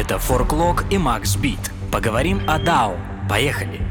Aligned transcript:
Это 0.00 0.18
Форклог 0.18 0.84
и 0.90 0.96
Макс 0.96 1.36
Бит. 1.36 1.58
Поговорим 1.92 2.40
о 2.48 2.58
DAO. 2.58 2.96
Поехали! 3.28 3.82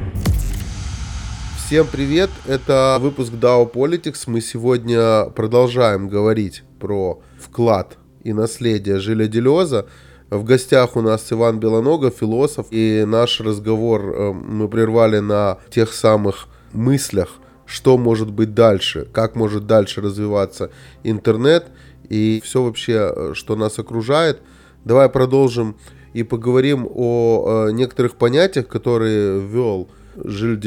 Всем 1.55 1.85
привет, 1.85 2.31
это 2.47 2.97
выпуск 2.99 3.31
DAO 3.33 3.71
Politics. 3.71 4.23
Мы 4.25 4.41
сегодня 4.41 5.25
продолжаем 5.25 6.09
говорить 6.09 6.63
про 6.79 7.21
вклад 7.39 7.99
и 8.23 8.33
наследие 8.33 8.97
Жиля 8.97 9.27
Делеза. 9.27 9.85
В 10.31 10.43
гостях 10.43 10.95
у 10.95 11.01
нас 11.01 11.31
Иван 11.31 11.59
Белоногов, 11.59 12.15
философ, 12.19 12.65
и 12.71 13.03
наш 13.05 13.39
разговор 13.39 14.01
э, 14.01 14.31
мы 14.33 14.67
прервали 14.67 15.19
на 15.19 15.59
тех 15.69 15.93
самых 15.93 16.47
мыслях, 16.73 17.35
что 17.67 17.99
может 17.99 18.31
быть 18.31 18.55
дальше, 18.55 19.07
как 19.13 19.35
может 19.35 19.67
дальше 19.67 20.01
развиваться 20.01 20.71
интернет 21.03 21.67
и 22.09 22.41
все 22.43 22.63
вообще, 22.63 23.13
э, 23.15 23.31
что 23.35 23.55
нас 23.55 23.77
окружает. 23.77 24.41
Давай 24.85 25.07
продолжим 25.07 25.75
и 26.13 26.23
поговорим 26.23 26.87
о 26.89 27.67
э, 27.67 27.71
некоторых 27.71 28.15
понятиях, 28.15 28.67
которые 28.67 29.39
ввел 29.39 29.89
Жиль 30.23 30.59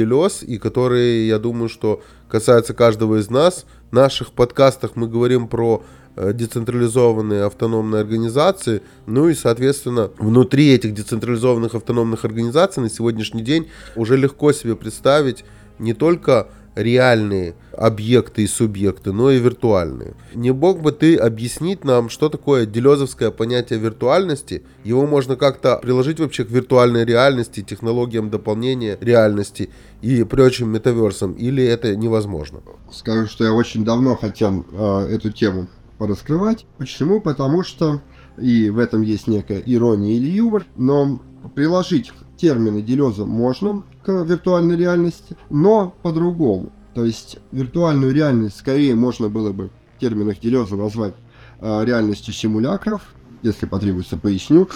и 0.43 0.59
которые, 0.59 1.29
я 1.29 1.39
думаю, 1.39 1.69
что 1.69 2.03
касаются 2.29 2.75
каждого 2.75 3.21
из 3.21 3.29
нас. 3.29 3.67
В 3.91 3.95
наших 3.95 4.33
подкастах 4.33 4.93
мы 4.95 5.09
говорим 5.09 5.49
про 5.49 5.83
Э, 6.15 6.35
децентрализованные 6.35 7.45
автономные 7.45 8.03
организации. 8.03 8.83
Ну 9.07 9.31
и, 9.31 9.35
соответственно, 9.35 10.11
внутри 10.19 10.75
этих 10.75 10.93
децентрализованных 10.93 11.75
автономных 11.75 12.27
организаций 12.27 12.83
на 12.83 12.91
сегодняшний 12.91 13.41
день 13.41 13.69
уже 13.97 14.19
легко 14.19 14.53
себе 14.53 14.77
представить 14.77 15.43
не 15.79 15.95
только 15.95 16.49
реальные 16.75 17.55
объекты 17.77 18.43
и 18.43 18.47
субъекты, 18.47 19.13
но 19.13 19.31
и 19.31 19.39
виртуальные. 19.39 20.15
Не 20.35 20.53
мог 20.53 20.81
бы 20.81 20.93
ты 20.93 21.17
объяснить 21.17 21.85
нам, 21.85 22.09
что 22.09 22.29
такое 22.29 22.67
делезовское 22.67 23.31
понятие 23.31 23.79
виртуальности? 23.79 24.63
Его 24.85 25.07
можно 25.07 25.37
как-то 25.37 25.77
приложить 25.77 26.21
вообще 26.21 26.45
к 26.45 26.51
виртуальной 26.51 27.05
реальности, 27.05 27.63
технологиям 27.63 28.31
дополнения 28.31 28.99
реальности 29.01 29.71
и 30.01 30.25
прочим 30.25 30.71
метаверсам, 30.71 31.33
или 31.33 31.65
это 31.65 31.97
невозможно? 31.97 32.61
Скажу, 32.91 33.27
что 33.27 33.45
я 33.45 33.53
очень 33.53 33.85
давно 33.85 34.17
хотел 34.17 34.67
э, 34.73 35.15
эту 35.15 35.31
тему 35.31 35.69
пораскрывать. 35.99 36.67
Почему? 36.79 37.21
Потому 37.21 37.63
что, 37.63 38.03
и 38.37 38.71
в 38.71 38.79
этом 38.79 39.03
есть 39.03 39.29
некая 39.29 39.63
ирония 39.65 40.17
или 40.17 40.31
юмор, 40.31 40.65
но 40.77 41.21
приложить 41.55 42.13
термины 42.37 42.83
Делеза 42.83 43.25
можно 43.25 43.83
к 44.05 44.11
виртуальной 44.11 44.77
реальности, 44.77 45.37
но 45.51 45.95
по-другому. 46.03 46.71
То 46.95 47.05
есть 47.05 47.39
виртуальную 47.53 48.13
реальность 48.13 48.59
скорее 48.59 48.95
можно 48.95 49.29
было 49.29 49.53
бы 49.53 49.71
в 49.97 50.01
терминах 50.01 50.41
Делеза 50.41 50.77
назвать 50.77 51.15
э, 51.61 51.85
реальностью 51.85 52.35
симулякров, 52.35 53.03
если 53.43 53.67
потребуется, 53.67 54.17
поясню. 54.17 54.69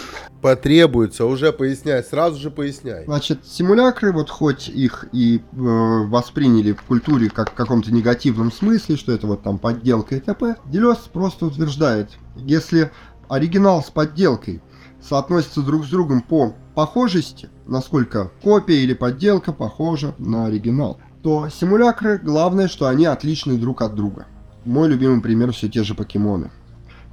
Потребуется, 0.42 1.24
уже 1.24 1.52
поясняй, 1.52 2.02
сразу 2.02 2.40
же 2.40 2.50
поясняй. 2.50 3.04
Значит, 3.04 3.46
симулякры, 3.46 4.12
вот 4.12 4.30
хоть 4.30 4.68
их 4.68 5.06
и 5.12 5.38
э, 5.38 5.40
восприняли 5.52 6.72
в 6.72 6.82
культуре 6.82 7.30
как 7.30 7.50
в 7.50 7.54
каком-то 7.54 7.92
негативном 7.92 8.52
смысле, 8.52 8.96
что 8.96 9.12
это 9.12 9.26
вот 9.26 9.42
там 9.42 9.58
подделка 9.58 10.16
и 10.16 10.20
т.п., 10.20 10.56
Делес 10.66 10.98
просто 11.12 11.46
утверждает, 11.46 12.10
если 12.36 12.90
оригинал 13.28 13.82
с 13.82 13.90
подделкой 13.90 14.62
соотносятся 15.00 15.62
друг 15.62 15.84
с 15.84 15.88
другом 15.88 16.20
по 16.20 16.54
похожести, 16.74 17.48
насколько 17.66 18.30
копия 18.42 18.82
или 18.82 18.94
подделка 18.94 19.52
похожа 19.52 20.14
на 20.18 20.46
оригинал, 20.46 20.98
то 21.22 21.48
симулякры, 21.48 22.18
главное, 22.18 22.68
что 22.68 22.86
они 22.86 23.06
отличны 23.06 23.56
друг 23.56 23.82
от 23.82 23.94
друга. 23.94 24.26
Мой 24.64 24.88
любимый 24.88 25.20
пример 25.20 25.52
все 25.52 25.68
те 25.68 25.84
же 25.84 25.94
покемоны 25.94 26.50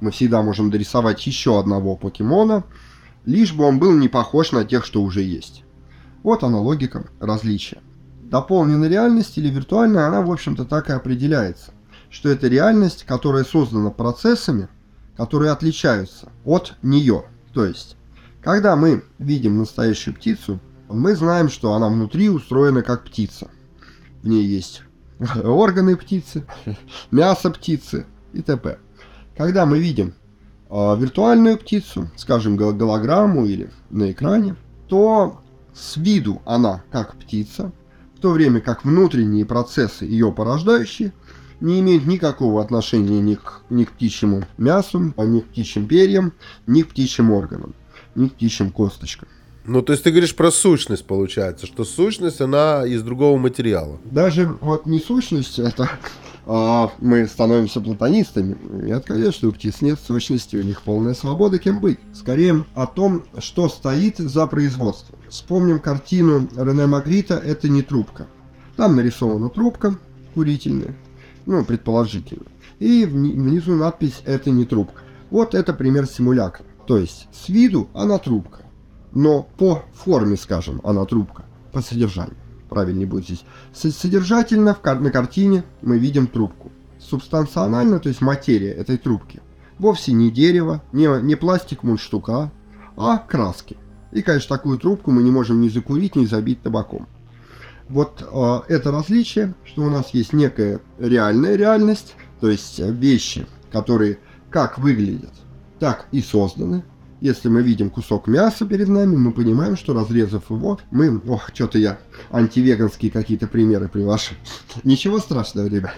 мы 0.04 0.10
всегда 0.10 0.42
можем 0.42 0.70
дорисовать 0.70 1.26
еще 1.26 1.58
одного 1.58 1.96
покемона, 1.96 2.64
лишь 3.24 3.52
бы 3.52 3.64
он 3.64 3.78
был 3.78 3.92
не 3.92 4.08
похож 4.08 4.52
на 4.52 4.64
тех, 4.64 4.84
что 4.84 5.02
уже 5.02 5.22
есть. 5.22 5.64
Вот 6.22 6.42
она 6.42 6.60
логика 6.60 7.06
различия. 7.20 7.78
Дополненная 8.22 8.88
реальность 8.88 9.36
или 9.38 9.48
виртуальная, 9.48 10.06
она 10.06 10.22
в 10.22 10.30
общем-то 10.30 10.64
так 10.64 10.90
и 10.90 10.92
определяется, 10.92 11.72
что 12.10 12.28
это 12.28 12.48
реальность, 12.48 13.04
которая 13.04 13.44
создана 13.44 13.90
процессами, 13.90 14.68
которые 15.16 15.52
отличаются 15.52 16.28
от 16.44 16.74
нее. 16.82 17.24
То 17.54 17.64
есть, 17.64 17.96
когда 18.42 18.76
мы 18.76 19.04
видим 19.18 19.58
настоящую 19.58 20.14
птицу, 20.14 20.60
мы 20.88 21.14
знаем, 21.14 21.48
что 21.48 21.72
она 21.72 21.88
внутри 21.88 22.28
устроена 22.28 22.82
как 22.82 23.04
птица. 23.04 23.48
В 24.22 24.28
ней 24.28 24.44
есть 24.44 24.82
органы 25.44 25.96
птицы, 25.96 26.44
мясо 27.10 27.50
птицы 27.50 28.06
и 28.32 28.42
т.п. 28.42 28.78
Когда 29.36 29.66
мы 29.66 29.78
видим 29.78 30.14
э, 30.68 30.96
виртуальную 30.98 31.56
птицу, 31.56 32.10
скажем, 32.16 32.56
голограмму 32.56 33.46
или 33.46 33.70
на 33.90 34.10
экране, 34.10 34.56
то 34.88 35.40
с 35.72 35.96
виду 35.96 36.42
она 36.44 36.82
как 36.90 37.16
птица, 37.16 37.72
в 38.16 38.20
то 38.20 38.30
время 38.30 38.60
как 38.60 38.84
внутренние 38.84 39.44
процессы, 39.44 40.04
ее 40.04 40.32
порождающие, 40.32 41.12
не 41.60 41.80
имеют 41.80 42.06
никакого 42.06 42.62
отношения 42.62 43.20
ни 43.20 43.34
к, 43.34 43.62
ни 43.70 43.84
к 43.84 43.92
птичьему 43.92 44.44
мясу, 44.58 45.14
а 45.16 45.24
ни 45.24 45.40
к 45.40 45.46
птичьим 45.46 45.86
перьям, 45.86 46.32
ни 46.66 46.82
к 46.82 46.88
птичьим 46.88 47.30
органам, 47.30 47.74
ни 48.14 48.28
к 48.28 48.34
птичьим 48.34 48.70
косточкам. 48.70 49.28
Ну, 49.66 49.80
то 49.80 49.92
есть 49.92 50.04
ты 50.04 50.10
говоришь 50.10 50.36
про 50.36 50.50
сущность, 50.50 51.06
получается, 51.06 51.66
что 51.66 51.84
сущность, 51.84 52.40
она 52.40 52.86
из 52.86 53.02
другого 53.02 53.38
материала. 53.38 53.98
Даже 54.04 54.46
вот 54.60 54.84
не 54.84 55.00
сущность, 55.00 55.58
это 55.58 55.88
а, 56.46 56.92
мы 57.00 57.26
становимся 57.26 57.80
платонистами. 57.80 58.56
Нет, 58.70 59.04
конечно, 59.06 59.48
у 59.48 59.52
птиц 59.52 59.80
нет 59.80 59.98
сущности, 59.98 60.56
у 60.56 60.62
них 60.62 60.82
полная 60.82 61.14
свобода 61.14 61.58
кем 61.58 61.80
быть. 61.80 61.98
Скорее 62.12 62.64
о 62.74 62.86
том, 62.86 63.24
что 63.38 63.68
стоит 63.70 64.18
за 64.18 64.46
производством. 64.46 65.18
Вспомним 65.30 65.80
картину 65.80 66.46
Рене 66.56 66.86
Магрита 66.86 67.34
«Это 67.34 67.68
не 67.68 67.82
трубка». 67.82 68.26
Там 68.76 68.96
нарисована 68.96 69.48
трубка 69.48 69.96
курительная, 70.34 70.94
ну, 71.46 71.64
предположительно. 71.64 72.46
И 72.78 73.04
внизу 73.04 73.74
надпись 73.74 74.22
«Это 74.24 74.50
не 74.50 74.64
трубка». 74.64 75.02
Вот 75.30 75.54
это 75.54 75.72
пример 75.72 76.06
симулятора. 76.06 76.64
То 76.86 76.98
есть 76.98 77.28
с 77.32 77.48
виду 77.48 77.88
она 77.94 78.18
трубка, 78.18 78.62
но 79.12 79.48
по 79.56 79.84
форме, 79.94 80.36
скажем, 80.36 80.80
она 80.84 81.04
трубка, 81.04 81.44
по 81.72 81.80
содержанию 81.80 82.36
правильнее 82.74 83.06
будет 83.06 83.24
здесь. 83.24 83.44
Содержательно 83.72 84.76
на 84.84 85.10
картине 85.10 85.64
мы 85.80 85.98
видим 85.98 86.26
трубку. 86.26 86.70
Субстанционально, 86.98 88.00
то 88.00 88.08
есть 88.08 88.20
материя 88.20 88.72
этой 88.72 88.96
трубки, 88.96 89.40
вовсе 89.78 90.12
не 90.12 90.30
дерево, 90.30 90.82
не, 90.92 91.06
не 91.22 91.36
пластик 91.36 91.82
мундштука, 91.82 92.50
а 92.96 93.18
краски. 93.18 93.76
И, 94.12 94.22
конечно, 94.22 94.56
такую 94.56 94.78
трубку 94.78 95.10
мы 95.10 95.22
не 95.22 95.30
можем 95.30 95.60
ни 95.60 95.68
закурить, 95.68 96.16
ни 96.16 96.24
забить 96.24 96.62
табаком. 96.62 97.06
Вот 97.88 98.22
э, 98.22 98.60
это 98.72 98.90
различие, 98.90 99.54
что 99.64 99.82
у 99.82 99.90
нас 99.90 100.10
есть 100.14 100.32
некая 100.32 100.80
реальная 100.98 101.56
реальность, 101.56 102.14
то 102.40 102.48
есть 102.48 102.78
вещи, 102.78 103.46
которые 103.70 104.18
как 104.50 104.78
выглядят, 104.78 105.32
так 105.78 106.06
и 106.12 106.20
созданы, 106.20 106.84
если 107.24 107.48
мы 107.48 107.62
видим 107.62 107.88
кусок 107.88 108.26
мяса 108.26 108.66
перед 108.66 108.88
нами, 108.88 109.16
мы 109.16 109.32
понимаем, 109.32 109.78
что 109.78 109.94
разрезав 109.94 110.50
его, 110.50 110.78
мы... 110.90 111.22
Ох, 111.26 111.48
что-то 111.54 111.78
я 111.78 111.98
антивеганские 112.30 113.10
какие-то 113.10 113.46
примеры 113.46 113.88
привожу. 113.88 114.34
Ничего 114.84 115.18
страшного, 115.18 115.66
ребят. 115.66 115.94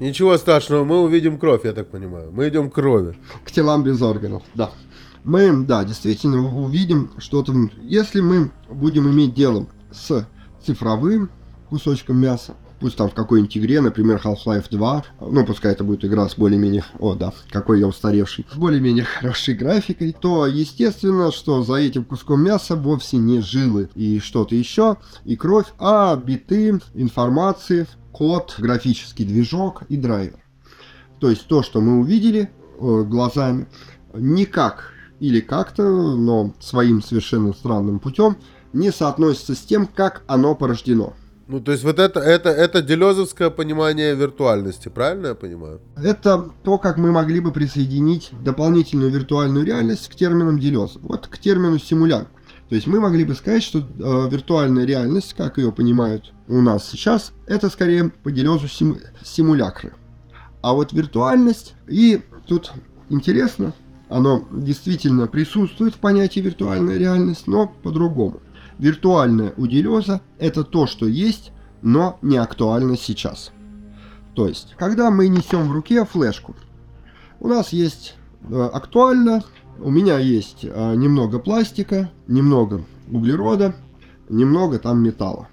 Ничего 0.00 0.36
страшного, 0.36 0.84
мы 0.84 1.00
увидим 1.00 1.38
кровь, 1.38 1.64
я 1.64 1.72
так 1.72 1.88
понимаю. 1.88 2.30
Мы 2.30 2.50
идем 2.50 2.70
к 2.70 2.74
крови. 2.74 3.16
К 3.42 3.50
телам 3.50 3.84
без 3.84 4.02
органов, 4.02 4.42
да. 4.54 4.70
Мы, 5.24 5.64
да, 5.64 5.82
действительно 5.82 6.46
увидим 6.46 7.10
что-то. 7.16 7.54
Если 7.80 8.20
мы 8.20 8.50
будем 8.68 9.10
иметь 9.10 9.32
дело 9.32 9.66
с 9.90 10.28
цифровым 10.66 11.30
кусочком 11.68 12.18
мяса, 12.18 12.54
пусть 12.80 12.96
там 12.96 13.08
в 13.08 13.14
какой-нибудь 13.14 13.56
игре, 13.56 13.80
например, 13.80 14.20
Half-Life 14.22 14.66
2, 14.70 15.04
ну, 15.20 15.46
пускай 15.46 15.72
это 15.72 15.84
будет 15.84 16.04
игра 16.04 16.28
с 16.28 16.36
более-менее, 16.36 16.84
о, 16.98 17.14
да, 17.14 17.32
какой 17.50 17.80
я 17.80 17.86
устаревший, 17.86 18.46
с 18.52 18.56
более-менее 18.56 19.04
хорошей 19.04 19.54
графикой, 19.54 20.14
то, 20.18 20.46
естественно, 20.46 21.32
что 21.32 21.62
за 21.62 21.74
этим 21.74 22.04
куском 22.04 22.42
мяса 22.42 22.76
вовсе 22.76 23.16
не 23.16 23.40
жилы. 23.40 23.88
И 23.94 24.18
что-то 24.20 24.54
еще, 24.54 24.96
и 25.24 25.36
кровь, 25.36 25.66
а 25.78 26.16
биты, 26.16 26.80
информации, 26.94 27.86
код, 28.12 28.54
графический 28.58 29.24
движок 29.24 29.82
и 29.88 29.96
драйвер. 29.96 30.38
То 31.20 31.30
есть 31.30 31.46
то, 31.46 31.62
что 31.62 31.80
мы 31.80 31.98
увидели 32.00 32.50
э, 32.78 33.02
глазами, 33.04 33.66
никак 34.14 34.92
или 35.18 35.40
как-то, 35.40 35.82
но 36.16 36.52
своим 36.60 37.02
совершенно 37.02 37.52
странным 37.52 38.00
путем, 38.00 38.36
не 38.76 38.92
соотносится 38.92 39.54
с 39.54 39.60
тем, 39.60 39.86
как 39.86 40.22
оно 40.26 40.54
порождено. 40.54 41.14
Ну, 41.48 41.60
то 41.60 41.70
есть 41.70 41.84
вот 41.84 42.00
это, 42.00 42.18
это, 42.18 42.50
это 42.50 42.82
делезовское 42.82 43.50
понимание 43.50 44.16
виртуальности, 44.16 44.88
правильно 44.88 45.28
я 45.28 45.34
понимаю? 45.34 45.80
Это 45.96 46.50
то, 46.64 46.76
как 46.76 46.96
мы 46.96 47.12
могли 47.12 47.38
бы 47.38 47.52
присоединить 47.52 48.30
дополнительную 48.42 49.12
виртуальную 49.12 49.64
реальность 49.64 50.08
к 50.08 50.16
терминам 50.16 50.58
делез. 50.58 50.96
Вот 51.00 51.28
к 51.28 51.38
термину 51.38 51.78
симулянт. 51.78 52.28
То 52.68 52.74
есть 52.74 52.88
мы 52.88 52.98
могли 52.98 53.24
бы 53.24 53.34
сказать, 53.36 53.62
что 53.62 53.78
э, 53.78 53.82
виртуальная 54.28 54.84
реальность, 54.84 55.34
как 55.34 55.56
ее 55.58 55.70
понимают 55.70 56.32
у 56.48 56.60
нас 56.60 56.88
сейчас, 56.88 57.32
это 57.46 57.70
скорее 57.70 58.08
по 58.08 58.32
делезу 58.32 58.66
сим, 58.66 58.98
симулякры. 59.24 59.92
А 60.62 60.72
вот 60.72 60.92
виртуальность, 60.92 61.74
и 61.86 62.22
тут 62.48 62.72
интересно, 63.08 63.72
оно 64.08 64.44
действительно 64.50 65.28
присутствует 65.28 65.94
в 65.94 65.98
понятии 65.98 66.40
виртуальная 66.40 66.96
реальность, 66.96 67.46
но 67.46 67.72
по-другому. 67.84 68.40
Виртуальная 68.78 69.54
у 69.56 69.66
Делеза– 69.66 70.20
это 70.38 70.64
то, 70.64 70.86
что 70.86 71.06
есть, 71.06 71.52
но 71.82 72.18
не 72.22 72.36
актуально 72.36 72.96
сейчас. 72.96 73.52
То 74.34 74.46
есть, 74.46 74.74
когда 74.78 75.10
мы 75.10 75.28
несем 75.28 75.68
в 75.68 75.72
руке 75.72 76.04
флешку, 76.04 76.54
у 77.40 77.48
нас 77.48 77.70
есть 77.70 78.16
э, 78.50 78.70
актуально, 78.72 79.42
у 79.80 79.90
меня 79.90 80.18
есть 80.18 80.60
э, 80.62 80.94
немного 80.94 81.38
пластика, 81.38 82.10
немного 82.28 82.84
углерода, 83.10 83.74
немного 84.28 84.78
там 84.78 85.02
металла. 85.02 85.48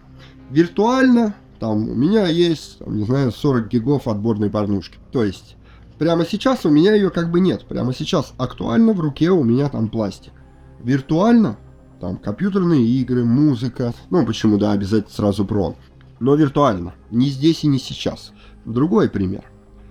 Виртуально 0.50 1.34
там 1.60 1.90
у 1.90 1.96
меня 1.96 2.28
есть, 2.28 2.80
там, 2.80 2.98
не 2.98 3.06
знаю, 3.06 3.31
40 3.31 3.70
гигов 3.70 4.10
отборной 4.10 4.50
порнушки. 4.50 4.98
То 5.14 5.24
есть, 5.24 5.56
прямо 5.98 6.25
сейчас 6.25 6.66
у 6.66 6.70
меня 6.70 6.94
ее 6.94 7.10
как 7.10 7.31
бы 7.31 7.40
нет. 7.40 7.64
Прямо 7.66 7.94
сейчас 7.94 8.34
актуально 8.38 8.92
в 8.92 9.00
руке 9.00 9.30
у 9.30 9.46
меня 9.46 9.70
там 9.70 9.88
пластик. 9.88 10.34
Виртуально 10.84 11.58
там 12.03 12.17
компьютерные 12.17 12.85
игры, 12.85 13.23
музыка. 13.23 13.94
Ну, 14.09 14.25
почему, 14.25 14.57
да, 14.57 14.73
обязательно 14.73 15.13
сразу 15.13 15.45
про. 15.45 15.77
Но 16.19 16.35
виртуально. 16.35 16.94
Не 17.11 17.29
здесь 17.29 17.63
и 17.63 17.67
не 17.67 17.79
сейчас. 17.79 18.33
Другой 18.65 19.09
пример. 19.09 19.45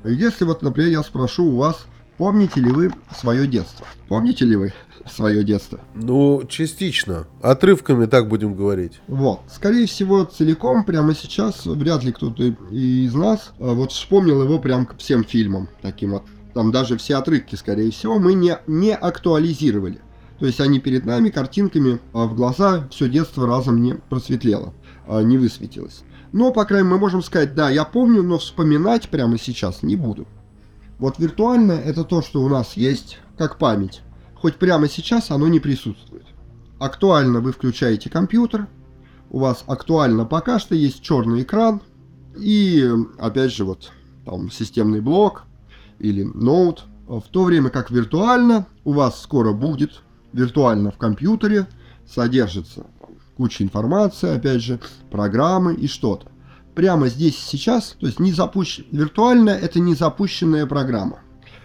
Если 0.05 0.45
вот, 0.45 0.61
например, 0.61 0.91
я 0.91 1.03
спрошу 1.03 1.47
у 1.47 1.57
вас, 1.57 1.87
помните 2.19 2.61
ли 2.61 2.71
вы 2.71 2.93
свое 3.19 3.47
детство? 3.47 3.87
Помните 4.09 4.45
ли 4.45 4.57
вы 4.57 4.75
свое 5.07 5.43
детство? 5.43 5.81
Ну, 5.95 6.43
частично. 6.47 7.27
Отрывками 7.41 8.05
так 8.05 8.29
будем 8.29 8.55
говорить. 8.57 9.01
Вот. 9.09 9.41
Скорее 9.51 9.87
всего, 9.87 10.25
целиком 10.25 10.85
прямо 10.85 11.15
сейчас 11.15 11.65
вряд 11.65 12.05
ли 12.05 12.13
кто-то 12.13 12.43
из 12.43 13.15
нас 13.15 13.55
а, 13.59 13.73
вот 13.73 13.91
вспомнил 13.91 14.43
его 14.43 14.59
прям 14.59 14.85
к 14.85 14.99
всем 14.99 15.25
фильмам. 15.25 15.67
Таким 15.81 16.11
вот. 16.11 16.25
Там 16.53 16.73
даже 16.73 16.99
все 16.99 17.17
отрывки, 17.17 17.55
скорее 17.55 17.91
всего, 17.91 18.19
мы 18.19 18.35
не, 18.35 18.59
не 18.67 18.95
актуализировали. 18.95 20.03
То 20.43 20.47
есть 20.47 20.61
они 20.61 20.81
перед 20.81 21.07
нами 21.07 21.31
картинками 21.31 22.01
а 22.13 22.27
в 22.27 22.35
глаза 22.35 22.89
все 22.91 23.09
детство 23.09 23.47
разом 23.47 23.81
не 23.81 23.95
просветлело, 23.95 24.75
а 25.07 25.23
не 25.23 25.39
высветилось. 25.39 26.03
Но, 26.33 26.51
по 26.51 26.65
крайней 26.65 26.89
мере, 26.89 26.97
мы 26.97 27.01
можем 27.01 27.23
сказать, 27.23 27.55
да, 27.55 27.71
я 27.71 27.85
помню, 27.85 28.25
но 28.25 28.39
вспоминать 28.39 29.09
прямо 29.09 29.39
сейчас 29.39 29.85
не 29.85 29.95
буду. 29.95 30.27
Вот 30.99 31.21
виртуальное 31.21 31.79
это 31.81 32.03
то, 32.03 32.23
что 32.23 32.43
у 32.43 32.49
нас 32.49 32.73
есть 32.77 33.21
как 33.39 33.57
память. 33.57 34.01
Хоть 34.35 34.57
прямо 34.57 34.89
сейчас 34.89 35.31
оно 35.31 35.47
не 35.47 35.61
присутствует. 35.61 36.27
Актуально 36.81 37.39
вы 37.39 37.53
включаете 37.53 38.11
компьютер, 38.11 38.67
у 39.31 39.39
вас 39.39 39.63
актуально 39.69 40.25
пока 40.25 40.59
что 40.59 40.75
есть 40.75 41.03
черный 41.03 41.43
экран 41.43 41.81
и, 42.37 42.91
опять 43.17 43.53
же, 43.53 43.65
вот 43.65 43.93
там 44.25 44.51
системный 44.51 45.01
блок 45.01 45.45
или 46.01 46.25
ноут. 46.25 46.83
В 47.07 47.23
то 47.31 47.45
время 47.45 47.71
как 47.71 47.93
виртуально 47.93 48.67
у 48.83 48.91
вас 48.91 49.23
скоро 49.23 49.53
будет 49.53 50.03
виртуально 50.33 50.91
в 50.91 50.99
компьютере 50.99 51.67
содержится 52.07 52.87
куча 53.37 53.65
информации, 53.65 54.37
опять 54.37 54.63
же, 54.63 54.81
программы 55.11 55.75
и 55.75 55.87
что-то. 55.87 56.29
Прямо 56.75 57.09
здесь 57.09 57.37
сейчас, 57.37 57.97
то 57.99 58.07
есть 58.07 58.19
не 58.19 58.33
запущен, 58.33 58.87
виртуальная 58.93 59.59
это 59.59 59.79
не 59.81 59.95
запущенная 59.95 60.67
программа. 60.67 61.21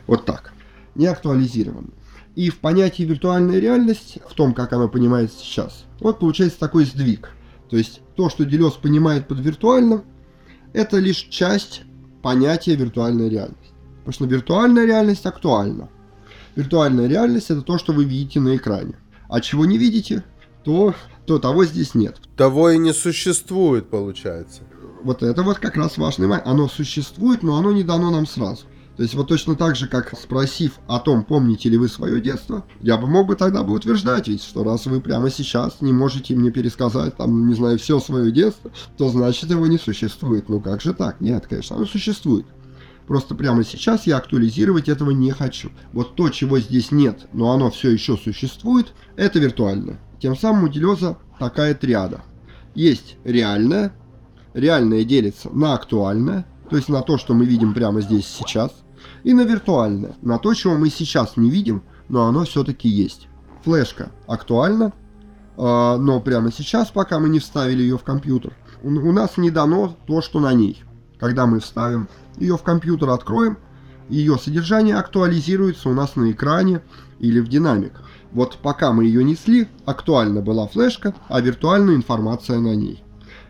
Вот 0.06 0.26
так, 0.26 0.54
не 0.96 1.06
актуализированная. 1.06 1.94
И 2.36 2.50
в 2.50 2.60
понятии 2.60 3.04
виртуальная 3.04 3.60
реальность, 3.60 4.20
в 4.30 4.34
том, 4.34 4.54
как 4.54 4.74
она 4.74 4.88
понимается 4.88 5.40
сейчас, 5.40 5.86
вот 6.00 6.20
получается 6.20 6.60
такой 6.60 6.86
сдвиг. 6.86 7.32
То 7.70 7.78
есть 7.78 8.02
то, 8.16 8.30
что 8.30 8.46
Делес 8.46 8.74
понимает 8.74 9.28
под 9.28 9.40
виртуальным, 9.40 10.04
это 10.74 10.98
лишь 10.98 11.18
часть 11.30 11.82
понятия 12.22 12.76
виртуальная 12.76 13.30
реальность. 13.30 13.74
Потому 14.00 14.14
что 14.14 14.26
виртуальная 14.26 14.86
реальность 14.86 15.26
актуальна. 15.26 15.90
Виртуальная 16.58 17.06
реальность 17.06 17.52
это 17.52 17.62
то, 17.62 17.78
что 17.78 17.94
вы 17.94 18.04
видите 18.04 18.40
на 18.40 18.56
экране. 18.56 18.96
А 19.30 19.42
чего 19.42 19.68
не 19.68 19.78
видите, 19.78 20.24
то, 20.64 20.96
то 21.28 21.38
того 21.38 21.66
здесь 21.66 21.94
нет. 21.94 22.18
Того 22.36 22.72
и 22.72 22.80
не 22.80 22.94
существует, 22.94 23.92
получается. 23.92 24.64
Вот 25.04 25.22
это 25.22 25.44
вот 25.44 25.60
как 25.60 25.76
раз 25.76 26.00
важный 26.00 26.26
момент. 26.26 26.48
Оно 26.48 26.68
существует, 26.68 27.44
но 27.44 27.58
оно 27.58 27.72
не 27.72 27.84
дано 27.84 28.10
нам 28.10 28.26
сразу. 28.26 28.64
То 28.96 29.04
есть 29.04 29.14
вот 29.14 29.28
точно 29.28 29.56
так 29.56 29.76
же, 29.76 29.88
как 29.88 30.18
спросив 30.18 30.80
о 30.88 30.98
том, 30.98 31.24
помните 31.24 31.70
ли 31.70 31.78
вы 31.78 31.88
свое 31.88 32.20
детство, 32.20 32.66
я 32.82 32.98
бы 32.98 33.06
мог 33.06 33.28
бы 33.28 33.36
тогда 33.36 33.62
бы 33.62 33.76
утверждать, 33.76 34.28
ведь 34.28 34.42
что 34.42 34.64
раз 34.64 34.88
вы 34.88 35.00
прямо 35.00 35.30
сейчас 35.30 35.82
не 35.82 35.94
можете 35.94 36.34
мне 36.34 36.50
пересказать, 36.50 37.16
там, 37.18 37.48
не 37.48 37.54
знаю, 37.54 37.78
все 37.78 38.00
свое 38.00 38.32
детство, 38.32 38.72
то 38.98 39.10
значит 39.10 39.52
его 39.52 39.68
не 39.68 39.78
существует. 39.78 40.50
Ну 40.50 40.60
как 40.60 40.82
же 40.82 40.96
так? 40.96 41.22
Нет, 41.22 41.46
конечно, 41.46 41.76
оно 41.76 41.86
существует. 41.86 42.48
Просто 43.08 43.36
прямо 43.36 43.64
сейчас 43.64 44.06
я 44.06 44.18
актуализировать 44.18 44.90
этого 44.90 45.12
не 45.12 45.32
хочу. 45.32 45.72
Вот 45.94 46.16
то, 46.16 46.30
чего 46.30 46.60
здесь 46.60 46.92
нет, 46.92 47.28
но 47.32 47.52
оно 47.52 47.72
все 47.72 47.90
еще 47.90 48.18
существует, 48.18 48.94
это 49.16 49.40
виртуально. 49.40 50.00
Тем 50.20 50.36
самым 50.36 50.66
у 50.66 50.68
Делеза 50.68 51.18
такая 51.40 51.74
триада. 51.74 52.22
Есть 52.76 53.16
реальное, 53.24 53.94
реальное 54.54 55.06
делится 55.06 55.50
на 55.50 55.74
актуальное, 55.74 56.46
то 56.70 56.76
есть 56.76 56.90
на 56.90 57.02
то, 57.02 57.18
что 57.18 57.34
мы 57.34 57.46
видим 57.46 57.74
прямо 57.74 58.02
здесь 58.02 58.28
сейчас, 58.28 58.72
и 59.24 59.34
на 59.34 59.42
виртуальное, 59.42 60.16
на 60.22 60.38
то, 60.38 60.54
чего 60.54 60.76
мы 60.76 60.90
сейчас 60.90 61.38
не 61.38 61.50
видим, 61.50 61.84
но 62.10 62.28
оно 62.28 62.44
все-таки 62.44 62.90
есть. 62.90 63.30
Флешка 63.64 64.12
актуальна, 64.28 64.92
а, 65.56 65.98
но 65.98 66.20
прямо 66.20 66.52
сейчас, 66.52 66.90
пока 66.90 67.20
мы 67.20 67.30
не 67.30 67.40
вставили 67.40 67.82
ее 67.82 67.98
в 67.98 68.04
компьютер, 68.04 68.54
у 68.84 69.12
нас 69.12 69.38
не 69.38 69.50
дано 69.50 69.96
то, 70.06 70.22
что 70.22 70.40
на 70.40 70.54
ней. 70.54 70.84
Когда 71.20 71.46
мы 71.46 71.60
вставим 71.60 72.08
ее 72.38 72.58
в 72.58 72.64
компьютер, 72.64 73.10
откроем, 73.10 73.58
ее 74.10 74.38
содержание 74.38 74.96
актуализируется 74.96 75.90
у 75.90 75.94
нас 75.94 76.16
на 76.16 76.32
экране 76.32 76.82
или 77.20 77.40
в 77.40 77.48
динамиках. 77.48 78.04
Вот 78.32 78.58
пока 78.62 78.94
мы 78.94 79.06
ее 79.06 79.24
несли, 79.24 79.68
актуальна 79.86 80.42
была 80.42 80.68
флешка, 80.68 81.16
а 81.28 81.42
виртуальная 81.42 81.96
информация 81.96 82.60
на 82.60 82.76
ней. 82.76 83.04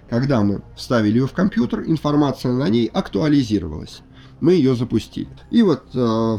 Когда 0.10 0.42
мы 0.42 0.62
вставили 0.76 1.20
ее 1.20 1.28
в 1.28 1.34
компьютер, 1.34 1.84
информация 1.86 2.54
на 2.54 2.70
ней 2.70 2.88
актуализировалась. 2.88 4.02
Мы 4.40 4.54
ее 4.54 4.76
запустили. 4.76 5.30
И 5.52 5.62
вот 5.64 5.84
э, 5.94 6.38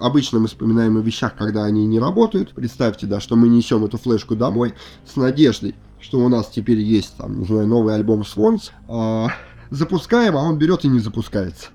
обычно 0.00 0.38
мы 0.38 0.46
вспоминаем 0.46 0.96
о 0.96 1.00
вещах, 1.00 1.34
когда 1.36 1.64
они 1.64 1.86
не 1.86 1.98
работают. 1.98 2.54
Представьте, 2.54 3.06
да, 3.06 3.20
что 3.20 3.36
мы 3.36 3.48
несем 3.48 3.84
эту 3.84 3.98
флешку 3.98 4.36
домой 4.36 4.74
с 5.04 5.16
надеждой, 5.16 5.74
что 6.00 6.20
у 6.20 6.28
нас 6.28 6.48
теперь 6.48 6.78
есть 6.78 7.16
там, 7.16 7.40
не 7.40 7.44
знаю, 7.44 7.66
новый 7.66 7.94
альбом 7.94 8.22
Swans. 8.22 8.70
Э, 8.88 9.26
запускаем, 9.70 10.36
а 10.36 10.42
он 10.42 10.58
берет 10.58 10.84
и 10.84 10.88
не 10.88 11.00
запускается. 11.00 11.68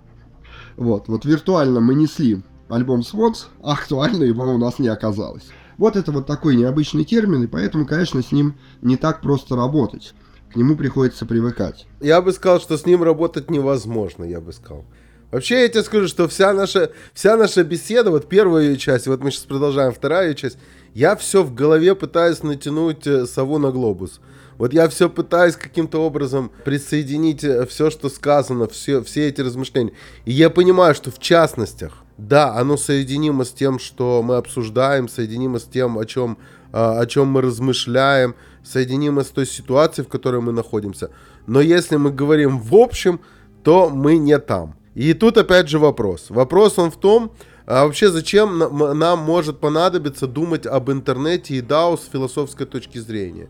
Вот, 0.78 1.08
вот 1.08 1.26
виртуально 1.26 1.80
мы 1.80 1.94
несли 1.94 2.42
альбом 2.70 3.02
Swans, 3.02 3.46
а 3.62 3.74
актуально 3.74 4.24
его 4.24 4.44
у 4.44 4.58
нас 4.58 4.80
не 4.80 4.88
оказалось. 4.88 5.44
Вот 5.78 5.96
это 5.96 6.12
вот 6.12 6.28
такой 6.28 6.56
необычный 6.56 7.06
термин, 7.06 7.44
и 7.44 7.48
поэтому, 7.48 7.86
конечно, 7.86 8.22
с 8.22 8.32
ним 8.32 8.56
не 8.82 8.98
так 8.98 9.22
просто 9.22 9.56
работать. 9.56 10.14
К 10.52 10.56
нему 10.56 10.76
приходится 10.76 11.26
привыкать. 11.26 11.88
Я 12.02 12.22
бы 12.22 12.32
сказал, 12.34 12.60
что 12.60 12.78
с 12.78 12.86
ним 12.86 13.04
работать 13.04 13.50
невозможно, 13.50 14.24
я 14.24 14.42
бы 14.42 14.52
сказал. 14.52 14.86
Вообще, 15.32 15.62
я 15.62 15.68
тебе 15.70 15.84
скажу, 15.84 16.08
что 16.08 16.28
вся 16.28 16.54
наша, 16.54 16.92
вся 17.14 17.38
наша 17.38 17.64
беседа, 17.64 18.10
вот 18.10 18.28
первая 18.28 18.76
часть, 18.78 19.06
вот 19.06 19.22
мы 19.22 19.30
сейчас 19.30 19.44
продолжаем 19.44 19.94
вторая 19.94 20.34
часть, 20.34 20.58
я 20.96 21.16
все 21.16 21.44
в 21.44 21.54
голове 21.54 21.94
пытаюсь 21.94 22.42
натянуть 22.42 23.06
э, 23.06 23.28
сову 23.28 23.60
на 23.60 23.72
глобус. 23.72 24.22
Вот 24.60 24.74
я 24.74 24.90
все 24.90 25.10
пытаюсь 25.10 25.56
каким-то 25.56 26.00
образом 26.00 26.52
присоединить 26.66 27.46
э, 27.46 27.66
все, 27.66 27.90
что 27.90 28.10
сказано, 28.10 28.68
все, 28.68 29.02
все 29.02 29.30
эти 29.30 29.40
размышления. 29.40 29.94
И 30.26 30.34
я 30.34 30.50
понимаю, 30.50 30.94
что 30.94 31.12
в 31.12 31.18
частностях, 31.18 32.04
да, 32.18 32.54
оно 32.56 32.76
соединимо 32.76 33.46
с 33.46 33.52
тем, 33.52 33.80
что 33.80 34.22
мы 34.22 34.36
обсуждаем, 34.36 35.08
соединимо 35.08 35.60
с 35.60 35.64
тем, 35.64 35.98
о 35.98 36.06
чем, 36.06 36.38
а, 36.74 37.00
о 37.00 37.06
чем 37.06 37.28
мы 37.28 37.42
размышляем, 37.42 38.36
соединимо 38.62 39.24
с 39.24 39.28
той 39.28 39.46
ситуацией, 39.46 40.06
в 40.06 40.10
которой 40.10 40.42
мы 40.42 40.52
находимся. 40.52 41.10
Но 41.48 41.62
если 41.62 41.96
мы 41.96 42.12
говорим 42.12 42.60
в 42.60 42.76
общем, 42.76 43.22
то 43.64 43.90
мы 43.90 44.18
не 44.18 44.38
там. 44.40 44.76
И 44.94 45.14
тут 45.14 45.38
опять 45.38 45.70
же 45.70 45.80
вопрос. 45.80 46.26
Вопрос 46.30 46.78
он 46.78 46.92
в 46.92 46.98
том, 46.98 47.32
а 47.66 47.86
вообще 47.86 48.10
зачем 48.10 48.60
нам 49.00 49.20
может 49.20 49.62
понадобиться 49.62 50.28
думать 50.28 50.66
об 50.66 50.92
интернете 50.92 51.56
и 51.56 51.62
DAO 51.62 51.98
с 51.98 52.12
философской 52.12 52.66
точки 52.66 52.98
зрения? 52.98 53.48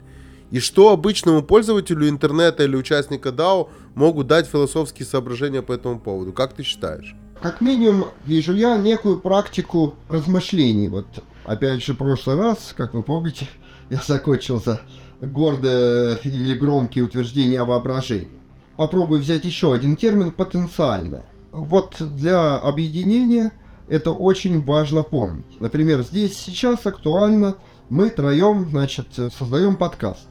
И 0.52 0.60
что 0.60 0.92
обычному 0.92 1.44
пользователю 1.44 2.10
интернета 2.10 2.64
или 2.64 2.76
участника 2.76 3.30
DAO 3.30 3.70
могут 3.94 4.28
дать 4.28 4.48
философские 4.48 5.06
соображения 5.06 5.62
по 5.62 5.74
этому 5.74 6.00
поводу? 6.00 6.34
Как 6.34 6.54
ты 6.54 6.64
считаешь? 6.64 7.16
Как 7.42 7.62
минимум, 7.62 8.08
вижу 8.26 8.54
я 8.54 8.76
некую 8.78 9.20
практику 9.20 9.94
размышлений. 10.10 10.88
Вот, 10.88 11.06
опять 11.46 11.84
же, 11.84 11.94
в 11.94 11.98
прошлый 11.98 12.36
раз, 12.36 12.74
как 12.76 12.96
вы 12.96 13.04
помните, 13.04 13.48
я 13.92 14.02
закончил 14.06 14.60
за 14.60 14.82
гордое 15.22 16.16
или 16.24 16.56
громкие 16.56 17.04
утверждения 17.04 17.62
о 17.62 17.66
воображении. 17.66 18.30
Попробую 18.76 19.22
взять 19.22 19.46
еще 19.46 19.74
один 19.74 19.96
термин 19.96 20.32
«потенциальное». 20.32 21.26
Вот 21.52 21.96
для 22.00 22.58
объединения 22.58 23.52
это 23.88 24.12
очень 24.12 24.64
важно 24.64 25.04
помнить. 25.04 25.60
Например, 25.60 26.02
здесь 26.02 26.38
сейчас 26.38 26.86
актуально 26.86 27.56
мы 27.90 28.10
троем, 28.10 28.70
значит, 28.70 29.08
создаем 29.38 29.76
подкаст 29.76 30.30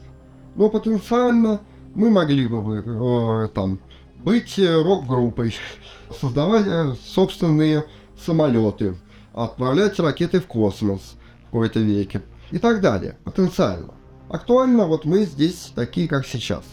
но 0.55 0.69
потенциально 0.69 1.61
мы 1.95 2.09
могли 2.09 2.47
бы 2.47 2.83
э, 2.85 3.47
там 3.53 3.79
быть 4.23 4.59
рок-группой, 4.59 5.55
создавать 6.19 6.67
э, 6.67 6.95
собственные 7.05 7.85
самолеты, 8.19 8.95
отправлять 9.33 9.99
ракеты 9.99 10.39
в 10.39 10.47
космос 10.47 11.15
в 11.41 11.45
какой-то 11.45 11.79
веке 11.79 12.21
и 12.51 12.57
так 12.57 12.81
далее, 12.81 13.17
потенциально. 13.23 13.93
Актуально 14.29 14.85
вот 14.85 15.05
мы 15.05 15.23
здесь 15.23 15.71
такие, 15.75 16.07
как 16.07 16.25
сейчас. 16.25 16.63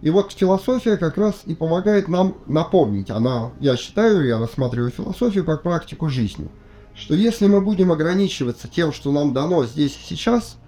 И 0.00 0.10
вот 0.10 0.32
философия 0.32 0.96
как 0.96 1.16
раз 1.16 1.42
и 1.46 1.54
помогает 1.54 2.08
нам 2.08 2.36
напомнить, 2.46 3.10
она, 3.10 3.50
я 3.60 3.76
считаю, 3.76 4.26
я 4.26 4.38
рассматриваю 4.38 4.90
философию 4.90 5.44
как 5.44 5.62
практику 5.62 6.08
жизни, 6.08 6.48
что 6.94 7.14
если 7.14 7.46
мы 7.46 7.60
будем 7.60 7.90
ограничиваться 7.90 8.68
тем, 8.68 8.92
что 8.92 9.10
нам 9.10 9.32
дано 9.32 9.64
здесь 9.66 9.96
и 9.96 10.14
сейчас, 10.14 10.58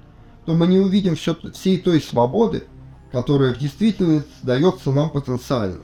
то 0.51 0.57
мы 0.57 0.67
не 0.67 0.81
увидим 0.81 1.15
все, 1.15 1.37
всей 1.53 1.79
той 1.79 2.01
свободы, 2.01 2.65
которая 3.13 3.55
в 3.55 3.59
действительности 3.59 4.33
дается 4.43 4.91
нам 4.91 5.09
потенциально. 5.09 5.79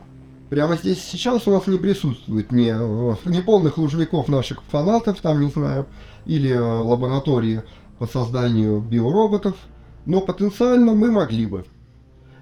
Прямо 0.50 0.74
здесь 0.74 1.04
сейчас 1.04 1.46
у 1.46 1.52
нас 1.52 1.68
не 1.68 1.78
присутствует 1.78 2.50
ни, 2.50 2.64
ни 3.28 3.40
полных 3.42 3.78
лужников 3.78 4.26
наших 4.26 4.64
фанатов, 4.64 5.20
там, 5.20 5.40
не 5.40 5.50
знаю, 5.50 5.86
или 6.24 6.50
э, 6.50 6.60
лаборатории 6.60 7.62
по 8.00 8.08
созданию 8.08 8.80
биороботов, 8.80 9.54
но 10.04 10.20
потенциально 10.20 10.94
мы 10.94 11.12
могли 11.12 11.46
бы. 11.46 11.64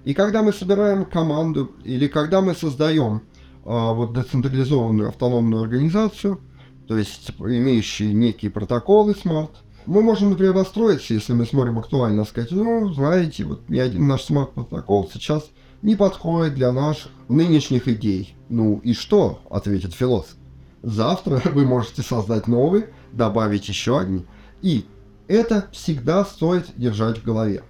И 0.05 0.15
когда 0.15 0.43
мы 0.43 0.55
собираем 0.55 1.05
команду, 1.05 1.73
или 1.85 2.09
когда 2.09 2.41
мы 2.41 2.55
создаем 2.55 3.21
а, 3.67 3.93
вот 3.93 4.15
децентрализованную 4.15 5.11
автономную 5.11 5.63
организацию, 5.63 6.41
то 6.89 6.97
есть 6.97 7.33
имеющие 7.39 8.15
некие 8.15 8.51
протоколы 8.51 9.15
smart, 9.15 9.64
мы 9.87 10.03
можем, 10.03 10.31
например, 10.31 10.55
расстроиться, 10.55 11.15
если 11.15 11.33
мы 11.33 11.47
смотрим 11.47 11.79
актуально, 11.79 12.25
сказать, 12.25 12.51
ну, 12.51 12.93
знаете, 12.93 13.45
вот 13.45 13.69
ни 13.69 13.79
один 13.79 14.07
наш 14.07 14.25
smart-протокол 14.25 15.11
сейчас 15.13 15.51
не 15.83 15.97
подходит 15.97 16.55
для 16.55 16.73
наших 16.73 17.11
нынешних 17.29 17.89
идей. 17.89 18.35
Ну 18.49 18.81
и 18.83 18.95
что, 18.95 19.41
ответит 19.51 19.95
философ. 19.95 20.37
Завтра 20.83 21.43
вы 21.53 21.67
можете 21.67 22.03
создать 22.03 22.47
новый, 22.47 22.87
добавить 23.13 23.69
еще 23.69 23.99
одни. 23.99 24.25
И 24.63 24.87
это 25.29 25.69
всегда 25.73 26.25
стоит 26.25 26.67
держать 26.77 27.19
в 27.19 27.25
голове. 27.25 27.63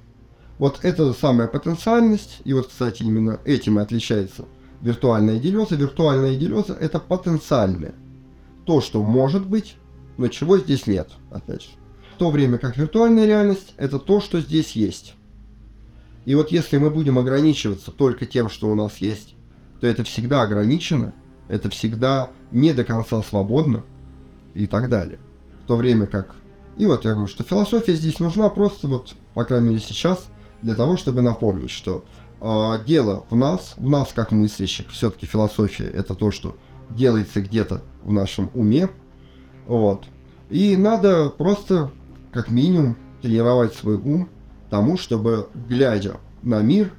Вот 0.59 0.81
это 0.83 1.13
самая 1.13 1.49
потенциальность, 1.49 2.41
и 2.45 2.53
вот, 2.53 2.69
кстати, 2.69 3.03
именно 3.03 3.41
этим 3.45 3.79
и 3.79 3.83
отличается 3.83 4.45
виртуальная 4.81 5.39
делеза. 5.39 5.75
Виртуальная 5.75 6.37
делеза– 6.37 6.75
это 6.81 7.01
потенциальное. 7.01 7.95
То, 8.67 8.81
что 8.81 9.03
может 9.03 9.47
быть, 9.47 9.77
но 10.17 10.29
чего 10.29 10.59
здесь 10.59 10.87
нет, 10.87 11.11
опять 11.31 11.63
же. 11.63 11.69
То 12.19 12.31
время 12.31 12.59
как 12.59 12.77
виртуальная 12.77 13.27
реальность– 13.27 13.75
это 13.77 13.99
то, 13.99 14.21
что 14.21 14.41
здесь 14.41 14.73
есть. 14.73 15.15
И 16.25 16.35
вот 16.35 16.53
если 16.53 16.79
мы 16.79 16.91
будем 16.91 17.19
ограничиваться 17.19 17.91
только 17.91 18.25
тем, 18.25 18.49
что 18.49 18.71
у 18.71 18.75
нас 18.75 18.99
есть, 18.99 19.35
то 19.81 19.87
это 19.87 20.05
всегда 20.05 20.43
ограничено, 20.43 21.13
это 21.49 21.69
всегда 21.71 22.31
не 22.51 22.73
до 22.73 22.85
конца 22.85 23.23
свободно 23.23 23.85
и 24.55 24.67
так 24.67 24.89
далее. 24.89 25.19
В 25.65 25.67
то 25.67 25.77
время 25.77 26.07
как... 26.07 26.35
И 26.77 26.87
вот 26.87 27.05
я 27.05 27.13
говорю, 27.13 27.29
что 27.29 27.45
философия 27.45 27.95
здесь 27.95 28.21
нужна 28.21 28.49
просто 28.49 28.89
вот, 28.89 29.15
по 29.35 29.45
крайней 29.45 29.71
мере 29.71 29.81
сейчас, 29.81 30.27
для 30.63 30.75
того, 30.75 30.97
чтобы 30.97 31.21
напомнить, 31.21 31.71
что 31.71 32.05
э, 32.41 32.85
дело 32.87 33.27
в 33.29 33.37
нас, 33.37 33.75
в 33.77 33.89
нас 33.89 34.13
как 34.15 34.33
мыслящих, 34.33 34.89
все-таки 34.91 35.27
философия 35.27 35.85
это 35.85 36.15
то, 36.15 36.31
что 36.31 36.57
делается 36.91 37.43
где-то 37.43 37.83
в 38.03 38.13
нашем 38.13 38.51
уме, 38.55 38.89
вот. 39.67 40.05
И 40.51 40.77
надо 40.77 41.31
просто, 41.31 41.91
как 42.35 42.51
минимум, 42.51 42.97
тренировать 43.23 43.75
свой 43.75 43.97
ум 43.97 44.29
тому, 44.69 44.99
чтобы, 44.99 45.49
глядя 45.69 46.17
на 46.43 46.61
мир, 46.61 46.93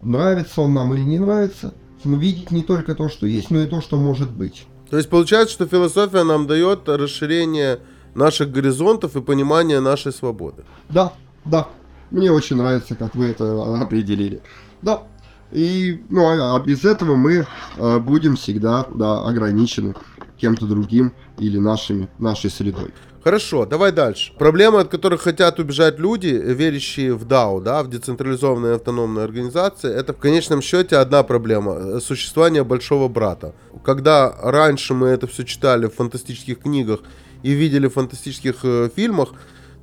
нравится 0.00 0.62
он 0.62 0.74
нам 0.74 0.94
или 0.94 1.02
не 1.02 1.18
нравится, 1.18 1.74
видеть 2.04 2.52
не 2.52 2.62
только 2.62 2.94
то, 2.94 3.08
что 3.08 3.26
есть, 3.26 3.50
но 3.50 3.60
и 3.60 3.66
то, 3.66 3.80
что 3.80 3.96
может 3.96 4.30
быть. 4.30 4.66
То 4.88 4.96
есть 4.96 5.10
получается, 5.10 5.54
что 5.54 5.66
философия 5.66 6.22
нам 6.22 6.46
дает 6.46 6.88
расширение 6.88 7.80
наших 8.14 8.52
горизонтов 8.52 9.16
и 9.16 9.20
понимание 9.20 9.80
нашей 9.80 10.12
свободы. 10.12 10.64
Да, 10.88 11.12
да. 11.44 11.66
Мне 12.12 12.30
очень 12.30 12.56
нравится, 12.56 12.94
как 12.94 13.16
вы 13.16 13.26
это 13.26 13.80
определили. 13.82 14.40
Да. 14.82 15.02
И 15.50 16.04
ну, 16.08 16.26
а, 16.26 16.56
а 16.56 16.60
без 16.60 16.84
этого 16.84 17.16
мы 17.16 17.46
э, 17.76 17.98
будем 17.98 18.36
всегда 18.36 18.86
да, 18.94 19.24
ограничены 19.24 19.94
кем-то 20.38 20.66
другим 20.66 21.12
или 21.38 21.58
нашими, 21.58 22.08
нашей 22.18 22.50
средой. 22.50 22.92
Хорошо, 23.26 23.66
давай 23.66 23.90
дальше. 23.90 24.32
Проблемы, 24.38 24.78
от 24.78 24.88
которых 24.88 25.22
хотят 25.22 25.58
убежать 25.58 25.98
люди, 25.98 26.28
верящие 26.28 27.12
в 27.12 27.24
DAO, 27.24 27.60
да, 27.60 27.82
в 27.82 27.90
децентрализованные 27.90 28.76
автономные 28.76 29.24
организации, 29.24 29.92
это 29.92 30.12
в 30.12 30.18
конечном 30.18 30.62
счете 30.62 30.98
одна 30.98 31.24
проблема– 31.24 31.98
существование 32.00 32.62
большого 32.62 33.08
брата. 33.08 33.52
Когда 33.84 34.32
раньше 34.40 34.94
мы 34.94 35.08
это 35.08 35.26
все 35.26 35.42
читали 35.42 35.86
в 35.86 35.94
фантастических 35.94 36.60
книгах 36.60 37.00
и 37.42 37.50
видели 37.50 37.88
в 37.88 37.94
фантастических 37.94 38.58
э, 38.62 38.90
фильмах, 38.94 39.30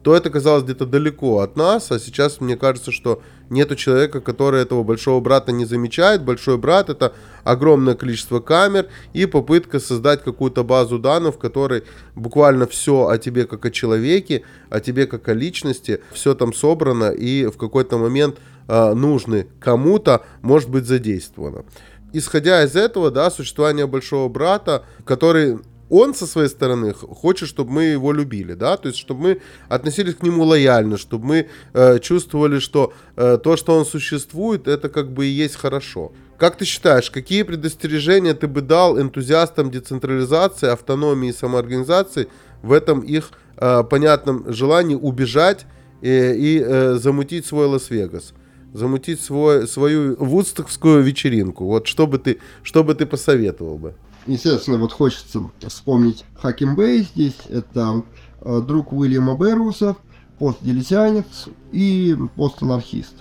то 0.04 0.16
это 0.16 0.30
казалось 0.30 0.64
где-то 0.64 0.86
далеко 0.86 1.40
от 1.40 1.56
нас, 1.56 1.90
а 1.92 1.98
сейчас 1.98 2.42
мне 2.42 2.58
кажется, 2.58 2.92
что 2.92 3.22
нету 3.50 3.76
человека, 3.78 4.20
который 4.20 4.62
этого 4.62 4.84
большого 4.84 5.22
брата 5.22 5.54
не 5.54 5.64
замечает. 5.64 6.24
Большой 6.24 6.58
брат 6.58 6.90
это 6.90 7.14
огромное 7.46 7.96
количество 7.96 8.42
камер 8.42 8.88
и 9.14 9.26
попытка 9.26 9.80
создать 9.80 10.22
какую-то 10.22 10.64
базу 10.66 11.00
данных, 11.00 11.36
в 11.36 11.38
которой 11.38 11.84
буквально 12.16 12.68
все 12.68 13.08
о 13.08 13.18
тебе 13.18 13.46
как 13.46 13.66
о 13.66 13.72
человеке, 13.72 14.44
о 14.70 14.82
тебе 14.82 15.08
как 15.08 15.28
о 15.30 15.34
личности, 15.34 16.02
все 16.12 16.36
там 16.36 16.54
собрано 16.54 17.12
и 17.12 17.46
в 17.46 17.58
какой-то 17.58 17.98
момент 17.98 18.38
э, 18.68 18.94
нужны 18.94 19.48
кому-то 19.62 20.26
может 20.42 20.70
быть 20.70 20.86
задействовано. 20.86 21.64
Исходя 22.12 22.64
из 22.64 22.76
этого, 22.76 23.10
да, 23.10 23.32
существование 23.32 23.88
большого 23.88 24.28
брата, 24.28 24.84
который 25.06 25.60
он 25.90 26.14
со 26.14 26.26
своей 26.26 26.50
стороны 26.50 26.94
хочет, 26.94 27.50
чтобы 27.50 27.72
мы 27.72 27.84
его 27.84 28.12
любили, 28.14 28.54
да, 28.54 28.78
то 28.78 28.88
есть 28.88 29.00
чтобы 29.00 29.22
мы 29.22 29.42
относились 29.68 30.16
к 30.16 30.24
нему 30.24 30.44
лояльно, 30.44 30.98
чтобы 30.98 31.26
мы 31.26 31.48
э, 31.74 32.00
чувствовали, 32.00 32.60
что 32.60 32.94
э, 33.16 33.38
то, 33.44 33.58
что 33.58 33.78
он 33.78 33.86
существует, 33.86 34.68
это 34.68 34.90
как 34.90 35.12
бы 35.12 35.26
и 35.26 35.30
есть 35.30 35.56
хорошо. 35.56 36.12
Как 36.38 36.58
ты 36.58 36.66
считаешь, 36.66 37.12
какие 37.12 37.44
предостережения 37.44 38.34
ты 38.34 38.48
бы 38.48 38.62
дал 38.62 39.00
энтузиастам 39.00 39.72
децентрализации, 39.72 40.70
автономии 40.70 41.30
и 41.30 41.34
самоорганизации 41.34 42.28
в 42.62 42.72
этом 42.72 43.02
их 43.02 43.32
э, 43.58 43.84
понятном 43.84 44.52
желании 44.52 44.96
убежать 44.96 45.66
э, 46.02 46.36
и 46.36 46.60
э, 46.60 46.94
замутить 46.96 47.46
свой 47.46 47.68
Лас-Вегас? 47.68 48.34
Замутить 48.74 49.22
свой, 49.22 49.68
свою 49.68 50.16
вудстокскую 50.16 51.04
вечеринку. 51.04 51.66
Вот 51.66 51.88
что 51.88 52.08
бы 52.08 52.18
ты, 52.18 52.40
что 52.64 52.84
бы 52.84 52.96
ты 52.96 53.06
посоветовал 53.06 53.78
бы? 53.78 53.94
Естественно, 54.26 54.78
вот 54.78 54.94
хочется 54.94 55.50
вспомнить 55.60 56.24
Хаким 56.36 56.76
Бэй 56.76 57.02
здесь. 57.02 57.38
Это 57.50 58.04
э, 58.42 58.62
друг 58.62 58.94
Уильяма 58.94 59.38
Беруса, 59.38 59.98
постделезианец 60.40 61.50
и 61.72 62.16
постанархист. 62.36 63.16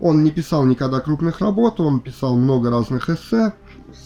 Он 0.00 0.22
не 0.22 0.30
писал 0.30 0.64
никогда 0.64 1.00
крупных 1.00 1.40
работ, 1.40 1.80
он 1.80 2.00
писал 2.00 2.36
много 2.36 2.70
разных 2.70 3.08
эссе, 3.08 3.52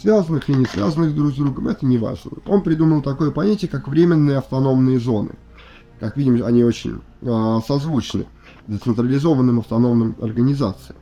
связанных 0.00 0.49
и 0.49 0.55
не 0.55 0.64
связанных 0.64 1.14
друг 1.14 1.33
с 1.33 1.37
другом, 1.37 1.69
это 1.69 1.85
не 1.87 1.99
важно. 1.99 2.31
Он 2.47 2.62
придумал 2.62 3.02
такое 3.02 3.31
понятие, 3.31 3.71
как 3.71 3.88
временные 3.88 4.38
автономные 4.38 5.00
зоны. 5.00 5.33
Как 6.00 6.17
видим, 6.17 6.45
они 6.45 6.64
очень 6.64 7.00
э, 7.23 7.61
созвучны 7.67 8.26
децентрализованным 8.69 9.59
автономным 9.61 10.17
организациям. 10.21 10.99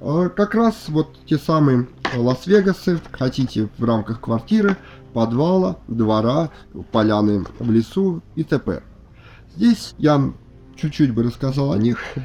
Э, 0.00 0.30
как 0.34 0.54
раз 0.54 0.74
вот 0.88 1.18
те 1.26 1.38
самые 1.38 1.86
Лас-Вегасы, 2.14 3.00
хотите 3.10 3.68
в 3.78 3.84
рамках 3.84 4.20
квартиры, 4.20 4.76
подвала, 5.12 5.78
двора, 5.88 6.50
поляны 6.90 7.44
в 7.58 7.70
лесу 7.70 8.22
и 8.34 8.44
т.п. 8.44 8.82
Здесь 9.56 9.94
я 9.98 10.32
чуть-чуть 10.76 11.12
бы 11.12 11.22
рассказал 11.22 11.72
о 11.72 11.78
них, 11.78 11.98
э, 12.16 12.20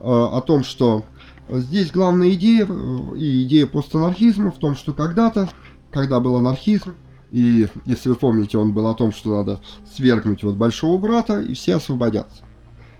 о 0.00 0.40
том, 0.40 0.64
что 0.64 1.04
здесь 1.48 1.90
главная 1.90 2.30
идея 2.30 2.66
э, 2.68 3.16
и 3.16 3.44
идея 3.44 3.66
постанархизма 3.66 4.50
в 4.50 4.58
том, 4.58 4.74
что 4.76 4.92
когда-то, 4.92 5.48
когда 5.92 6.20
был 6.20 6.36
анархизм, 6.36 6.94
и 7.30 7.68
если 7.84 8.08
вы 8.08 8.14
помните, 8.14 8.58
он 8.58 8.72
был 8.72 8.86
о 8.86 8.94
том, 8.94 9.12
что 9.12 9.36
надо 9.36 9.60
свергнуть 9.94 10.44
вот 10.44 10.54
большого 10.54 10.98
брата, 10.98 11.40
и 11.40 11.54
все 11.54 11.76
освободятся. 11.76 12.44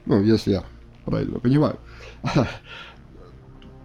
Ну, 0.07 0.23
если 0.23 0.53
я 0.53 0.65
правильно 1.05 1.39
понимаю. 1.39 1.79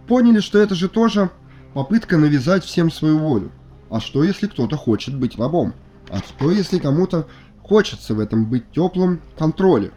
Поняли, 0.08 0.40
что 0.40 0.58
это 0.58 0.74
же 0.74 0.88
тоже 0.88 1.30
попытка 1.74 2.18
навязать 2.18 2.64
всем 2.64 2.90
свою 2.90 3.18
волю. 3.18 3.52
А 3.90 4.00
что, 4.00 4.24
если 4.24 4.46
кто-то 4.46 4.76
хочет 4.76 5.16
быть 5.16 5.38
рабом? 5.38 5.74
А 6.08 6.18
что, 6.18 6.50
если 6.50 6.78
кому-то 6.78 7.26
хочется 7.62 8.14
в 8.14 8.20
этом 8.20 8.46
быть 8.46 8.70
теплым 8.72 9.20
контроле? 9.38 9.92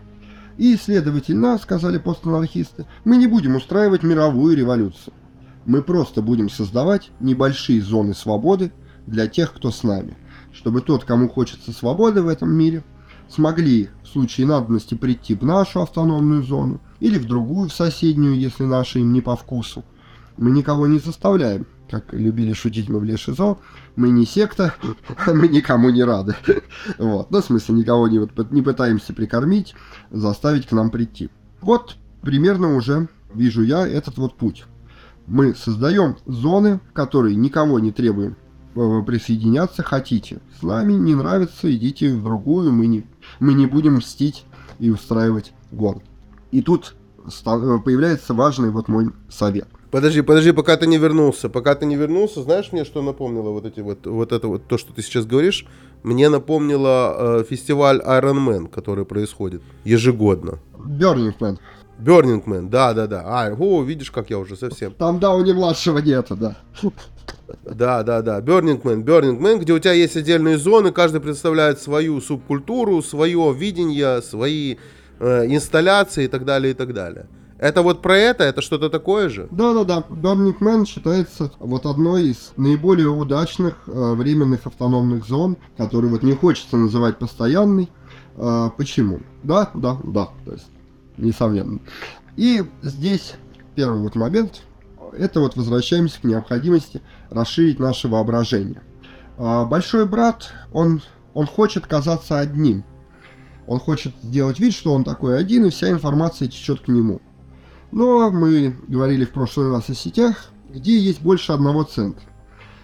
И, 0.58 0.76
следовательно, 0.78 1.58
сказали 1.58 1.98
постанархисты, 1.98 2.86
мы 3.06 3.18
не 3.18 3.28
будем 3.28 3.56
устраивать 3.56 4.04
мировую 4.04 4.56
революцию. 4.56 5.14
Мы 5.66 5.82
просто 5.82 6.22
будем 6.22 6.50
создавать 6.50 7.10
небольшие 7.20 7.82
зоны 7.82 8.14
свободы 8.14 8.72
для 9.08 9.28
тех, 9.28 9.54
кто 9.54 9.72
с 9.72 9.84
нами, 9.84 10.16
чтобы 10.52 10.82
тот, 10.82 11.06
кому 11.06 11.30
хочется 11.30 11.72
свободы 11.72 12.22
в 12.22 12.28
этом 12.28 12.52
мире, 12.52 12.84
смогли 13.30 13.90
в 14.04 14.08
случае 14.08 14.46
надобности 14.46 14.94
прийти 14.94 15.34
в 15.36 15.44
нашу 15.44 15.82
автономную 15.82 16.44
зону 16.44 16.82
или 17.00 17.18
в 17.18 17.26
другую, 17.26 17.70
в 17.70 17.74
соседнюю, 17.74 18.38
если 18.38 18.64
наша 18.64 19.00
им 19.00 19.14
не 19.14 19.22
по 19.22 19.36
вкусу, 19.36 19.84
мы 20.38 20.52
никого 20.52 20.88
не 20.88 21.00
заставляем 21.00 21.66
как 21.94 22.12
любили 22.12 22.54
шутить 22.54 22.90
мы 22.90 23.00
в 23.00 23.04
Лешизо, 23.04 23.58
мы 23.96 24.10
не 24.10 24.26
секта, 24.26 24.74
мы 25.28 25.48
никому 25.48 25.92
не 25.92 26.04
рады. 26.04 26.36
Вот. 26.98 27.30
Ну, 27.30 27.42
в 27.42 27.46
смысле, 27.46 27.76
никого 27.76 28.08
не, 28.08 28.20
не 28.52 28.62
пытаемся 28.64 29.14
прикормить, 29.14 29.76
заставить 30.10 30.66
к 30.66 30.72
нам 30.72 30.90
прийти. 30.90 31.30
Вот 31.62 31.98
примерно 32.22 32.76
уже 32.76 33.10
вижу 33.34 33.62
я 33.62 33.88
этот 33.88 34.18
вот 34.18 34.36
путь. 34.38 34.66
Мы 35.28 35.54
создаем 35.54 36.18
зоны, 36.26 36.80
которые 36.94 37.36
никого 37.36 37.80
не 37.80 37.92
требуем 37.92 38.36
э, 38.76 39.02
присоединяться 39.06 39.84
хотите. 39.84 40.42
С 40.60 40.64
нами 40.64 40.94
не 40.94 41.14
нравится, 41.14 41.74
идите 41.74 42.14
в 42.14 42.24
другую, 42.24 42.72
мы 42.72 42.88
не, 42.88 43.06
мы 43.40 43.54
не 43.54 43.68
будем 43.68 43.98
мстить 43.98 44.46
и 44.80 44.90
устраивать 44.90 45.54
гон. 45.72 46.02
И 46.52 46.62
тут 46.64 46.96
э, 47.20 47.30
появляется 47.86 48.34
важный 48.34 48.72
вот 48.72 48.88
мой 48.88 49.12
совет. 49.30 49.68
Подожди, 49.94 50.24
подожди, 50.24 50.52
пока 50.52 50.76
ты 50.76 50.88
не 50.88 50.98
вернулся. 50.98 51.50
Пока 51.50 51.76
ты 51.76 51.86
не 51.86 51.96
вернулся, 51.96 52.42
знаешь 52.42 52.72
мне, 52.72 52.84
что 52.84 53.04
напомнило 53.04 53.52
вот 53.52 53.68
эти 53.68 53.80
вот, 53.80 54.08
вот 54.08 54.32
это 54.32 54.48
вот, 54.48 54.66
то, 54.66 54.80
что 54.80 54.92
ты 54.92 55.04
сейчас 55.04 55.28
говоришь? 55.28 55.68
Мне 56.02 56.30
напомнило 56.30 57.16
э, 57.16 57.44
фестиваль 57.48 58.00
Iron 58.00 58.44
Man, 58.44 58.70
который 58.70 59.06
происходит 59.06 59.62
ежегодно. 59.84 60.58
Burning 60.74 61.38
Man. 61.40 61.60
Burning 62.00 62.44
Man, 62.44 62.70
да, 62.70 62.96
да, 62.96 63.06
да. 63.06 63.22
А, 63.24 63.54
о, 63.54 63.84
видишь, 63.84 64.10
как 64.10 64.32
я 64.32 64.40
уже 64.40 64.56
совсем. 64.56 64.94
Там 64.94 65.20
Дауни 65.20 65.52
младшего 65.52 66.00
нету, 66.00 66.36
да. 66.36 66.58
Да, 67.64 68.02
да, 68.02 68.24
да. 68.24 68.40
Burning 68.42 68.82
Man, 68.82 69.04
Burning 69.04 69.38
Man, 69.38 69.60
где 69.60 69.74
у 69.74 69.80
тебя 69.80 69.94
есть 69.94 70.18
отдельные 70.18 70.58
зоны, 70.58 70.92
каждый 70.92 71.22
представляет 71.22 71.80
свою 71.80 72.20
субкультуру, 72.20 73.04
свое 73.04 73.54
видение, 73.56 74.24
свои 74.24 74.78
э, 75.20 75.46
инсталляции 75.46 76.26
и 76.26 76.28
так 76.28 76.46
далее, 76.46 76.72
и 76.72 76.74
так 76.74 76.96
далее. 76.96 77.28
Это 77.64 77.82
вот 77.82 78.02
про 78.02 78.18
это? 78.18 78.44
Это 78.44 78.62
что-то 78.62 78.90
такое 78.90 79.30
же? 79.30 79.48
Да-да-да. 79.50 80.04
Burning 80.10 80.60
Man 80.60 80.86
считается 80.86 81.50
вот 81.60 81.86
одной 81.86 82.32
из 82.32 82.52
наиболее 82.58 83.08
удачных 83.08 83.76
э, 83.88 84.14
временных 84.16 84.68
автономных 84.68 85.26
зон, 85.26 85.56
которую 85.78 86.12
вот 86.12 86.24
не 86.24 86.34
хочется 86.34 86.76
называть 86.76 87.20
постоянной. 87.20 87.90
Э, 88.36 88.70
почему? 88.76 89.22
Да, 89.44 89.72
да, 89.76 89.98
да. 90.04 90.28
То 90.44 90.52
есть, 90.52 90.68
несомненно. 91.16 91.80
И 92.36 92.66
здесь 92.82 93.36
первый 93.76 94.02
вот 94.02 94.16
момент. 94.16 94.64
Это 95.14 95.40
вот 95.40 95.56
возвращаемся 95.56 96.20
к 96.20 96.26
необходимости 96.26 97.02
расширить 97.30 97.80
наше 97.80 98.10
воображение. 98.10 98.82
Э, 99.38 99.64
большой 99.64 100.06
брат, 100.06 100.52
он, 100.74 101.02
он 101.34 101.46
хочет 101.46 101.88
казаться 101.88 102.40
одним. 102.40 102.84
Он 103.68 103.80
хочет 103.80 104.14
сделать 104.22 104.60
вид, 104.60 104.74
что 104.74 104.94
он 104.94 105.06
такой 105.06 105.40
один, 105.40 105.66
и 105.66 105.70
вся 105.70 105.90
информация 105.90 106.50
течет 106.50 106.82
к 106.82 106.90
нему. 106.90 107.22
Но 107.94 108.32
мы 108.32 108.76
говорили 108.88 109.24
в 109.24 109.30
прошлый 109.30 109.70
раз 109.70 109.88
о 109.88 109.94
сетях, 109.94 110.48
где 110.74 110.98
есть 110.98 111.22
больше 111.22 111.52
одного 111.52 111.84
центра. 111.84 112.24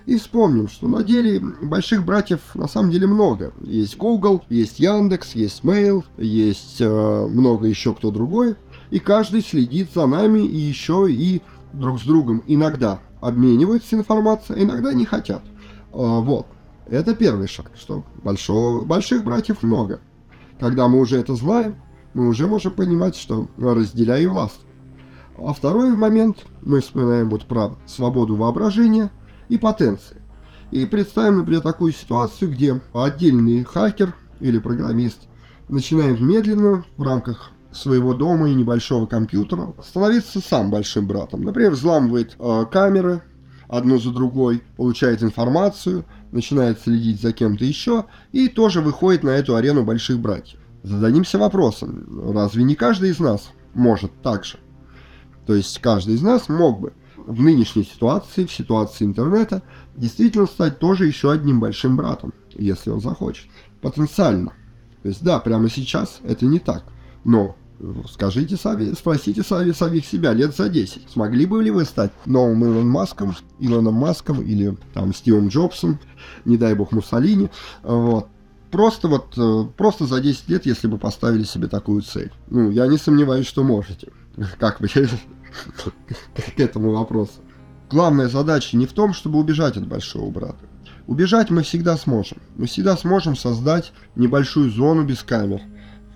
И 0.06 0.18
вспомним, 0.18 0.68
что 0.68 0.88
на 0.88 1.04
деле 1.04 1.40
больших 1.64 2.06
братьев 2.06 2.42
на 2.54 2.68
самом 2.68 2.92
деле 2.92 3.08
много. 3.08 3.52
Есть 3.62 3.98
Google, 3.98 4.44
есть 4.50 4.80
Яндекс, 4.80 5.34
есть 5.34 5.64
Mail, 5.64 6.04
есть 6.18 6.78
э, 6.80 7.28
много 7.28 7.66
еще 7.66 7.96
кто 7.96 8.12
другой. 8.12 8.56
И 8.92 9.00
каждый 9.00 9.42
следит 9.42 9.90
за 9.96 10.06
нами 10.06 10.42
и 10.42 10.58
еще 10.58 11.08
и 11.10 11.42
друг 11.74 12.00
с 12.00 12.04
другом 12.04 12.44
иногда 12.46 13.00
обмениваются 13.20 13.96
информацией, 13.96 14.60
а 14.60 14.64
иногда 14.64 14.94
не 14.94 15.06
хотят. 15.06 15.42
Э, 15.92 16.20
вот. 16.22 16.46
Это 16.86 17.16
первый 17.16 17.48
шаг, 17.48 17.72
что 17.76 18.04
большого, 18.24 18.86
больших 18.86 19.24
братьев 19.24 19.64
много. 19.64 20.02
Когда 20.60 20.88
мы 20.88 21.00
уже 21.00 21.18
это 21.18 21.34
знаем, 21.34 21.78
мы 22.14 22.28
уже 22.28 22.46
можем 22.46 22.74
понимать, 22.74 23.16
что 23.16 23.48
разделяем 23.58 24.34
власть. 24.34 24.62
А 25.44 25.54
второй 25.54 25.96
момент, 25.96 26.46
мы 26.62 26.82
вспоминаем 26.82 27.30
вот 27.30 27.46
про 27.46 27.78
свободу 27.86 28.36
воображения 28.36 29.12
и 29.48 29.58
потенции. 29.58 30.22
И 30.72 30.86
представим, 30.86 31.40
например, 31.40 31.62
такую 31.62 31.94
ситуацию, 31.94 32.52
где 32.52 32.80
отдельный 32.94 33.64
хакер 33.64 34.16
или 34.40 34.60
программист 34.60 35.28
начинает 35.68 36.20
медленно 36.20 36.84
в 36.98 37.04
рамках 37.04 37.52
своего 37.72 38.14
дома 38.14 38.50
и 38.50 38.56
небольшого 38.56 39.06
компьютера 39.06 39.74
становиться 39.84 40.42
сам 40.42 40.72
большим 40.72 41.08
братом. 41.08 41.44
Например, 41.44 41.72
взламывает 41.72 42.36
э, 42.40 42.66
камеры 42.72 43.22
одну 43.68 44.00
за 44.00 44.12
другой, 44.12 44.64
получает 44.78 45.22
информацию, 45.22 46.06
начинает 46.32 46.82
следить 46.82 47.22
за 47.22 47.32
кем-то 47.32 47.64
еще 47.64 48.06
и 48.32 48.48
тоже 48.48 48.82
выходит 48.82 49.24
на 49.24 49.30
эту 49.30 49.56
арену 49.56 49.84
больших 49.84 50.20
братьев. 50.20 50.60
Зададимся 50.82 51.38
вопросом, 51.38 52.32
разве 52.34 52.64
не 52.64 52.76
каждый 52.76 53.12
из 53.12 53.20
нас 53.20 53.52
может 53.74 54.12
так 54.22 54.46
же? 54.46 54.58
То 55.50 55.56
есть 55.56 55.80
каждый 55.80 56.14
из 56.14 56.22
нас 56.22 56.48
мог 56.48 56.80
бы 56.80 56.94
в 57.18 57.42
нынешней 57.42 57.84
ситуации, 57.84 58.46
в 58.46 58.52
ситуации 58.52 59.04
интернета, 59.04 59.64
действительно 59.96 60.46
стать 60.46 60.78
тоже 60.78 61.08
еще 61.08 61.32
одним 61.32 61.60
большим 61.60 61.98
братом, 61.98 62.36
если 62.54 62.92
он 62.92 63.02
захочет. 63.02 63.48
Потенциально. 63.82 64.54
То 65.02 65.10
есть 65.10 65.24
да, 65.24 65.40
прямо 65.40 65.68
сейчас 65.68 66.20
это 66.24 66.46
не 66.46 66.60
так. 66.60 66.84
Но 67.24 67.56
скажите 68.12 68.58
сами, 68.58 68.94
спросите 68.94 69.42
сами 69.42 69.72
самих 69.72 70.06
себя 70.06 70.34
лет 70.34 70.56
за 70.56 70.70
10. 70.70 71.10
Смогли 71.10 71.48
бы 71.48 71.64
ли 71.64 71.72
вы 71.72 71.84
стать 71.86 72.12
новым 72.28 72.64
Илон 72.64 72.88
Маском, 72.88 73.36
Илоном 73.58 73.96
Маском 73.96 74.44
или 74.44 74.78
там 74.94 75.16
Стивом 75.16 75.48
Джобсом, 75.48 75.98
не 76.46 76.58
дай 76.58 76.76
бог 76.76 76.92
Муссолини, 76.92 77.50
вот. 77.82 78.28
Просто 78.70 79.08
вот, 79.08 79.36
э, 79.36 79.64
просто 79.76 80.06
за 80.06 80.22
10 80.22 80.48
лет, 80.48 80.68
если 80.68 80.86
бы 80.86 81.00
поставили 81.00 81.42
себе 81.42 81.68
такую 81.68 82.04
цель. 82.04 82.32
Ну, 82.52 82.70
я 82.70 82.86
не 82.86 83.00
сомневаюсь, 83.00 83.48
что 83.48 83.64
можете. 83.64 84.10
Как 84.60 84.80
вы 84.80 84.88
к 86.36 86.60
этому 86.60 86.92
вопросу. 86.92 87.42
Главная 87.90 88.28
задача 88.28 88.78
не 88.78 88.86
в 88.86 88.94
том, 88.94 89.14
чтобы 89.14 89.40
убежать 89.40 89.78
от 89.78 89.88
большого 89.88 90.30
брата. 90.30 90.60
Убежать 91.08 91.50
мы 91.50 91.64
всегда 91.64 91.98
сможем. 91.98 92.38
Мы 92.56 92.68
всегда 92.68 92.96
сможем 92.96 93.36
создать 93.36 93.94
небольшую 94.16 94.70
зону 94.70 95.04
без 95.04 95.24
камер. 95.24 95.62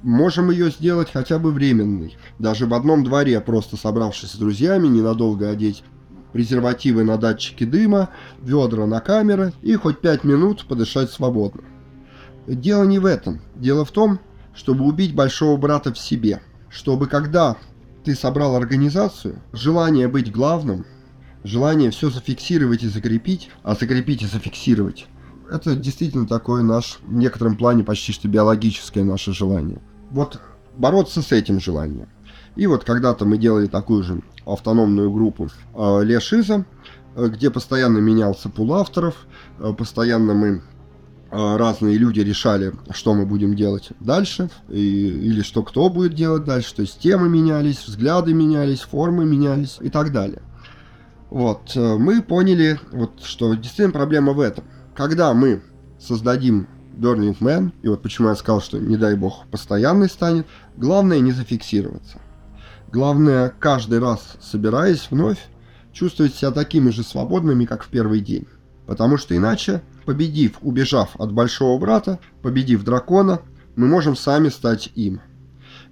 Можем 0.04 0.52
ее 0.52 0.70
сделать 0.70 1.10
хотя 1.12 1.40
бы 1.40 1.52
временной. 1.52 2.16
Даже 2.38 2.68
в 2.68 2.74
одном 2.74 3.04
дворе, 3.04 3.40
просто 3.42 3.76
собравшись 3.76 4.32
с 4.32 4.36
друзьями, 4.36 4.88
ненадолго 4.88 5.50
одеть 5.50 5.84
презервативы 6.34 7.04
на 7.04 7.18
датчики 7.18 7.64
дыма, 7.64 8.10
ведра 8.42 8.86
на 8.86 9.00
камеры 9.00 9.54
и 9.62 9.76
хоть 9.76 10.02
пять 10.02 10.24
минут 10.24 10.66
подышать 10.68 11.10
свободно. 11.10 11.64
Дело 12.48 12.84
не 12.84 13.00
в 13.00 13.06
этом. 13.06 13.42
Дело 13.56 13.86
в 13.86 13.92
том, 13.92 14.20
чтобы 14.54 14.86
убить 14.86 15.16
большого 15.16 15.58
брата 15.58 15.94
в 15.94 15.98
себе. 15.98 16.42
Чтобы 16.70 17.08
когда 17.08 17.56
ты 18.04 18.16
собрал 18.16 18.56
организацию, 18.56 19.42
желание 19.52 20.08
быть 20.08 20.32
главным, 20.32 20.86
желание 21.44 21.92
все 21.92 22.10
зафиксировать 22.10 22.84
и 22.84 22.88
закрепить, 22.88 23.50
а 23.64 23.76
закрепить 23.76 24.22
и 24.22 24.28
зафиксировать, 24.28 25.08
это 25.50 25.76
действительно 25.76 26.28
такое 26.28 26.64
наш, 26.64 27.00
в 27.06 27.14
некотором 27.14 27.56
плане 27.58 27.84
почти 27.84 28.12
что 28.12 28.28
биологическое 28.28 29.04
наше 29.04 29.34
желание. 29.34 29.80
Вот 30.10 30.40
бороться 30.76 31.22
с 31.22 31.32
этим 31.32 31.60
желанием. 31.60 32.08
И 32.56 32.68
вот 32.68 32.84
когда-то 32.84 33.26
мы 33.26 33.38
делали 33.38 33.68
такую 33.68 34.04
же 34.04 34.22
автономную 34.46 35.12
группу 35.12 35.50
э, 35.76 36.04
Лешиза, 36.04 36.66
э, 37.16 37.28
где 37.28 37.50
постоянно 37.50 38.00
менялся 38.00 38.50
пул 38.50 38.74
авторов, 38.74 39.16
э, 39.60 39.74
постоянно 39.78 40.34
мы 40.34 40.62
разные 41.34 41.98
люди 41.98 42.20
решали, 42.20 42.74
что 42.92 43.14
мы 43.14 43.26
будем 43.26 43.56
делать 43.56 43.90
дальше, 44.00 44.50
и, 44.70 45.08
или 45.08 45.42
что 45.42 45.64
кто 45.64 45.90
будет 45.90 46.14
делать 46.14 46.44
дальше. 46.44 46.76
То 46.76 46.82
есть 46.84 47.00
темы 47.00 47.28
менялись, 47.28 47.86
взгляды 47.86 48.34
менялись, 48.34 48.82
формы 48.82 49.26
менялись 49.26 49.78
и 49.82 49.90
так 49.90 50.12
далее. 50.12 50.42
Вот, 51.32 51.72
э, 51.76 51.98
мы 51.98 52.22
поняли, 52.22 52.80
вот, 52.92 53.24
что 53.24 53.56
действительно 53.56 53.92
проблема 53.92 54.34
в 54.34 54.40
этом. 54.40 54.66
Когда 54.96 55.34
мы 55.34 55.64
создадим 56.00 56.68
Burning 56.96 57.38
Man, 57.40 57.72
и 57.82 57.88
вот 57.88 58.04
почему 58.04 58.30
я 58.30 58.36
сказал, 58.36 58.62
что 58.62 58.78
не 58.78 58.98
дай 58.98 59.16
бог 59.16 59.48
постоянный 59.50 60.10
станет, 60.10 60.46
главное 60.78 61.20
не 61.20 61.32
зафиксироваться. 61.32 62.20
Главное, 62.92 63.52
каждый 63.60 63.98
раз 63.98 64.38
собираясь 64.40 65.08
вновь, 65.10 65.40
чувствовать 65.92 66.36
себя 66.36 66.52
такими 66.52 66.92
же 66.92 67.02
свободными, 67.02 67.66
как 67.66 67.84
в 67.84 67.88
первый 67.88 68.20
день. 68.20 68.46
Потому 68.86 69.18
что 69.18 69.36
иначе 69.36 69.82
победив, 70.06 70.58
убежав 70.62 71.12
от 71.18 71.32
большого 71.32 71.80
брата, 71.80 72.20
победив 72.42 72.84
дракона, 72.84 73.42
мы 73.76 73.88
можем 73.88 74.16
сами 74.16 74.50
стать 74.50 74.92
им. 74.96 75.22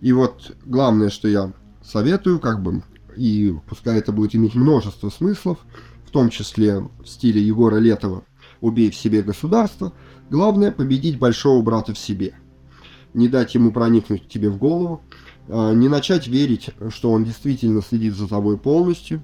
И 0.02 0.14
вот 0.14 0.56
главное, 0.66 1.10
что 1.10 1.28
я 1.28 1.54
советую, 1.84 2.40
как 2.40 2.62
бы, 2.62 2.84
и 3.16 3.56
пускай 3.68 3.98
это 3.98 4.12
будет 4.12 4.36
иметь 4.36 4.56
множество 4.56 5.10
смыслов, 5.10 5.60
в 6.06 6.12
том 6.12 6.30
числе 6.30 6.80
в 6.80 7.06
стиле 7.06 7.42
Егора 7.42 7.78
Летова 7.78 8.24
«Убей 8.60 8.92
в 8.92 8.96
себе 8.96 9.22
государство», 9.22 9.94
главное 10.30 10.72
победить 10.72 11.18
большого 11.18 11.62
брата 11.62 11.94
в 11.94 11.98
себе. 11.98 12.36
Не 13.14 13.28
дать 13.28 13.56
ему 13.56 13.72
проникнуть 13.72 14.28
тебе 14.28 14.50
в 14.50 14.58
голову, 14.58 15.02
а, 15.48 15.74
не 15.74 15.88
начать 15.88 16.28
верить, 16.28 16.70
что 16.90 17.12
он 17.12 17.24
действительно 17.24 17.82
следит 17.82 18.16
за 18.16 18.28
тобой 18.28 18.58
полностью, 18.58 19.24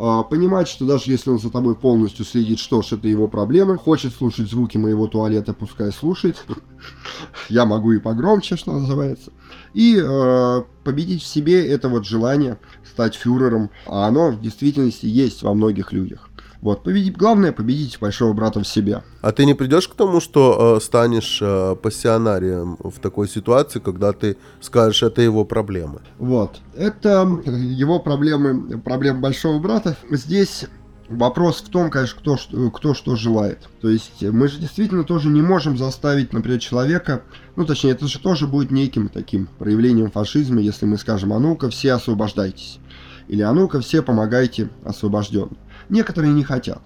понимать, 0.00 0.66
что 0.66 0.86
даже 0.86 1.10
если 1.10 1.28
он 1.28 1.38
за 1.38 1.50
тобой 1.50 1.74
полностью 1.74 2.24
следит, 2.24 2.58
что 2.58 2.80
ж, 2.80 2.92
это 2.92 3.06
его 3.06 3.28
проблемы, 3.28 3.76
хочет 3.76 4.14
слушать 4.14 4.48
звуки 4.48 4.78
моего 4.78 5.06
туалета, 5.08 5.52
пускай 5.52 5.92
слушает. 5.92 6.42
Я 7.50 7.66
могу 7.66 7.92
и 7.92 7.98
погромче, 7.98 8.56
что 8.56 8.72
называется. 8.72 9.30
И 9.74 10.02
э, 10.02 10.62
победить 10.84 11.22
в 11.22 11.26
себе 11.26 11.66
это 11.68 11.90
вот 11.90 12.06
желание 12.06 12.58
стать 12.82 13.14
фюрером, 13.14 13.68
а 13.86 14.06
оно 14.08 14.30
в 14.30 14.40
действительности 14.40 15.04
есть 15.04 15.42
во 15.42 15.52
многих 15.52 15.92
людях. 15.92 16.29
Вот, 16.60 16.82
победить, 16.82 17.16
главное 17.16 17.52
победить 17.52 17.98
большого 18.00 18.32
брата 18.34 18.60
в 18.60 18.66
себе. 18.66 19.02
А 19.22 19.32
ты 19.32 19.46
не 19.46 19.54
придешь 19.54 19.88
к 19.88 19.94
тому, 19.94 20.20
что 20.20 20.76
э, 20.76 20.80
станешь 20.80 21.38
э, 21.40 21.74
пассионарием 21.76 22.76
в 22.78 22.98
такой 23.00 23.28
ситуации, 23.28 23.78
когда 23.78 24.12
ты 24.12 24.36
скажешь, 24.60 25.02
это 25.02 25.22
его 25.22 25.44
проблемы? 25.44 26.00
Вот, 26.18 26.60
это 26.76 27.26
его 27.46 27.98
проблемы, 27.98 28.78
проблемы 28.78 29.20
большого 29.20 29.58
брата. 29.58 29.96
Здесь 30.10 30.66
Вопрос 31.10 31.60
в 31.60 31.68
том, 31.70 31.90
конечно, 31.90 32.20
кто, 32.20 32.70
кто 32.70 32.94
что 32.94 33.16
желает. 33.16 33.68
То 33.80 33.90
есть 33.90 34.22
мы 34.22 34.46
же 34.46 34.60
действительно 34.60 35.02
тоже 35.02 35.28
не 35.28 35.42
можем 35.42 35.76
заставить, 35.76 36.32
например, 36.32 36.60
человека, 36.60 37.22
ну 37.56 37.64
точнее, 37.64 37.90
это 37.90 38.06
же 38.06 38.20
тоже 38.20 38.46
будет 38.46 38.70
неким 38.70 39.08
таким 39.08 39.48
проявлением 39.58 40.12
фашизма, 40.12 40.60
если 40.60 40.86
мы 40.86 40.98
скажем, 40.98 41.32
а 41.32 41.40
ну-ка 41.40 41.68
все 41.68 41.94
освобождайтесь. 41.94 42.78
Или 43.26 43.42
а 43.42 43.52
ну-ка 43.52 43.80
все 43.80 44.02
помогайте 44.02 44.70
освобожденным. 44.84 45.58
Некоторые 45.90 46.32
не 46.32 46.44
хотят. 46.44 46.80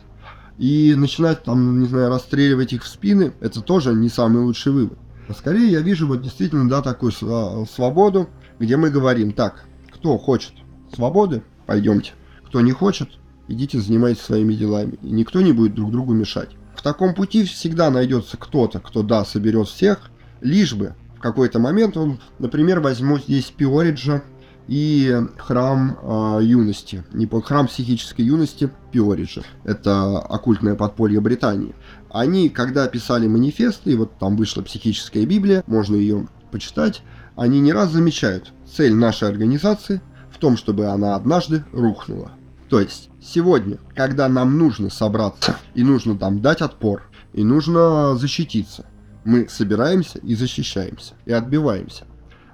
И 0.58 0.94
начинать 0.96 1.44
там, 1.44 1.80
не 1.80 1.86
знаю, 1.86 2.08
расстреливать 2.08 2.72
их 2.72 2.82
в 2.82 2.88
спины, 2.88 3.32
это 3.40 3.60
тоже 3.60 3.94
не 3.94 4.08
самый 4.08 4.42
лучший 4.42 4.72
вывод. 4.72 4.98
Скорее 5.36 5.70
я 5.70 5.80
вижу 5.80 6.06
вот 6.06 6.22
действительно, 6.22 6.68
да, 6.68 6.82
такую 6.82 7.12
свободу, 7.12 8.28
где 8.58 8.76
мы 8.76 8.90
говорим, 8.90 9.32
так, 9.32 9.64
кто 9.92 10.18
хочет 10.18 10.52
свободы, 10.94 11.42
пойдемте. 11.66 12.12
Кто 12.46 12.60
не 12.60 12.72
хочет, 12.72 13.08
идите 13.48 13.80
занимайтесь 13.80 14.22
своими 14.22 14.54
делами. 14.54 14.98
И 15.02 15.10
никто 15.10 15.40
не 15.40 15.52
будет 15.52 15.74
друг 15.74 15.90
другу 15.90 16.12
мешать. 16.12 16.50
В 16.76 16.82
таком 16.82 17.14
пути 17.14 17.44
всегда 17.44 17.90
найдется 17.90 18.36
кто-то, 18.36 18.80
кто, 18.80 19.02
да, 19.02 19.24
соберет 19.24 19.68
всех, 19.68 20.10
лишь 20.40 20.74
бы 20.74 20.94
в 21.16 21.20
какой-то 21.20 21.58
момент 21.58 21.96
он, 21.96 22.20
например, 22.38 22.80
возьмет 22.80 23.24
здесь 23.24 23.50
Пиориджа 23.50 24.22
и 24.66 25.20
храм 25.36 25.98
э, 26.00 26.38
юности, 26.42 27.04
не 27.12 27.26
храм 27.26 27.66
психической 27.66 28.24
юности 28.24 28.70
Пиориджа. 28.92 29.42
Это 29.64 30.18
оккультное 30.18 30.74
подполье 30.74 31.20
Британии. 31.20 31.74
Они, 32.10 32.48
когда 32.48 32.86
писали 32.88 33.26
манифесты, 33.26 33.92
и 33.92 33.96
вот 33.96 34.18
там 34.18 34.36
вышла 34.36 34.62
психическая 34.62 35.26
Библия, 35.26 35.64
можно 35.66 35.96
ее 35.96 36.28
почитать, 36.50 37.02
они 37.36 37.60
не 37.60 37.72
раз 37.72 37.90
замечают, 37.90 38.52
цель 38.64 38.94
нашей 38.94 39.28
организации 39.28 40.00
в 40.30 40.38
том, 40.38 40.56
чтобы 40.56 40.86
она 40.86 41.16
однажды 41.16 41.64
рухнула. 41.72 42.30
То 42.68 42.80
есть 42.80 43.10
сегодня, 43.20 43.78
когда 43.94 44.28
нам 44.28 44.58
нужно 44.58 44.90
собраться 44.90 45.56
и 45.74 45.82
нужно 45.82 46.16
там 46.16 46.40
дать 46.40 46.62
отпор, 46.62 47.02
и 47.32 47.42
нужно 47.42 48.16
защититься, 48.16 48.86
мы 49.24 49.48
собираемся 49.48 50.18
и 50.18 50.34
защищаемся, 50.34 51.14
и 51.24 51.32
отбиваемся. 51.32 52.04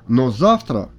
Но 0.08 0.30
завтра 0.30 0.90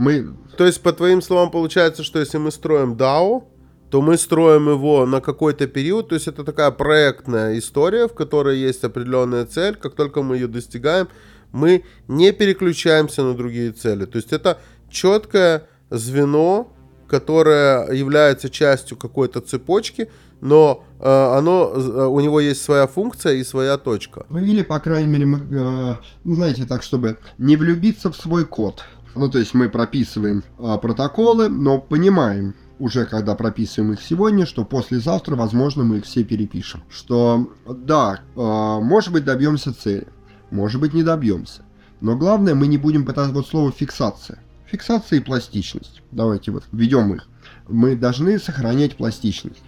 мы... 0.00 0.34
То 0.56 0.64
есть, 0.66 0.82
по 0.82 0.92
твоим 0.92 1.20
словам, 1.22 1.50
получается, 1.50 2.02
что 2.02 2.18
если 2.18 2.38
мы 2.38 2.50
строим 2.50 2.94
DAO, 2.94 3.44
то 3.90 4.00
мы 4.00 4.16
строим 4.16 4.68
его 4.68 5.04
на 5.04 5.20
какой-то 5.20 5.66
период, 5.66 6.08
то 6.08 6.14
есть 6.14 6.28
это 6.28 6.42
такая 6.44 6.70
проектная 6.70 7.58
история, 7.58 8.06
в 8.08 8.14
которой 8.14 8.58
есть 8.58 8.84
определенная 8.84 9.44
цель, 9.44 9.74
как 9.74 9.94
только 9.94 10.22
мы 10.22 10.36
ее 10.36 10.46
достигаем, 10.46 11.08
мы 11.52 11.84
не 12.08 12.32
переключаемся 12.32 13.22
на 13.22 13.34
другие 13.34 13.72
цели. 13.72 14.06
То 14.06 14.16
есть 14.16 14.32
это 14.32 14.58
четкое 14.88 15.66
звено, 15.90 16.72
которое 17.08 17.92
является 17.92 18.48
частью 18.48 18.96
какой-то 18.96 19.40
цепочки, 19.40 20.08
но 20.40 20.84
э, 21.00 21.38
оно, 21.38 21.72
э, 21.74 22.06
у 22.06 22.20
него 22.20 22.40
есть 22.40 22.62
своя 22.62 22.86
функция 22.86 23.34
и 23.34 23.44
своя 23.44 23.76
точка. 23.76 24.24
Ну 24.30 24.38
или, 24.38 24.62
по 24.62 24.78
крайней 24.78 25.08
мере, 25.08 25.24
э, 25.24 25.94
ну, 26.24 26.34
знаете, 26.34 26.64
так, 26.64 26.82
чтобы 26.82 27.18
не 27.38 27.56
влюбиться 27.56 28.10
в 28.10 28.16
свой 28.16 28.46
код. 28.46 28.84
Ну, 29.14 29.28
то 29.28 29.38
есть 29.38 29.54
мы 29.54 29.68
прописываем 29.68 30.44
э, 30.58 30.78
протоколы, 30.80 31.48
но 31.48 31.80
понимаем, 31.80 32.54
уже 32.78 33.04
когда 33.06 33.34
прописываем 33.34 33.92
их 33.92 34.02
сегодня, 34.02 34.46
что 34.46 34.64
послезавтра, 34.64 35.36
возможно, 35.36 35.84
мы 35.84 35.98
их 35.98 36.04
все 36.04 36.24
перепишем. 36.24 36.82
Что, 36.88 37.52
да, 37.66 38.20
э, 38.34 38.38
может 38.40 39.12
быть, 39.12 39.24
добьемся 39.24 39.74
цели, 39.74 40.08
может 40.50 40.80
быть, 40.80 40.94
не 40.94 41.02
добьемся. 41.02 41.62
Но 42.00 42.16
главное, 42.16 42.54
мы 42.54 42.66
не 42.66 42.78
будем 42.78 43.04
пытаться, 43.04 43.32
вот 43.32 43.46
слово 43.46 43.72
фиксация. 43.72 44.38
Фиксация 44.66 45.18
и 45.18 45.22
пластичность. 45.22 46.02
Давайте 46.12 46.52
вот 46.52 46.64
введем 46.72 47.12
их. 47.12 47.28
Мы 47.68 47.96
должны 47.96 48.38
сохранять 48.38 48.96
пластичность. 48.96 49.62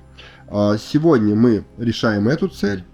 А, 0.48 0.76
сегодня 0.78 1.34
мы 1.34 1.64
решаем 1.76 2.28
эту 2.28 2.48
цель, 2.48 2.84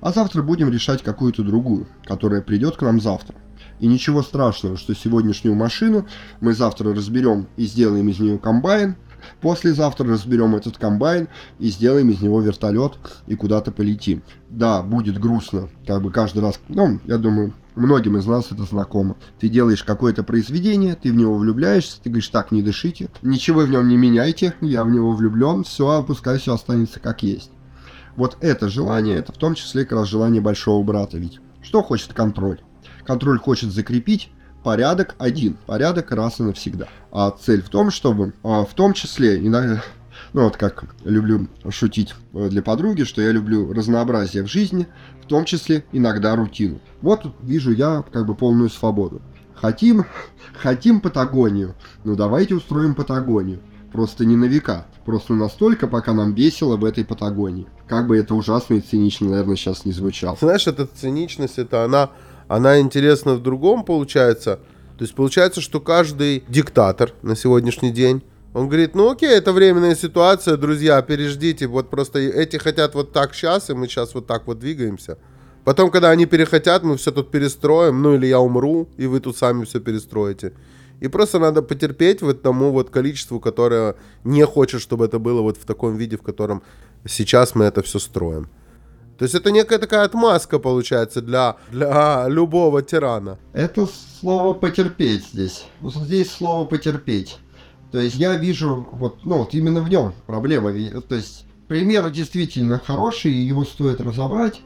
а 0.00 0.12
завтра 0.12 0.42
будем 0.42 0.70
решать 0.70 1.02
какую-то 1.02 1.42
другую, 1.42 1.86
которая 2.04 2.42
придет 2.42 2.76
к 2.76 2.82
нам 2.82 3.00
завтра. 3.00 3.36
И 3.84 3.86
ничего 3.86 4.22
страшного, 4.22 4.78
что 4.78 4.94
сегодняшнюю 4.94 5.54
машину 5.54 6.06
мы 6.40 6.54
завтра 6.54 6.94
разберем 6.94 7.48
и 7.58 7.66
сделаем 7.66 8.08
из 8.08 8.18
нее 8.18 8.38
комбайн, 8.38 8.96
Послезавтра 9.42 10.08
разберем 10.08 10.56
этот 10.56 10.78
комбайн 10.78 11.28
и 11.58 11.68
сделаем 11.68 12.08
из 12.08 12.22
него 12.22 12.40
вертолет 12.40 12.94
и 13.26 13.34
куда-то 13.34 13.72
полетим. 13.72 14.22
Да, 14.48 14.82
будет 14.82 15.20
грустно, 15.20 15.68
как 15.86 16.00
бы 16.00 16.10
каждый 16.10 16.38
раз, 16.38 16.58
ну, 16.68 16.98
я 17.04 17.18
думаю, 17.18 17.52
Многим 17.74 18.16
из 18.16 18.24
нас 18.24 18.52
это 18.52 18.62
знакомо. 18.62 19.16
Ты 19.38 19.50
делаешь 19.50 19.84
какое-то 19.84 20.22
произведение, 20.22 20.94
ты 20.94 21.12
в 21.12 21.16
него 21.16 21.36
влюбляешься, 21.36 22.00
ты 22.02 22.08
говоришь, 22.08 22.28
так, 22.28 22.52
не 22.52 22.62
дышите, 22.62 23.10
ничего 23.20 23.62
в 23.62 23.68
нем 23.68 23.86
не 23.88 23.98
меняйте, 23.98 24.54
я 24.62 24.84
в 24.84 24.90
него 24.90 25.12
влюблен, 25.12 25.64
все, 25.64 26.02
пускай 26.04 26.38
все 26.38 26.54
останется 26.54 27.00
как 27.00 27.22
есть. 27.22 27.50
Вот 28.16 28.38
это 28.40 28.68
желание, 28.68 29.16
это 29.18 29.32
в 29.32 29.36
том 29.36 29.54
числе 29.54 29.84
как 29.84 29.98
раз 29.98 30.08
желание 30.08 30.40
большого 30.40 30.82
брата. 30.82 31.18
Ведь 31.18 31.40
что 31.60 31.82
хочет 31.82 32.14
контроль? 32.14 32.60
Контроль 33.06 33.38
хочет 33.38 33.70
закрепить 33.72 34.30
порядок 34.62 35.14
один, 35.18 35.56
порядок 35.66 36.10
раз 36.12 36.40
и 36.40 36.42
навсегда. 36.42 36.88
А 37.12 37.30
цель 37.30 37.62
в 37.62 37.68
том, 37.68 37.90
чтобы 37.90 38.32
а, 38.42 38.64
в 38.64 38.74
том 38.74 38.94
числе 38.94 39.38
иногда 39.38 39.82
ну 40.32 40.44
вот 40.44 40.56
как 40.56 40.84
люблю 41.04 41.48
шутить 41.70 42.14
э, 42.32 42.48
для 42.48 42.62
подруги, 42.62 43.04
что 43.04 43.22
я 43.22 43.30
люблю 43.30 43.72
разнообразие 43.72 44.42
в 44.42 44.48
жизни, 44.48 44.86
в 45.22 45.26
том 45.26 45.44
числе 45.44 45.84
иногда 45.92 46.36
рутину. 46.36 46.80
Вот 47.02 47.26
вижу 47.42 47.72
я 47.72 48.04
как 48.12 48.26
бы 48.26 48.34
полную 48.34 48.70
свободу. 48.70 49.22
Хотим, 49.54 50.06
хотим 50.54 51.00
Патагонию, 51.00 51.74
ну 52.04 52.16
давайте 52.16 52.54
устроим 52.54 52.94
Патагонию. 52.94 53.60
Просто 53.92 54.24
не 54.24 54.34
на 54.34 54.46
века, 54.46 54.86
просто 55.04 55.34
настолько, 55.34 55.86
пока 55.86 56.12
нам 56.12 56.34
весело 56.34 56.76
в 56.76 56.84
этой 56.84 57.04
Патагонии. 57.04 57.68
Как 57.86 58.08
бы 58.08 58.16
это 58.16 58.34
ужасно 58.34 58.74
и 58.74 58.80
цинично, 58.80 59.28
наверное, 59.30 59.54
сейчас 59.54 59.84
не 59.84 59.92
звучало. 59.92 60.36
Знаешь, 60.40 60.66
эта 60.66 60.86
циничность, 60.86 61.58
это 61.58 61.84
она, 61.84 62.10
она 62.48 62.80
интересна 62.80 63.34
в 63.34 63.42
другом, 63.42 63.84
получается. 63.84 64.60
То 64.98 65.04
есть 65.04 65.14
получается, 65.14 65.60
что 65.60 65.80
каждый 65.80 66.44
диктатор 66.48 67.12
на 67.22 67.36
сегодняшний 67.36 67.90
день 67.90 68.22
он 68.52 68.68
говорит, 68.68 68.94
ну 68.94 69.10
окей, 69.10 69.30
это 69.30 69.52
временная 69.52 69.96
ситуация, 69.96 70.56
друзья, 70.56 71.02
переждите, 71.02 71.66
вот 71.66 71.90
просто 71.90 72.20
эти 72.20 72.56
хотят 72.56 72.94
вот 72.94 73.12
так 73.12 73.34
сейчас, 73.34 73.68
и 73.68 73.74
мы 73.74 73.88
сейчас 73.88 74.14
вот 74.14 74.28
так 74.28 74.46
вот 74.46 74.60
двигаемся. 74.60 75.18
Потом, 75.64 75.90
когда 75.90 76.10
они 76.10 76.26
перехотят, 76.26 76.84
мы 76.84 76.96
все 76.96 77.10
тут 77.10 77.32
перестроим, 77.32 78.00
ну 78.00 78.14
или 78.14 78.26
я 78.26 78.38
умру, 78.38 78.88
и 78.96 79.06
вы 79.06 79.18
тут 79.18 79.36
сами 79.36 79.64
все 79.64 79.80
перестроите. 79.80 80.52
И 81.00 81.08
просто 81.08 81.40
надо 81.40 81.62
потерпеть 81.62 82.22
вот 82.22 82.42
тому 82.42 82.70
вот 82.70 82.90
количеству, 82.90 83.40
которое 83.40 83.96
не 84.22 84.46
хочет, 84.46 84.80
чтобы 84.80 85.06
это 85.06 85.18
было 85.18 85.42
вот 85.42 85.56
в 85.56 85.64
таком 85.64 85.96
виде, 85.96 86.16
в 86.16 86.22
котором 86.22 86.62
сейчас 87.06 87.54
мы 87.56 87.64
это 87.64 87.82
все 87.82 87.98
строим. 87.98 88.48
То 89.18 89.24
есть 89.24 89.34
это 89.34 89.50
некая 89.50 89.78
такая 89.78 90.04
отмазка 90.04 90.58
получается 90.58 91.22
для, 91.22 91.56
для 91.70 92.26
любого 92.28 92.82
тирана. 92.82 93.38
Это 93.52 93.86
слово 94.20 94.54
потерпеть 94.54 95.24
здесь. 95.26 95.66
Вот 95.80 95.94
здесь 95.94 96.30
слово 96.30 96.66
потерпеть. 96.66 97.38
То 97.92 98.00
есть 98.00 98.16
я 98.16 98.34
вижу 98.34 98.88
вот, 98.90 99.24
ну, 99.24 99.38
вот 99.38 99.54
именно 99.54 99.80
в 99.80 99.88
нем 99.88 100.12
проблема. 100.26 100.72
То 100.72 101.14
есть 101.14 101.46
пример 101.68 102.10
действительно 102.10 102.80
хороший, 102.84 103.32
его 103.32 103.64
стоит 103.64 104.00
разобрать. 104.00 104.60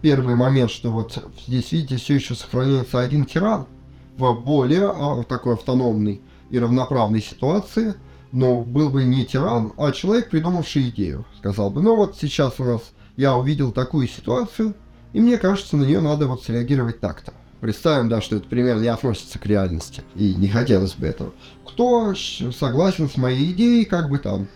Первый 0.00 0.34
момент, 0.34 0.70
что 0.70 0.90
вот 0.90 1.22
здесь, 1.46 1.70
видите, 1.70 1.96
все 1.96 2.14
еще 2.14 2.34
сохраняется 2.34 2.98
один 3.00 3.26
тиран 3.26 3.66
в 4.16 4.32
более 4.34 4.90
а, 4.90 5.22
такой 5.24 5.54
автономной 5.54 6.20
и 6.50 6.58
равноправной 6.58 7.20
ситуации, 7.20 7.94
но 8.32 8.62
был 8.62 8.90
бы 8.90 9.04
не 9.04 9.24
тиран, 9.24 9.72
а 9.76 9.92
человек, 9.92 10.30
придумавший 10.30 10.88
идею. 10.88 11.24
Сказал 11.38 11.70
бы, 11.70 11.82
ну 11.82 11.96
вот 11.96 12.16
сейчас 12.20 12.58
у 12.58 12.64
нас 12.64 12.82
я 13.16 13.36
увидел 13.36 13.72
такую 13.72 14.08
ситуацию, 14.08 14.74
и 15.12 15.20
мне 15.20 15.38
кажется, 15.38 15.76
на 15.76 15.84
нее 15.84 16.00
надо 16.00 16.26
вот 16.26 16.42
среагировать 16.42 17.00
так-то. 17.00 17.32
Представим, 17.60 18.08
да, 18.08 18.20
что 18.20 18.36
это 18.36 18.48
примерно 18.48 18.82
не 18.82 18.88
относится 18.88 19.38
к 19.38 19.46
реальности, 19.46 20.02
и 20.14 20.34
не 20.34 20.48
хотелось 20.48 20.94
бы 20.94 21.06
этого 21.06 21.32
кто 21.74 22.14
согласен 22.14 23.08
с 23.08 23.16
моей 23.16 23.50
идеей, 23.50 23.84
как 23.84 24.08
бы 24.08 24.18
там, 24.18 24.46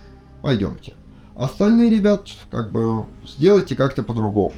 пойдемте. 0.40 0.94
Остальные 1.34 1.90
ребят, 1.90 2.28
как 2.50 2.70
бы, 2.70 3.06
сделайте 3.26 3.74
как-то 3.74 4.04
по-другому. 4.04 4.54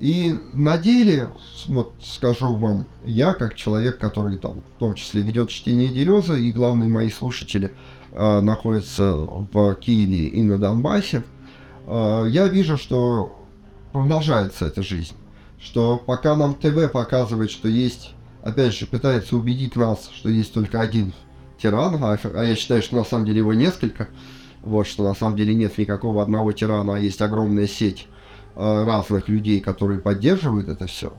И 0.00 0.34
на 0.54 0.78
деле, 0.78 1.28
вот 1.66 1.92
скажу 2.02 2.56
вам, 2.56 2.86
я 3.04 3.34
как 3.34 3.54
человек, 3.54 3.98
который 3.98 4.38
там 4.38 4.62
в 4.76 4.78
том 4.78 4.94
числе 4.94 5.22
ведет 5.22 5.50
чтение 5.50 5.88
Дереза, 5.88 6.34
и 6.34 6.50
главные 6.50 6.88
мои 6.88 7.10
слушатели 7.10 7.72
э, 8.10 8.40
находятся 8.40 9.12
в 9.14 9.74
Киеве 9.74 10.28
и 10.28 10.42
на 10.42 10.58
Донбассе, 10.58 11.22
я 11.86 12.48
вижу, 12.48 12.76
что 12.76 13.38
продолжается 13.92 14.66
эта 14.66 14.82
жизнь. 14.82 15.14
Что 15.60 15.96
пока 15.96 16.34
нам 16.34 16.54
ТВ 16.54 16.90
показывает, 16.90 17.50
что 17.50 17.68
есть, 17.68 18.14
опять 18.42 18.74
же, 18.74 18.86
пытается 18.86 19.36
убедить 19.36 19.76
нас, 19.76 20.10
что 20.12 20.28
есть 20.28 20.52
только 20.52 20.80
один 20.80 21.12
тиран, 21.62 22.02
а, 22.02 22.18
а 22.22 22.44
я 22.44 22.56
считаю, 22.56 22.82
что 22.82 22.96
на 22.96 23.04
самом 23.04 23.26
деле 23.26 23.38
его 23.38 23.54
несколько, 23.54 24.08
Вот, 24.62 24.86
что 24.86 25.04
на 25.04 25.14
самом 25.14 25.36
деле 25.36 25.54
нет 25.54 25.78
никакого 25.78 26.22
одного 26.22 26.52
тирана, 26.52 26.96
а 26.96 26.98
есть 26.98 27.20
огромная 27.20 27.68
сеть 27.68 28.06
э, 28.56 28.84
разных 28.84 29.28
людей, 29.28 29.60
которые 29.60 30.00
поддерживают 30.00 30.68
это 30.68 30.86
все. 30.86 31.12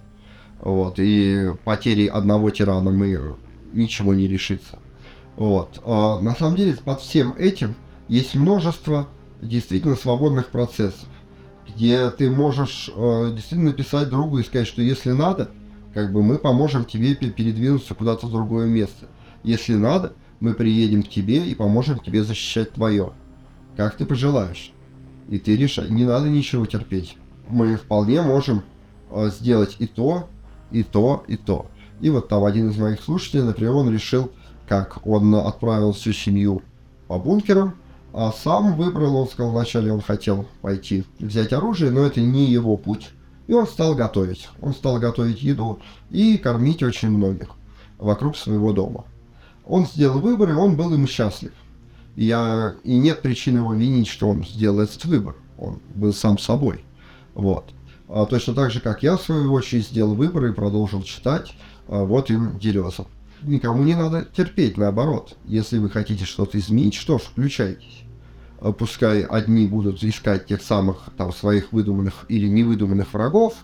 Вот, 0.60 0.96
и 0.98 1.52
потери 1.64 2.08
одного 2.08 2.50
тирана 2.50 2.92
мы 2.92 3.36
ничего 3.74 4.14
не 4.14 4.28
решится. 4.28 4.80
Вот. 5.36 5.82
А 5.84 6.20
на 6.20 6.36
самом 6.36 6.56
деле 6.56 6.74
под 6.74 7.02
всем 7.02 7.34
этим 7.38 7.76
есть 8.08 8.36
множество 8.36 9.08
действительно 9.44 9.96
свободных 9.96 10.48
процессов, 10.48 11.08
где 11.68 12.10
ты 12.12 12.30
можешь 12.30 12.90
э, 12.94 13.32
действительно 13.34 13.72
написать 13.72 14.10
другу 14.10 14.40
и 14.40 14.44
сказать, 14.44 14.68
что 14.68 14.82
если 14.82 15.12
надо, 15.12 15.52
как 15.94 16.12
бы 16.12 16.24
мы 16.24 16.38
поможем 16.38 16.86
тебе 16.86 17.16
передвинуться 17.16 17.94
куда-то 17.94 18.28
в 18.28 18.32
другое 18.32 18.68
место. 18.68 19.08
Если 19.44 19.76
надо, 19.76 20.14
мы 20.40 20.54
приедем 20.54 21.04
к 21.04 21.10
тебе 21.10 21.46
и 21.46 21.56
поможем 21.56 22.00
тебе 22.00 22.24
защищать 22.24 22.72
твое. 22.72 23.14
Как 23.78 23.96
ты 23.96 24.06
пожелаешь. 24.06 24.72
И 25.30 25.40
ты 25.40 25.56
решай, 25.56 25.90
не 25.90 26.06
надо 26.06 26.30
ничего 26.30 26.66
терпеть. 26.66 27.18
Мы 27.48 27.76
вполне 27.76 28.22
можем 28.22 28.64
э, 29.12 29.30
сделать 29.30 29.76
и 29.80 29.88
то, 29.88 30.30
и 30.72 30.84
то, 30.84 31.24
и 31.28 31.38
то. 31.38 31.68
И 32.02 32.10
вот 32.10 32.28
там 32.28 32.44
один 32.44 32.70
из 32.70 32.78
моих 32.78 33.02
слушателей, 33.02 33.44
например, 33.44 33.74
он 33.74 33.92
решил, 33.92 34.32
как 34.68 35.06
он 35.06 35.34
отправил 35.36 35.94
всю 35.94 36.12
семью 36.12 36.62
по 37.08 37.18
бункерам, 37.18 37.76
а 38.14 38.32
сам 38.32 38.76
выбрал, 38.76 39.16
он 39.16 39.28
сказал, 39.28 39.52
вначале 39.52 39.92
он 39.92 40.00
хотел 40.00 40.48
пойти 40.62 41.04
взять 41.18 41.52
оружие, 41.52 41.90
но 41.90 42.02
это 42.02 42.22
не 42.22 42.46
его 42.46 42.78
путь. 42.78 43.10
И 43.48 43.54
он 43.54 43.66
стал 43.66 43.96
готовить. 43.96 44.50
Он 44.62 44.74
стал 44.74 45.00
готовить 45.00 45.42
еду 45.42 45.80
и 46.12 46.38
кормить 46.38 46.84
очень 46.84 47.10
многих 47.10 47.50
вокруг 47.98 48.38
своего 48.38 48.72
дома. 48.72 49.06
Он 49.66 49.88
сделал 49.88 50.20
выбор, 50.20 50.52
и 50.52 50.54
он 50.54 50.78
был 50.78 50.94
им 50.94 51.08
счастлив. 51.08 51.54
Я, 52.16 52.76
и 52.84 52.98
нет 53.00 53.24
причин 53.24 53.58
его 53.58 53.74
винить, 53.74 54.08
что 54.08 54.30
он 54.30 54.46
сделал 54.46 54.82
этот 54.82 55.04
выбор. 55.06 55.36
Он 55.58 55.80
был 55.96 56.14
сам 56.14 56.38
собой. 56.38 56.86
Вот. 57.34 57.74
А 58.08 58.28
точно 58.28 58.54
так 58.54 58.70
же, 58.70 58.80
как 58.80 59.02
я, 59.02 59.18
в 59.18 59.24
свою 59.24 59.52
очередь, 59.54 59.88
сделал 59.88 60.14
выбор 60.14 60.46
и 60.46 60.54
продолжил 60.54 61.02
читать. 61.02 61.56
А 61.88 62.04
вот 62.04 62.30
им 62.30 62.60
Дерезов. 62.60 63.08
Никому 63.44 63.84
не 63.84 63.96
надо 63.96 64.26
терпеть, 64.36 64.78
наоборот. 64.78 65.36
Если 65.46 65.78
вы 65.78 65.90
хотите 65.90 66.26
что-то 66.26 66.58
изменить, 66.58 66.94
что 66.94 67.18
ж, 67.18 67.22
включайтесь. 67.24 68.04
Э, 68.62 68.72
пускай 68.72 69.24
одни 69.24 69.68
будут 69.68 70.04
искать 70.04 70.48
тех 70.48 70.62
самых 70.62 71.10
там 71.18 71.34
своих 71.34 71.74
выдуманных 71.74 72.26
или 72.30 72.48
невыдуманных 72.48 73.14
врагов, 73.14 73.56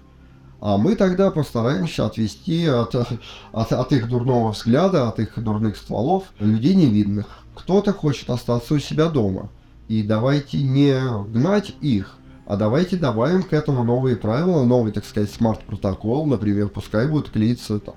а 0.62 0.78
мы 0.78 0.96
тогда 0.96 1.32
постараемся 1.32 2.06
отвести 2.06 2.65
от, 2.65 2.94
от, 2.94 3.72
от 3.72 3.92
их 3.94 4.10
дурного 4.10 4.52
взгляда, 4.52 5.08
от 5.08 5.20
их 5.20 5.42
дурных 5.42 5.78
стволов 5.78 6.26
людей 6.39 6.76
невидных. 6.76 7.28
Кто-то 7.56 7.94
хочет 7.94 8.30
остаться 8.30 8.74
у 8.74 8.80
себя 8.80 9.08
дома. 9.08 9.50
И 9.88 10.04
давайте 10.04 10.62
не 10.62 11.00
гнать 11.30 11.74
их, 11.82 12.18
а 12.46 12.58
давайте 12.58 12.98
добавим 12.98 13.44
к 13.44 13.54
этому 13.54 13.84
новые 13.84 14.18
правила, 14.18 14.63
новый, 14.63 14.92
так 14.92 15.06
сказать, 15.06 15.32
смарт-протокол, 15.32 16.26
например, 16.26 16.68
пускай 16.68 17.08
будут 17.08 17.30
клеиться 17.30 17.80
там. 17.80 17.96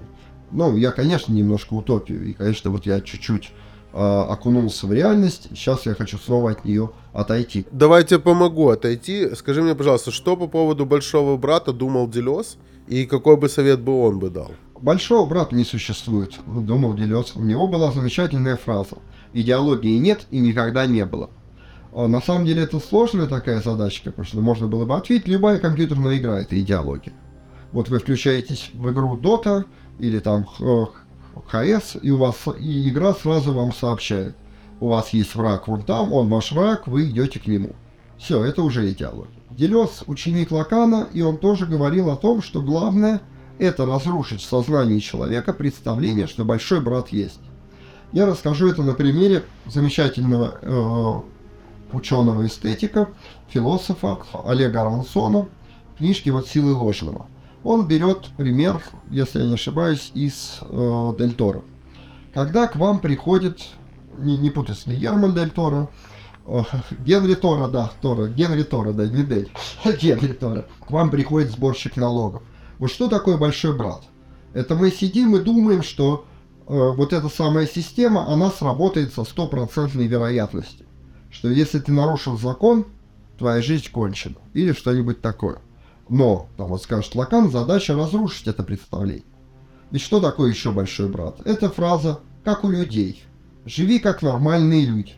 Ну, 0.53 0.77
я, 0.77 0.91
конечно, 0.91 1.33
немножко 1.33 1.75
утопию, 1.75 2.25
и, 2.25 2.33
конечно, 2.35 2.71
вот 2.71 2.87
я 2.87 3.01
чуть-чуть 3.01 3.53
а, 3.93 4.25
окунулся 4.25 4.87
в 4.87 4.93
реальность, 4.93 5.49
сейчас 5.51 5.87
я 5.87 5.95
хочу 5.95 6.19
снова 6.19 6.53
от 6.53 6.65
нее 6.65 6.91
отойти. 7.13 7.67
Давайте 7.73 8.19
помогу 8.19 8.69
отойти. 8.69 9.35
Скажи 9.35 9.63
мне, 9.63 9.75
пожалуйста, 9.75 10.11
что 10.11 10.37
по 10.37 10.47
поводу 10.47 10.87
Большого 10.87 11.37
Брата 11.37 11.73
думал 11.73 12.09
Делес, 12.09 12.59
и 12.87 13.07
какой 13.07 13.37
бы 13.37 13.49
совет 13.49 13.81
бы 13.81 13.99
он 14.07 14.19
бы 14.19 14.31
дал? 14.31 14.53
Большого 14.81 15.27
брата 15.29 15.55
не 15.55 15.65
существует, 15.65 16.35
думал 16.45 16.95
Делес. 16.95 17.37
У 17.37 17.41
него 17.41 17.69
была 17.69 17.93
замечательная 17.93 18.57
фраза. 18.57 18.97
Идеологии 19.33 19.97
нет 19.99 20.27
и 20.33 20.41
никогда 20.41 20.87
не 20.87 21.05
было. 21.07 21.31
А, 21.93 22.09
на 22.09 22.21
самом 22.21 22.47
деле 22.47 22.63
это 22.63 22.81
сложная 22.81 23.29
такая 23.29 23.61
задачка, 23.61 24.11
потому 24.11 24.27
что 24.27 24.41
можно 24.41 24.67
было 24.67 24.85
бы 24.85 24.97
ответить, 24.97 25.29
любая 25.29 25.59
компьютерная 25.61 26.19
игра 26.19 26.41
это 26.41 26.61
идеология. 26.61 27.15
Вот 27.71 27.89
вы 27.89 28.01
включаетесь 28.01 28.71
в 28.75 28.91
игру 28.91 29.17
Dota 29.17 29.65
или 30.03 30.19
там 30.19 30.45
ХС, 30.45 31.97
и 32.03 32.11
у 32.11 32.19
вас 32.19 32.37
и 32.59 32.89
игра 32.89 33.15
сразу 33.15 33.53
вам 33.53 33.73
сообщает. 33.73 34.35
У 34.81 34.89
вас 34.89 35.11
есть 35.11 35.37
враг 35.37 35.69
вон 35.69 35.83
там, 35.83 36.13
он 36.13 36.29
ваш 36.29 36.51
враг, 36.51 36.89
вы 36.89 37.09
идете 37.09 37.39
к 37.39 37.47
нему. 37.47 37.71
Все, 38.19 38.45
это 38.45 38.63
уже 38.63 38.91
идеология. 38.91 39.41
Делес 39.51 40.03
ученик 40.09 40.51
Лакана, 40.51 41.07
и 41.13 41.23
он 41.23 41.37
тоже 41.37 41.67
говорил 41.67 42.11
о 42.11 42.17
том, 42.17 42.43
что 42.43 42.61
главное 42.61 43.21
это 43.61 43.87
разрушить 43.87 44.41
в 44.41 44.45
сознании 44.45 44.99
человека 44.99 45.53
представление, 45.53 46.27
что 46.27 46.45
большой 46.45 46.81
брат 46.81 47.11
есть. 47.11 47.41
Я 48.13 48.27
расскажу 48.27 48.69
это 48.69 48.83
на 48.83 48.95
примере 48.95 49.45
замечательного 49.67 50.59
э, 50.61 51.95
ученого 51.97 52.45
эстетика, 52.45 53.09
философа 53.49 54.19
Олега 54.45 54.81
Аронсона, 54.81 55.49
книжки 55.97 56.31
вот 56.31 56.49
«Силы 56.49 56.73
ложного». 56.73 57.27
Он 57.65 57.87
берет 57.87 58.27
пример, 58.37 58.83
если 59.11 59.41
я 59.41 59.47
не 59.47 59.55
ошибаюсь, 59.55 60.11
из 60.15 60.59
э, 60.63 61.13
Дель 61.19 61.35
Торо. 61.35 61.63
Когда 62.35 62.67
к 62.67 62.77
вам 62.77 62.99
приходит, 62.99 63.61
не, 64.19 64.37
не 64.37 64.51
путай 64.51 64.75
с 64.75 64.87
Герман 64.87 65.35
Дель 65.35 65.51
Торо, 65.51 65.89
э, 66.47 66.63
Генри 67.01 67.35
Торо, 67.35 67.69
да, 67.69 67.93
Торо, 68.01 68.27
Генри 68.27 68.65
Торо, 68.65 68.93
да, 68.93 69.07
не 69.07 69.23
Дель, 69.23 69.51
Генри 70.01 70.33
Торо, 70.33 70.67
к 70.81 70.91
вам 70.91 71.11
приходит 71.11 71.53
сборщик 71.53 71.97
налогов. 71.97 72.43
Вот 72.79 72.91
что 72.91 73.09
такое 73.09 73.37
большой 73.37 73.77
брат? 73.77 74.03
Это 74.55 74.75
мы 74.75 74.91
сидим 74.91 75.37
и 75.37 75.41
думаем, 75.41 75.85
что 75.85 76.25
э, 76.67 76.93
вот 76.97 77.13
эта 77.13 77.29
самая 77.29 77.67
система, 77.67 78.29
она 78.29 78.51
сработает 78.51 79.15
со 79.15 79.23
стопроцентной 79.23 80.09
вероятностью. 80.09 80.87
Что 81.31 81.49
если 81.49 81.79
ты 81.79 81.93
нарушил 81.93 82.37
закон, 82.37 82.87
твоя 83.39 83.63
жизнь 83.63 83.89
кончена. 83.91 84.37
Или 84.53 84.73
что-нибудь 84.73 85.23
такое. 85.23 85.59
Но, 86.13 86.47
там 86.59 86.69
вот 86.69 86.83
скажет 86.83 87.15
Лакан, 87.15 87.51
задача 87.51 87.95
разрушить 87.95 88.47
это 88.47 88.63
представление. 88.63 89.25
И 89.93 89.97
что 89.97 90.21
такое 90.21 90.51
еще 90.51 90.71
большой 90.71 91.09
брат? 91.09 91.41
Это 91.47 91.71
фраза 91.71 92.21
«как 92.45 92.65
у 92.65 92.71
людей». 92.71 93.25
Живи 93.65 93.99
как 93.99 94.21
нормальные 94.21 94.85
люди. 94.85 95.15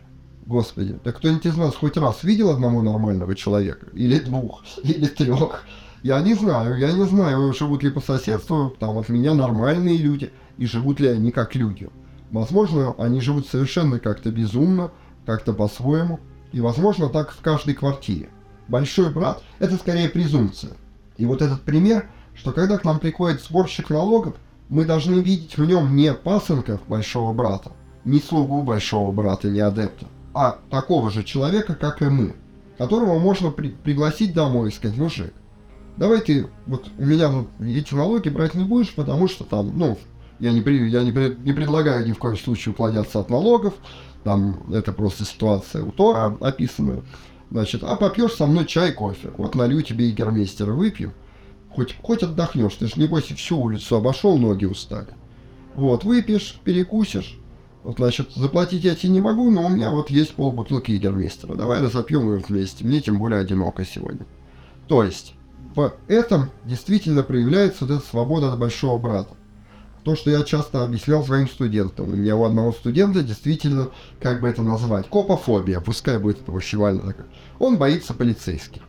Господи, 0.46 0.96
да 1.02 1.10
кто-нибудь 1.10 1.46
из 1.46 1.56
нас 1.56 1.74
хоть 1.74 1.96
раз 1.96 2.22
видел 2.22 2.50
одного 2.50 2.80
нормального 2.80 3.34
человека? 3.34 3.88
Или 3.92 4.20
двух? 4.20 4.62
Или 4.84 5.06
трех? 5.06 5.64
Я 6.04 6.20
не 6.20 6.34
знаю, 6.34 6.78
я 6.78 6.92
не 6.92 7.06
знаю, 7.06 7.52
живут 7.54 7.82
ли 7.82 7.90
по 7.90 8.00
соседству 8.00 8.72
там 8.78 8.96
от 8.96 9.08
меня 9.08 9.34
нормальные 9.34 9.96
люди, 9.96 10.30
и 10.58 10.66
живут 10.66 11.00
ли 11.00 11.08
они 11.08 11.32
как 11.32 11.56
люди. 11.56 11.90
Возможно, 12.30 12.94
они 12.98 13.20
живут 13.20 13.48
совершенно 13.48 13.98
как-то 13.98 14.30
безумно, 14.30 14.92
как-то 15.26 15.54
по-своему, 15.54 16.20
и 16.52 16.60
возможно 16.60 17.08
так 17.08 17.32
в 17.32 17.40
каждой 17.40 17.74
квартире. 17.74 18.30
Большой 18.68 19.10
брат– 19.10 19.42
это 19.58 19.74
скорее 19.74 20.08
презумпция. 20.08 20.76
И 21.16 21.26
вот 21.26 21.42
этот 21.42 21.62
пример, 21.62 22.08
что 22.34 22.52
когда 22.52 22.78
к 22.78 22.84
нам 22.84 22.98
приходит 22.98 23.42
сборщик 23.42 23.90
налогов, 23.90 24.34
мы 24.68 24.84
должны 24.84 25.20
видеть 25.20 25.56
в 25.56 25.64
нем 25.64 25.94
не 25.94 26.12
пасынка 26.12 26.80
большого 26.88 27.32
брата, 27.32 27.72
не 28.04 28.18
слугу 28.18 28.62
большого 28.62 29.12
брата, 29.12 29.48
не 29.48 29.60
адепта, 29.60 30.06
а 30.32 30.58
такого 30.70 31.10
же 31.10 31.22
человека, 31.22 31.74
как 31.74 32.02
и 32.02 32.06
мы, 32.06 32.34
которого 32.78 33.18
можно 33.18 33.50
при 33.50 33.68
пригласить 33.68 34.34
домой 34.34 34.70
и 34.70 34.72
сказать, 34.72 34.96
мужик, 34.96 35.32
давай 35.96 36.20
ты, 36.20 36.48
вот 36.66 36.90
у 36.98 37.04
меня 37.04 37.28
вот 37.28 37.48
эти 37.60 37.94
налоги 37.94 38.28
брать 38.28 38.54
не 38.54 38.64
будешь, 38.64 38.94
потому 38.94 39.28
что 39.28 39.44
там, 39.44 39.78
ну, 39.78 39.98
я 40.40 40.52
не, 40.52 40.60
при, 40.60 40.88
я 40.88 41.02
не, 41.04 41.12
при, 41.12 41.36
не 41.36 41.52
предлагаю 41.52 42.06
ни 42.06 42.12
в 42.12 42.18
коем 42.18 42.36
случае 42.36 42.72
уклоняться 42.72 43.20
от 43.20 43.30
налогов, 43.30 43.74
там 44.24 44.72
это 44.72 44.92
просто 44.92 45.24
ситуация 45.24 45.84
у 45.84 45.92
Тора 45.92 46.36
описанная. 46.40 47.02
Значит, 47.54 47.84
а 47.84 47.94
попьешь 47.94 48.32
со 48.32 48.46
мной 48.46 48.66
чай, 48.66 48.90
кофе. 48.90 49.30
Вот 49.36 49.54
налью 49.54 49.80
тебе 49.82 50.08
и 50.08 50.10
гермейстера 50.10 50.72
выпью. 50.72 51.14
Хоть, 51.70 51.94
хоть 52.02 52.24
отдохнешь. 52.24 52.74
Ты 52.74 52.88
же, 52.88 52.94
небось, 52.96 53.26
всю 53.26 53.60
улицу 53.60 53.94
обошел, 53.94 54.36
ноги 54.36 54.64
устали. 54.64 55.14
Вот, 55.76 56.02
выпьешь, 56.02 56.58
перекусишь. 56.64 57.38
Вот, 57.84 57.98
значит, 57.98 58.32
заплатить 58.34 58.82
я 58.82 58.96
тебе 58.96 59.12
не 59.12 59.20
могу, 59.20 59.52
но 59.52 59.66
у 59.66 59.68
меня 59.68 59.92
вот 59.92 60.10
есть 60.10 60.34
полбутылки 60.34 60.90
Егермейстера. 60.90 61.54
Давай 61.54 61.80
разопьем 61.80 62.28
ее 62.28 62.42
вместе. 62.44 62.84
Мне 62.84 63.00
тем 63.00 63.20
более 63.20 63.38
одиноко 63.38 63.84
сегодня. 63.84 64.26
То 64.88 65.04
есть, 65.04 65.34
в 65.76 65.92
этом 66.08 66.50
действительно 66.64 67.22
проявляется 67.22 67.84
вот 67.84 67.98
эта 67.98 68.04
свобода 68.04 68.52
от 68.52 68.58
большого 68.58 68.98
брата 68.98 69.36
то, 70.04 70.14
что 70.16 70.30
я 70.30 70.42
часто 70.42 70.84
объяснял 70.84 71.24
своим 71.24 71.48
студентам. 71.48 72.10
У 72.10 72.16
меня 72.16 72.36
у 72.36 72.44
одного 72.44 72.72
студента 72.72 73.22
действительно, 73.22 73.88
как 74.20 74.42
бы 74.42 74.48
это 74.48 74.62
назвать, 74.62 75.08
копофобия, 75.08 75.80
пускай 75.80 76.18
будет 76.18 76.42
это 76.42 76.98
такое. 76.98 77.26
Он 77.58 77.78
боится 77.78 78.12
полицейских. 78.12 78.82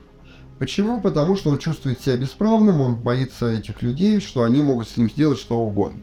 Почему? 0.60 1.01
Потому 1.01 1.38
что 1.38 1.51
он 1.51 1.58
чувствует 1.58 2.01
себя 2.01 2.17
бесправным, 2.17 2.82
он 2.82 2.95
боится 2.95 3.49
этих 3.49 3.82
людей, 3.82 4.19
что 4.19 4.43
они 4.43 4.62
могут 4.62 4.89
с 4.89 4.97
ним 4.97 5.10
сделать 5.10 5.39
что 5.39 5.58
угодно. 5.58 6.01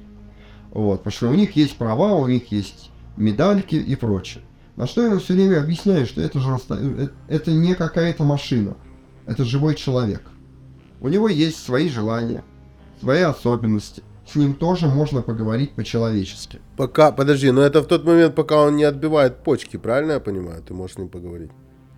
Вот, 0.71 0.99
потому 0.99 1.13
что 1.13 1.29
у 1.29 1.35
них 1.35 1.57
есть 1.57 1.77
права, 1.77 2.15
у 2.15 2.27
них 2.27 2.51
есть 2.51 2.91
медальки 3.17 3.75
и 3.75 3.95
прочее. 3.97 4.43
На 4.77 4.87
что 4.87 5.07
я 5.07 5.19
все 5.19 5.35
время 5.35 5.61
объясняю, 5.61 6.07
что 6.07 6.23
это 6.23 6.41
же 6.41 6.59
э, 6.71 7.09
это 7.29 7.51
не 7.51 7.75
какая-то 7.75 8.25
машина, 8.25 8.77
это 9.27 9.45
живой 9.45 9.75
человек. 9.75 10.23
У 11.03 11.09
него 11.09 11.29
есть 11.29 11.63
свои 11.63 11.91
желания, 11.91 12.43
свои 12.99 13.21
особенности– 13.21 14.03
с 14.33 14.37
ним 14.37 14.55
тоже 14.55 14.87
можно 14.87 15.23
поговорить 15.23 15.73
по-человечески. 15.73 16.61
Пока, 16.77 17.13
подожди, 17.13 17.51
но 17.51 17.61
это 17.61 17.83
в 17.83 17.87
тот 17.87 18.05
момент, 18.05 18.35
пока 18.35 18.63
он 18.63 18.77
не 18.77 18.85
отбивает 18.85 19.45
почки, 19.45 19.77
правильно 19.77 20.13
я 20.13 20.21
понимаю? 20.21 20.63
Ты 20.67 20.73
можешь 20.73 20.97
с 20.97 20.99
ним 20.99 21.09
поговорить. 21.09 21.51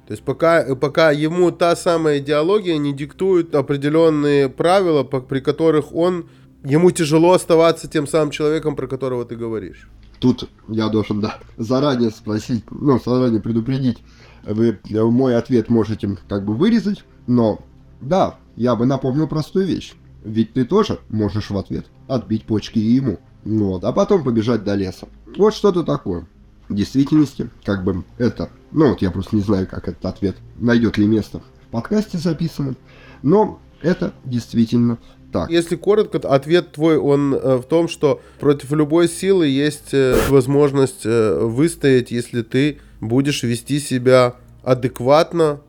То 0.06 0.12
есть 0.12 0.22
пока, 0.22 0.74
пока 0.74 1.12
ему 1.12 1.50
та 1.50 1.76
самая 1.76 2.18
идеология 2.18 2.76
не 2.76 2.92
диктует 2.92 3.54
определенные 3.54 4.48
правила, 4.48 5.04
по, 5.04 5.20
при 5.20 5.40
которых 5.40 5.94
он, 5.94 6.28
ему 6.64 6.90
тяжело 6.90 7.32
оставаться 7.32 7.88
тем 7.88 8.06
самым 8.06 8.30
человеком, 8.30 8.74
про 8.74 8.86
которого 8.86 9.24
ты 9.24 9.36
говоришь. 9.36 9.88
Тут 10.18 10.48
я 10.68 10.88
должен, 10.88 11.20
да, 11.20 11.38
заранее 11.56 12.10
спросить, 12.10 12.64
ну, 12.70 12.98
заранее 13.04 13.40
предупредить. 13.40 13.98
Вы 14.42 14.78
мой 14.90 15.36
ответ 15.36 15.70
можете 15.70 16.18
как 16.28 16.44
бы 16.44 16.54
вырезать, 16.54 17.04
но 17.26 17.60
да, 18.00 18.38
я 18.56 18.74
бы 18.74 18.86
напомнил 18.86 19.28
простую 19.28 19.66
вещь. 19.66 19.94
Ведь 20.24 20.52
ты 20.52 20.64
тоже 20.64 20.98
можешь 21.08 21.50
в 21.50 21.56
ответ 21.56 21.86
отбить 22.08 22.44
почки 22.44 22.78
и 22.78 22.94
ему. 22.94 23.18
Вот, 23.44 23.84
а 23.84 23.92
потом 23.92 24.24
побежать 24.24 24.64
до 24.64 24.74
леса. 24.74 25.08
Вот 25.36 25.54
что-то 25.54 25.82
такое. 25.82 26.26
В 26.68 26.74
действительности, 26.74 27.50
как 27.64 27.84
бы 27.84 28.04
это, 28.16 28.48
ну 28.72 28.90
вот 28.90 29.02
я 29.02 29.10
просто 29.10 29.36
не 29.36 29.42
знаю, 29.42 29.66
как 29.66 29.88
этот 29.88 30.04
ответ 30.06 30.36
найдет 30.56 30.96
ли 30.96 31.06
место 31.06 31.40
в 31.40 31.70
подкасте 31.70 32.16
записано, 32.16 32.74
но 33.22 33.60
это 33.82 34.14
действительно 34.24 34.98
так. 35.30 35.50
Если 35.50 35.76
коротко, 35.76 36.18
ответ 36.18 36.72
твой, 36.72 36.96
он 36.96 37.34
э, 37.34 37.56
в 37.56 37.64
том, 37.64 37.88
что 37.88 38.22
против 38.38 38.70
любой 38.70 39.08
силы 39.08 39.48
есть 39.48 39.92
э, 39.92 40.16
возможность 40.28 41.04
э, 41.04 41.38
выстоять, 41.40 42.12
если 42.12 42.42
ты 42.42 42.78
будешь 43.00 43.42
вести 43.42 43.80
себя 43.80 44.36
адекватно 44.62 45.60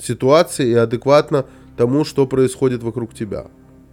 ситуации 0.00 0.68
и 0.68 0.74
адекватно 0.74 1.46
тому, 1.76 2.04
что 2.04 2.26
происходит 2.26 2.82
вокруг 2.84 3.12
тебя. 3.12 3.48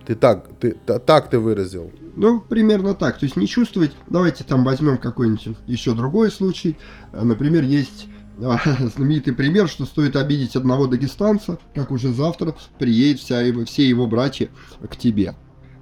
Ты 0.05 0.15
так, 0.15 0.47
ты 0.59 0.71
так 1.05 1.29
ты 1.29 1.39
выразил. 1.39 1.91
Ну, 2.15 2.39
примерно 2.39 2.93
так. 2.93 3.17
То 3.17 3.25
есть 3.25 3.35
не 3.35 3.47
чувствовать. 3.47 3.91
Давайте 4.07 4.43
там 4.43 4.63
возьмем 4.63 4.97
какой-нибудь 4.97 5.57
еще 5.67 5.93
другой 5.93 6.31
случай. 6.31 6.77
Например, 7.11 7.63
есть 7.63 8.07
а, 8.41 8.59
знаменитый 8.95 9.33
пример, 9.33 9.67
что 9.67 9.85
стоит 9.85 10.15
обидеть 10.15 10.55
одного 10.55 10.87
дагестанца, 10.87 11.57
как 11.73 11.91
уже 11.91 12.13
завтра 12.13 12.55
приедет 12.77 13.19
вся 13.19 13.41
его, 13.41 13.65
все 13.65 13.87
его 13.87 14.07
братья 14.07 14.49
к 14.89 14.95
тебе. 14.95 15.35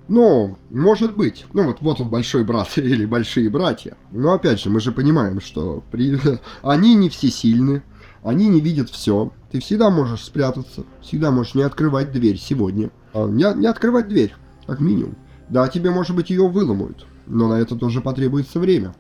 Ну, 0.08 0.58
может 0.70 1.16
быть. 1.16 1.46
Ну, 1.54 1.68
вот, 1.68 1.78
вот 1.82 2.02
он 2.02 2.10
большой 2.10 2.44
брат 2.44 2.70
или 2.78 3.06
большие 3.06 3.50
братья. 3.50 3.98
Но 4.12 4.34
опять 4.34 4.60
же, 4.60 4.70
мы 4.70 4.80
же 4.80 4.92
понимаем, 4.92 5.42
что 5.42 5.84
при... 5.92 6.20
они 6.62 6.96
не 6.96 7.10
все 7.10 7.30
сильны, 7.30 7.84
они 8.24 8.48
не 8.48 8.62
видят 8.62 8.90
все. 8.90 9.32
Ты 9.52 9.60
всегда 9.60 9.90
можешь 9.90 10.24
спрятаться, 10.24 10.84
всегда 11.02 11.32
можешь 11.32 11.56
не 11.56 11.64
открывать 11.64 12.12
дверь 12.12 12.38
сегодня. 12.38 12.92
А, 13.14 13.28
не, 13.28 13.46
не 13.56 13.68
открывать 13.68 14.08
дверь, 14.08 14.36
как 14.66 14.80
минимум. 14.80 15.16
Да, 15.50 15.68
тебе, 15.68 15.92
может 15.92 16.16
быть, 16.16 16.30
ее 16.30 16.48
выломают, 16.48 17.06
но 17.28 17.48
на 17.48 17.56
это 17.56 17.76
тоже 17.76 18.02
потребуется 18.02 18.60
время. 18.60 18.96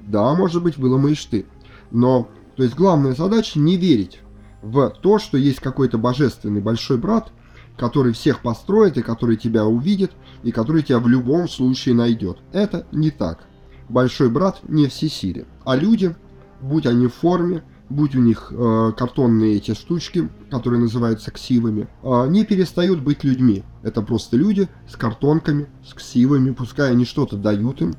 Да, 0.00 0.34
может 0.34 0.62
быть, 0.62 0.76
выломаешь 0.76 1.24
ты. 1.24 1.46
Но, 1.90 2.28
то 2.56 2.62
есть, 2.62 2.74
главная 2.74 3.14
задача 3.14 3.58
не 3.58 3.76
верить 3.76 4.20
в 4.62 4.90
то, 5.02 5.18
что 5.18 5.38
есть 5.38 5.60
какой-то 5.60 5.98
божественный 5.98 6.60
большой 6.60 6.98
брат, 6.98 7.32
который 7.76 8.12
всех 8.12 8.42
построит 8.42 8.96
и 8.96 9.02
который 9.02 9.36
тебя 9.36 9.64
увидит, 9.64 10.12
и 10.42 10.50
который 10.50 10.82
тебя 10.82 10.98
в 10.98 11.08
любом 11.08 11.48
случае 11.48 11.94
найдет. 11.94 12.38
Это 12.52 12.86
не 12.92 13.10
так. 13.10 13.46
Большой 13.88 14.30
брат 14.30 14.60
не 14.68 14.86
всесилен. 14.88 15.46
А 15.64 15.76
люди, 15.76 16.14
будь 16.60 16.86
они 16.86 17.06
в 17.06 17.14
форме, 17.14 17.62
будь 17.90 18.14
у 18.14 18.20
них 18.20 18.48
э, 18.50 18.92
картонные 18.96 19.56
эти 19.56 19.74
штучки, 19.74 20.28
которые 20.50 20.80
называются 20.80 21.30
ксивами, 21.30 21.88
э, 22.02 22.26
не 22.28 22.44
перестают 22.44 23.00
быть 23.00 23.24
людьми. 23.24 23.64
Это 23.82 24.02
просто 24.02 24.36
люди 24.36 24.68
с 24.88 24.96
картонками, 24.96 25.68
с 25.86 25.94
ксивами, 25.94 26.50
пускай 26.50 26.90
они 26.90 27.04
что-то 27.04 27.36
дают 27.36 27.80
им, 27.80 27.94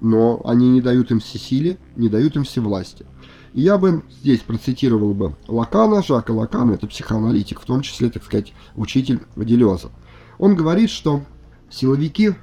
но 0.00 0.42
они 0.44 0.68
не 0.68 0.80
дают 0.80 1.10
им 1.10 1.20
всесилие, 1.20 1.78
не 1.96 2.08
дают 2.08 2.36
им 2.36 2.44
всевласти. 2.44 3.06
И 3.54 3.62
я 3.62 3.78
бы 3.78 4.02
здесь 4.10 4.40
процитировал 4.40 5.14
бы 5.14 5.36
Лакана, 5.46 6.02
Жака 6.02 6.32
Лакана, 6.32 6.72
это 6.72 6.86
психоаналитик, 6.86 7.60
в 7.60 7.64
том 7.64 7.82
числе, 7.82 8.10
так 8.10 8.24
сказать, 8.24 8.52
учитель 8.76 9.20
Делеза. 9.36 9.90
Он 10.38 10.56
говорит, 10.56 10.90
что 10.90 11.22
силовики 11.70 12.34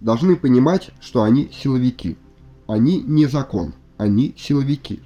должны 0.00 0.36
понимать, 0.36 0.90
что 1.00 1.22
они 1.22 1.50
силовики. 1.52 2.16
Они 2.66 3.00
не 3.00 3.26
закон, 3.26 3.74
они 3.96 4.34
силовики. 4.36 5.00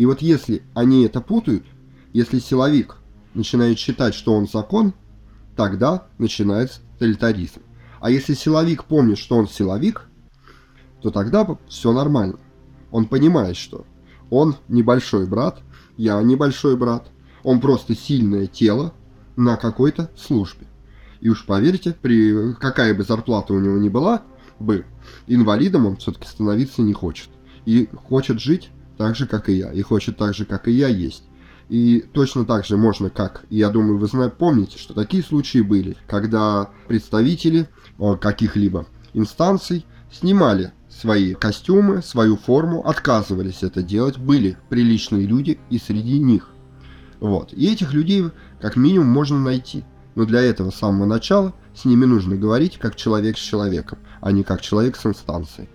И 0.00 0.06
вот 0.06 0.22
если 0.22 0.62
они 0.72 1.04
это 1.04 1.20
путают, 1.20 1.66
если 2.14 2.38
силовик 2.38 2.96
начинает 3.34 3.78
считать, 3.78 4.14
что 4.14 4.32
он 4.32 4.48
закон, 4.48 4.94
тогда 5.56 6.06
начинается 6.16 6.80
тоталитаризм. 6.94 7.60
А 8.00 8.10
если 8.10 8.32
силовик 8.32 8.84
помнит, 8.84 9.18
что 9.18 9.36
он 9.36 9.46
силовик, 9.46 10.08
то 11.02 11.10
тогда 11.10 11.46
все 11.68 11.92
нормально. 11.92 12.38
Он 12.90 13.04
понимает, 13.04 13.58
что 13.58 13.84
он 14.30 14.56
небольшой 14.68 15.26
брат, 15.26 15.60
я 15.98 16.22
небольшой 16.22 16.78
брат, 16.78 17.10
он 17.42 17.60
просто 17.60 17.94
сильное 17.94 18.46
тело 18.46 18.94
на 19.36 19.58
какой-то 19.58 20.10
службе. 20.16 20.66
И 21.20 21.28
уж 21.28 21.44
поверьте, 21.44 21.92
при 21.92 22.54
какая 22.54 22.94
бы 22.94 23.02
зарплата 23.02 23.52
у 23.52 23.60
него 23.60 23.76
ни 23.76 23.90
была 23.90 24.22
бы, 24.58 24.86
инвалидом 25.26 25.84
он 25.84 25.96
все-таки 25.98 26.26
становиться 26.26 26.80
не 26.80 26.94
хочет. 26.94 27.28
И 27.66 27.86
хочет 28.08 28.40
жить 28.40 28.70
так 29.00 29.16
же, 29.16 29.26
как 29.26 29.48
и 29.48 29.54
я, 29.54 29.72
и 29.72 29.80
хочет 29.80 30.18
так 30.18 30.34
же, 30.34 30.44
как 30.44 30.68
и 30.68 30.72
я, 30.72 30.88
есть. 30.88 31.24
И 31.70 32.04
точно 32.12 32.44
так 32.44 32.66
же 32.66 32.76
можно, 32.76 33.08
как, 33.08 33.46
я 33.48 33.70
думаю, 33.70 33.96
вы 33.96 34.06
знаете, 34.08 34.34
помните, 34.38 34.78
что 34.78 34.92
такие 34.92 35.22
случаи 35.22 35.60
были, 35.60 35.96
когда 36.06 36.68
представители 36.86 37.66
э, 37.98 38.16
каких-либо 38.20 38.84
инстанций 39.14 39.86
снимали 40.12 40.72
свои 40.90 41.32
костюмы, 41.32 42.02
свою 42.02 42.36
форму, 42.36 42.86
отказывались 42.86 43.62
это 43.62 43.82
делать, 43.82 44.18
были 44.18 44.58
приличные 44.68 45.26
люди 45.26 45.58
и 45.70 45.78
среди 45.78 46.18
них. 46.18 46.50
Вот. 47.20 47.54
И 47.54 47.72
этих 47.72 47.94
людей 47.94 48.26
как 48.60 48.76
минимум 48.76 49.08
можно 49.08 49.40
найти. 49.40 49.82
Но 50.14 50.26
для 50.26 50.42
этого 50.42 50.70
с 50.70 50.74
самого 50.74 51.06
начала 51.06 51.54
с 51.74 51.86
ними 51.86 52.04
нужно 52.04 52.36
говорить 52.36 52.76
как 52.76 52.96
человек 52.96 53.38
с 53.38 53.40
человеком, 53.40 53.98
а 54.20 54.30
не 54.30 54.42
как 54.42 54.60
человек 54.60 54.96
с 54.96 55.06
инстанцией. 55.06 55.70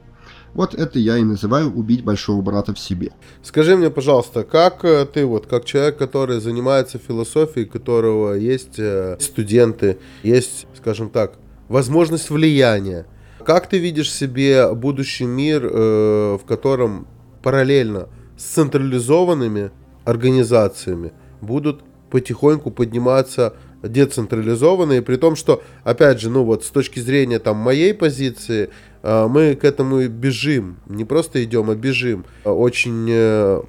Вот 0.55 0.73
это 0.73 0.99
я 0.99 1.17
и 1.17 1.23
называю 1.23 1.69
убить 1.69 2.05
большого 2.05 2.41
брата 2.41 2.73
в 2.73 2.79
себе. 2.79 3.11
Скажи 3.43 3.75
мне, 3.75 3.89
пожалуйста, 3.89 4.43
как 4.45 4.85
э, 4.85 5.05
ты, 5.05 5.25
вот 5.25 5.47
как 5.47 5.65
человек, 5.65 5.97
который 5.97 6.39
занимается 6.39 6.97
философией, 6.97 7.67
у 7.67 7.69
которого 7.69 8.35
есть 8.35 8.79
э, 8.79 9.17
студенты, 9.19 9.99
есть, 10.23 10.65
скажем 10.77 11.09
так, 11.09 11.33
возможность 11.67 12.29
влияния, 12.29 13.05
как 13.45 13.67
ты 13.67 13.79
видишь 13.79 14.11
себе 14.11 14.73
будущий 14.73 15.25
мир, 15.25 15.65
э, 15.65 16.37
в 16.41 16.45
котором 16.47 17.05
параллельно 17.43 18.07
с 18.37 18.43
централизованными 18.43 19.71
организациями 20.05 21.11
будут 21.41 21.81
потихоньку 22.09 22.71
подниматься 22.71 23.55
децентрализованные, 23.83 25.01
при 25.01 25.17
том, 25.17 25.35
что, 25.35 25.61
опять 25.83 26.21
же, 26.21 26.29
ну 26.29 26.43
вот 26.43 26.63
с 26.63 26.69
точки 26.69 26.99
зрения 26.99 27.39
там 27.39 27.57
моей 27.57 27.93
позиции, 27.93 28.69
мы 29.05 29.55
к 29.55 29.63
этому 29.63 30.07
бежим, 30.07 30.77
не 30.87 31.05
просто 31.05 31.43
идем, 31.43 31.69
а 31.69 31.75
бежим, 31.75 32.25
очень, 32.43 33.07
э, 33.09 33.61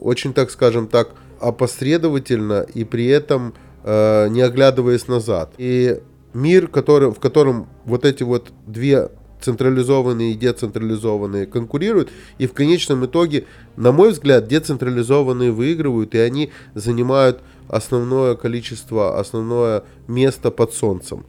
очень, 0.00 0.32
так 0.32 0.50
скажем 0.50 0.86
так, 0.86 1.10
опосредовательно 1.40 2.66
и 2.74 2.84
при 2.84 3.06
этом 3.06 3.54
э, 3.84 4.28
не 4.28 4.40
оглядываясь 4.40 5.08
назад. 5.08 5.52
И 5.58 6.00
мир, 6.34 6.68
который, 6.68 7.10
в 7.10 7.18
котором 7.18 7.68
вот 7.84 8.04
эти 8.04 8.22
вот 8.22 8.52
две 8.66 9.10
централизованные 9.40 10.32
и 10.32 10.36
децентрализованные 10.36 11.46
конкурируют, 11.46 12.10
и 12.38 12.46
в 12.46 12.52
конечном 12.52 13.06
итоге, 13.06 13.46
на 13.76 13.92
мой 13.92 14.10
взгляд, 14.10 14.48
децентрализованные 14.48 15.52
выигрывают, 15.52 16.14
и 16.14 16.18
они 16.18 16.50
занимают 16.74 17.40
основное 17.68 18.34
количество, 18.34 19.18
основное 19.18 19.84
место 20.06 20.50
под 20.50 20.72
солнцем. 20.72 21.24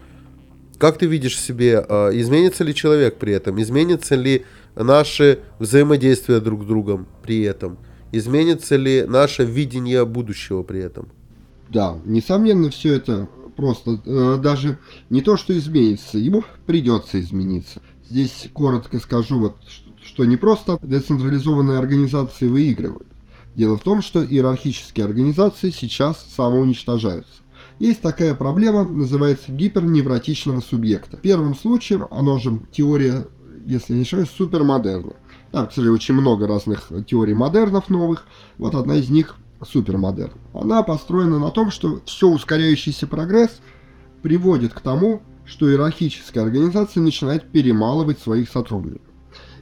Как 0.80 0.98
ты 0.98 1.08
видишь 1.08 1.38
себе, 1.38 1.86
а, 1.88 2.10
изменится 2.12 2.64
ли 2.64 2.74
человек 2.74 3.18
при 3.18 3.34
этом, 3.34 3.62
изменится 3.62 4.16
ли 4.16 4.46
наше 4.76 5.40
взаимодействие 5.60 6.40
друг 6.40 6.64
с 6.64 6.66
другом 6.66 7.06
при 7.22 7.42
этом, 7.42 7.78
изменится 8.14 8.78
ли 8.78 9.04
наше 9.04 9.44
видение 9.44 10.06
будущего 10.06 10.64
при 10.64 10.80
этом? 10.80 11.10
Да, 11.68 12.00
несомненно, 12.06 12.70
все 12.70 12.94
это 12.94 13.28
просто 13.58 14.02
э, 14.06 14.38
даже 14.42 14.80
не 15.10 15.22
то, 15.22 15.36
что 15.36 15.56
изменится, 15.58 16.18
ему 16.18 16.46
придется 16.66 17.20
измениться. 17.20 17.82
Здесь 18.10 18.48
коротко 18.54 19.00
скажу, 19.00 19.38
вот, 19.38 19.58
что 20.02 20.24
не 20.24 20.38
просто 20.38 20.80
децентрализованные 20.82 21.78
организации 21.78 22.48
выигрывают. 22.48 23.08
Дело 23.54 23.78
в 23.78 23.82
том, 23.82 24.02
что 24.02 24.24
иерархические 24.24 25.06
организации 25.06 25.72
сейчас 25.72 26.26
самоуничтожаются. 26.38 27.42
Есть 27.80 28.02
такая 28.02 28.36
проблема, 28.36 28.84
называется 28.84 29.52
гиперневротичного 29.52 30.60
субъекта. 30.60 31.18
Первым 31.18 31.56
случаем, 31.56 32.08
оно 32.12 32.38
же 32.38 32.60
теория, 32.72 33.26
если 33.66 33.94
не 33.94 34.02
ошибаюсь, 34.02 34.30
супермодерна. 34.30 35.14
Там, 35.52 35.68
кстати, 35.68 35.88
очень 35.88 36.14
много 36.14 36.46
разных 36.46 36.92
теорий 37.08 37.34
модернов 37.34 37.90
новых. 37.90 38.26
Вот 38.58 38.76
одна 38.76 38.96
из 38.96 39.10
них 39.10 39.38
супермодерн. 39.66 40.34
Она 40.54 40.84
построена 40.84 41.40
на 41.40 41.52
том, 41.52 41.72
что 41.72 42.02
все 42.06 42.28
ускоряющийся 42.28 43.08
прогресс 43.08 43.62
приводит 44.22 44.74
к 44.74 44.82
тому, 44.82 45.22
что 45.46 45.70
иерархическая 45.70 46.44
организация 46.44 47.02
начинает 47.02 47.50
перемалывать 47.50 48.20
своих 48.20 48.50
сотрудников. 48.50 49.08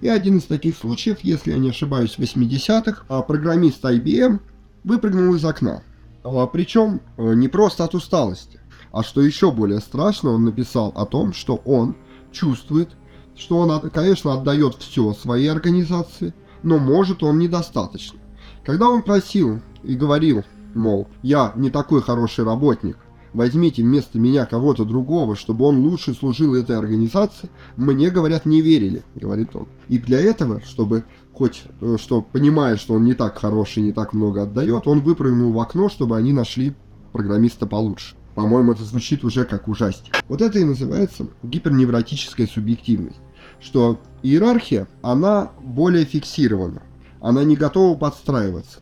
И 0.02 0.08
один 0.08 0.38
из 0.38 0.44
таких 0.44 0.76
случаев, 0.76 1.20
если 1.22 1.52
я 1.52 1.58
не 1.58 1.70
ошибаюсь, 1.70 2.16
в 2.16 2.20
80-х, 2.20 3.04
а 3.08 3.22
программист 3.22 3.84
IBM 3.84 4.40
выпрыгнул 4.84 5.36
из 5.36 5.46
окна. 5.46 5.84
А 6.30 6.46
причем 6.48 7.00
э, 7.16 7.34
не 7.36 7.48
просто 7.48 7.86
от 7.86 7.96
усталости, 7.96 8.60
а 8.92 9.02
что 9.02 9.22
еще 9.22 9.50
более 9.50 9.80
страшно, 9.80 10.32
он 10.32 10.44
написал 10.44 10.92
о 10.96 11.06
том, 11.06 11.32
что 11.32 11.56
он 11.64 11.96
чувствует, 12.34 12.90
что 13.38 13.60
он, 13.60 13.90
конечно, 13.92 14.34
отдает 14.34 14.76
все 14.76 15.14
своей 15.14 15.48
организации, 15.48 16.34
но 16.64 16.80
может 16.80 17.24
он 17.24 17.40
недостаточно. 17.40 18.20
Когда 18.66 18.90
он 18.90 19.04
просил 19.04 19.62
и 19.84 19.96
говорил, 19.96 20.44
мол, 20.76 21.08
я 21.22 21.54
не 21.56 21.70
такой 21.70 22.02
хороший 22.02 22.44
работник, 22.44 22.98
возьмите 23.38 23.84
вместо 23.84 24.18
меня 24.18 24.46
кого-то 24.46 24.84
другого, 24.84 25.36
чтобы 25.36 25.66
он 25.66 25.78
лучше 25.78 26.14
служил 26.14 26.56
этой 26.56 26.76
организации, 26.76 27.50
мне, 27.78 28.10
говорят, 28.10 28.46
не 28.46 28.62
верили, 28.62 29.04
говорит 29.16 29.56
он. 29.56 29.68
И 29.88 30.00
для 30.00 30.20
этого, 30.20 30.62
чтобы 30.62 31.04
хоть, 31.34 31.64
э, 31.82 31.98
что 32.00 32.24
понимая, 32.24 32.78
что 32.78 32.96
он 32.96 33.04
не 33.04 33.14
так 33.14 33.38
хороший, 33.38 33.84
не 33.84 33.94
так 33.94 34.14
много 34.14 34.42
отдает, 34.42 34.88
он 34.88 35.02
выпрыгнул 35.02 35.54
в 35.54 35.60
окно, 35.60 35.88
чтобы 35.88 36.18
они 36.18 36.34
нашли 36.34 36.76
программиста 37.14 37.68
получше. 37.68 38.16
По-моему, 38.34 38.72
это 38.72 38.84
звучит 38.84 39.24
уже 39.24 39.46
как 39.46 39.68
ужастик. 39.68 40.16
Вот 40.28 40.42
это 40.42 40.58
и 40.58 40.64
называется 40.64 41.28
гиперневротическая 41.44 42.48
субъективность. 42.48 43.20
Что 43.60 44.00
иерархия, 44.24 44.88
она 45.02 45.52
более 45.64 46.06
фиксирована. 46.06 46.82
Она 47.22 47.44
не 47.44 47.56
готова 47.56 47.98
подстраиваться. 47.98 48.80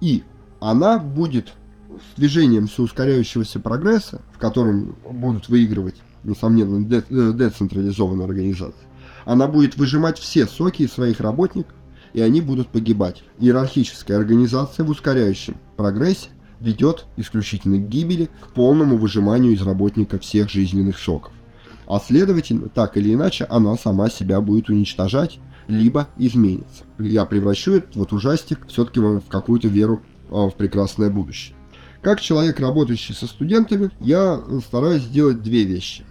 И 0.00 0.22
она 0.60 0.98
будет 0.98 1.52
с 2.00 2.18
движением 2.18 2.66
все 2.66 2.82
ускоряющегося 2.82 3.60
прогресса, 3.60 4.22
в 4.32 4.38
котором 4.38 4.96
будут 5.10 5.48
выигрывать, 5.48 5.96
несомненно, 6.24 6.84
де- 6.84 7.04
э, 7.08 7.32
децентрализованная 7.34 8.26
организация, 8.26 8.86
она 9.24 9.46
будет 9.46 9.76
выжимать 9.76 10.18
все 10.18 10.46
соки 10.46 10.82
из 10.82 10.92
своих 10.92 11.20
работников, 11.20 11.74
и 12.14 12.20
они 12.20 12.40
будут 12.40 12.68
погибать. 12.68 13.22
Иерархическая 13.38 14.16
организация 14.16 14.84
в 14.84 14.90
ускоряющем 14.90 15.56
прогрессе 15.76 16.30
ведет 16.60 17.06
исключительно 17.16 17.78
к 17.78 17.88
гибели, 17.88 18.30
к 18.40 18.54
полному 18.54 18.96
выжиманию 18.96 19.52
из 19.52 19.62
работника 19.62 20.18
всех 20.18 20.50
жизненных 20.50 20.98
соков. 20.98 21.32
А 21.86 22.00
следовательно, 22.00 22.68
так 22.68 22.96
или 22.96 23.14
иначе, 23.14 23.44
она 23.44 23.76
сама 23.76 24.10
себя 24.10 24.40
будет 24.40 24.68
уничтожать, 24.68 25.38
либо 25.68 26.08
изменится. 26.16 26.84
Я 26.98 27.24
превращу 27.24 27.74
этот 27.74 27.96
вот 27.96 28.12
ужастик 28.12 28.66
все-таки 28.68 29.00
в 29.00 29.22
какую-то 29.28 29.68
веру 29.68 30.02
а, 30.30 30.48
в 30.48 30.54
прекрасное 30.54 31.10
будущее. 31.10 31.54
Как 32.02 32.20
человек, 32.20 32.60
работающий 32.60 33.14
со 33.14 33.26
студентами, 33.26 33.90
я 34.00 34.40
стараюсь 34.64 35.02
сделать 35.02 35.42
две 35.42 35.64
вещи. 35.64 36.04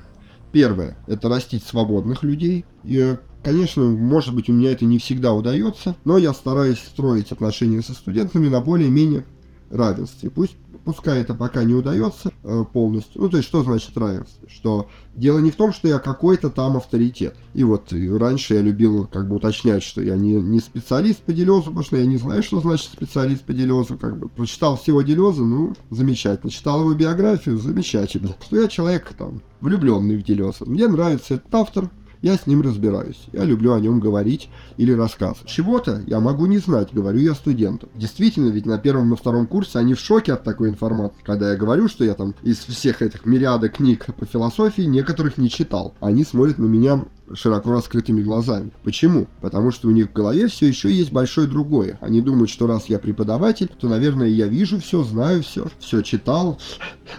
Первое– 0.52 0.98
это 1.08 1.30
растить 1.30 1.64
свободных 1.64 2.24
людей. 2.24 2.66
И, 2.84 3.16
конечно, 3.44 3.84
может 3.84 4.34
быть, 4.36 4.50
у 4.50 4.54
меня 4.54 4.72
это 4.72 4.86
не 4.86 4.98
всегда 4.98 5.34
удается, 5.34 5.96
но 6.04 6.18
я 6.18 6.34
стараюсь 6.34 6.80
строить 6.80 7.32
отношения 7.32 7.82
со 7.82 7.94
студентами 7.94 8.50
на 8.50 8.60
более-менее 8.60 9.26
равенстве. 9.70 10.30
Пусть, 10.30 10.56
пускай 10.88 11.20
это 11.20 11.34
пока 11.34 11.66
не 11.66 11.74
удается 11.74 12.32
э, 12.44 12.64
полностью. 12.72 13.22
Ну, 13.22 13.30
то 13.30 13.36
есть, 13.36 13.50
что 13.50 13.62
значит 13.62 13.98
равенство? 13.98 14.48
Что 14.48 14.88
дело 15.16 15.40
не 15.40 15.52
в 15.52 15.58
том, 15.58 15.74
что 15.74 15.90
я 15.90 16.00
какой-то 16.00 16.50
там 16.50 16.78
авторитет. 16.78 17.36
И 17.54 17.66
вот 17.66 17.92
и 17.92 18.10
раньше 18.10 18.54
я 18.54 18.62
любил 18.62 19.06
как 19.06 19.28
бы 19.28 19.36
уточнять, 19.36 19.84
что 19.84 20.02
я 20.02 20.16
не, 20.16 20.36
не 20.36 20.62
специалист 20.62 21.20
по 21.20 21.34
делезу, 21.34 21.64
потому 21.64 21.84
что 21.84 21.98
я 21.98 22.06
не 22.06 22.16
знаю, 22.16 22.42
что 22.42 22.62
значит 22.62 22.90
специалист 22.94 23.44
по 23.44 23.52
делезу. 23.52 23.98
Как 23.98 24.18
бы 24.18 24.30
прочитал 24.30 24.78
всего 24.78 25.02
делеза, 25.02 25.44
ну, 25.44 25.76
замечательно. 25.90 26.50
Читал 26.50 26.80
его 26.80 26.94
биографию, 26.94 27.58
замечательно. 27.58 28.34
Что 28.42 28.62
я 28.62 28.70
человек 28.70 29.12
там 29.18 29.42
влюбленный 29.60 30.16
в 30.16 30.24
делеза. 30.24 30.64
Мне 30.66 30.88
нравится 30.88 31.34
этот 31.34 31.54
автор, 31.54 31.90
я 32.22 32.38
с 32.38 32.48
ним 32.48 32.62
разбираюсь. 32.62 33.28
Я 33.34 33.44
люблю 33.44 33.74
о 33.74 33.80
нем 33.80 34.00
говорить 34.00 34.50
или 34.78 34.92
рассказывать. 34.92 35.48
Чего-то 35.48 36.04
я 36.08 36.20
могу 36.20 36.46
не 36.46 36.58
знать, 36.58 36.90
говорю 36.92 37.20
я 37.20 37.34
студентам. 37.34 37.90
Действительно, 37.96 38.50
ведь 38.50 38.66
на 38.66 38.78
первом 38.78 39.14
и 39.14 39.18
втором 39.18 39.48
курсе 39.48 39.80
они 39.80 39.94
в 39.94 40.00
шоке 40.00 40.34
от 40.34 40.44
такой 40.44 40.70
информации. 40.70 41.18
Когда 41.24 41.52
я 41.52 41.58
говорю, 41.58 41.88
что 41.88 42.04
я 42.04 42.14
там 42.14 42.36
из 42.44 42.58
всех 42.60 43.02
этих 43.02 43.26
мириада 43.26 43.70
книг 43.70 44.06
по 44.18 44.26
философии 44.26 44.84
некоторых 44.84 45.38
не 45.38 45.50
читал. 45.50 45.94
Они 46.00 46.24
смотрят 46.24 46.58
на 46.58 46.66
меня 46.66 47.06
широко 47.34 47.72
раскрытыми 47.72 48.22
глазами. 48.22 48.72
Почему? 48.84 49.28
Потому 49.42 49.72
что 49.72 49.88
у 49.88 49.92
них 49.92 50.10
в 50.10 50.14
голове 50.14 50.48
все 50.48 50.68
еще 50.68 50.92
есть 50.92 51.12
большое 51.12 51.48
другое. 51.48 51.98
Они 52.02 52.22
думают, 52.22 52.50
что 52.50 52.68
раз 52.68 52.86
я 52.86 53.00
преподаватель, 53.00 53.70
то, 53.80 53.90
наверное, 53.90 54.28
я 54.28 54.48
вижу 54.48 54.80
все, 54.80 55.04
знаю 55.04 55.44
все, 55.44 55.68
все 55.80 56.02
читал, 56.02 56.60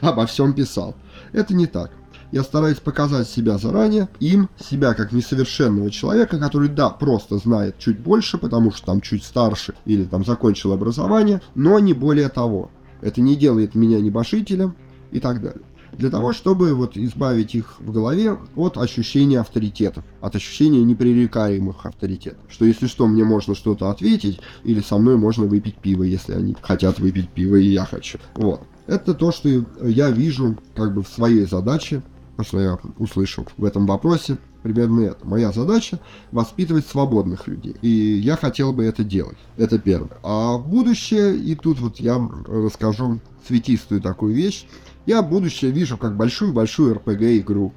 обо 0.01 0.27
всем 0.27 0.55
писал. 0.55 0.95
Это 1.33 1.55
не 1.55 1.67
так 1.67 1.91
я 2.33 2.43
стараюсь 2.43 2.79
показать 2.79 3.29
себя 3.29 3.59
заранее, 3.59 4.09
им, 4.21 4.49
себя 4.59 4.95
как 4.95 5.13
несовершенного 5.13 5.91
человека, 5.91 6.39
который, 6.39 6.69
да, 6.69 6.91
просто 6.91 7.39
знает 7.39 7.79
чуть 7.79 7.99
больше, 7.99 8.39
потому 8.39 8.71
что 8.73 8.87
там 8.87 9.01
чуть 9.01 9.25
старше 9.25 9.75
или 9.85 10.05
там 10.05 10.25
закончил 10.25 10.73
образование, 10.73 11.41
но 11.55 11.79
не 11.79 11.95
более 11.95 12.29
того. 12.29 12.71
Это 13.01 13.21
не 13.21 13.37
делает 13.37 13.75
меня 13.75 14.01
небожителем 14.01 14.75
и 15.11 15.21
так 15.21 15.41
далее. 15.41 15.63
Для 15.93 16.11
того, 16.11 16.33
чтобы 16.33 16.75
вот 16.75 16.97
избавить 16.97 17.55
их 17.55 17.81
в 17.81 17.93
голове 17.93 18.37
от 18.57 18.77
ощущения 18.77 19.41
авторитетов, 19.41 20.05
от 20.21 20.37
ощущения 20.37 20.85
непререкаемых 20.85 21.87
авторитетов. 21.87 22.41
Что 22.49 22.67
если 22.67 22.87
что, 22.87 23.07
мне 23.07 23.25
можно 23.25 23.55
что-то 23.55 23.89
ответить, 23.89 24.41
или 24.65 24.81
со 24.81 24.99
мной 24.99 25.17
можно 25.17 25.47
выпить 25.47 25.77
пиво, 25.77 26.03
если 26.03 26.35
они 26.35 26.55
хотят 26.61 26.99
выпить 26.99 27.31
пиво, 27.31 27.57
и 27.57 27.69
я 27.69 27.87
хочу. 27.87 28.19
Вот. 28.35 28.63
Это 28.87 29.15
то, 29.15 29.33
что 29.33 29.49
я 29.83 30.11
вижу 30.11 30.59
как 30.75 30.95
бы 30.95 31.03
в 31.03 31.09
своей 31.09 31.47
задаче 31.47 32.03
что 32.45 32.61
я 32.61 32.79
услышал 32.99 33.47
в 33.57 33.65
этом 33.65 33.87
вопросе, 33.87 34.39
примерно 34.63 35.01
это. 35.01 35.27
Моя 35.27 35.53
задача 35.53 35.99
воспитывать 36.33 36.87
свободных 36.87 37.47
людей. 37.49 37.77
И 37.83 37.89
я 37.89 38.37
хотел 38.37 38.73
бы 38.73 38.85
это 38.85 39.05
делать. 39.05 39.39
Это 39.57 39.79
первое. 39.79 40.11
А 40.23 40.59
будущее, 40.59 41.37
и 41.37 41.55
тут 41.55 41.81
вот 41.81 41.99
я 41.99 42.21
расскажу 42.47 43.21
цветистую 43.47 44.01
такую 44.01 44.35
вещь. 44.35 44.67
Я 45.07 45.23
будущее 45.23 45.71
вижу 45.71 45.97
как 45.97 46.17
большую-большую 46.17 46.97
RPG-игру. 46.97 47.73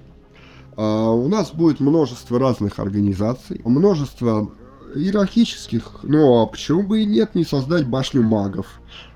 А 0.76 1.12
у 1.12 1.28
нас 1.28 1.52
будет 1.52 1.80
множество 1.80 2.40
разных 2.40 2.80
организаций, 2.80 3.62
множество 3.64 4.52
иерархических, 4.96 6.02
а 6.04 6.46
почему 6.48 6.84
бы 6.84 7.02
и 7.02 7.06
нет 7.06 7.36
не 7.36 7.46
создать 7.46 7.88
башню 7.88 8.24
магов? 8.24 8.68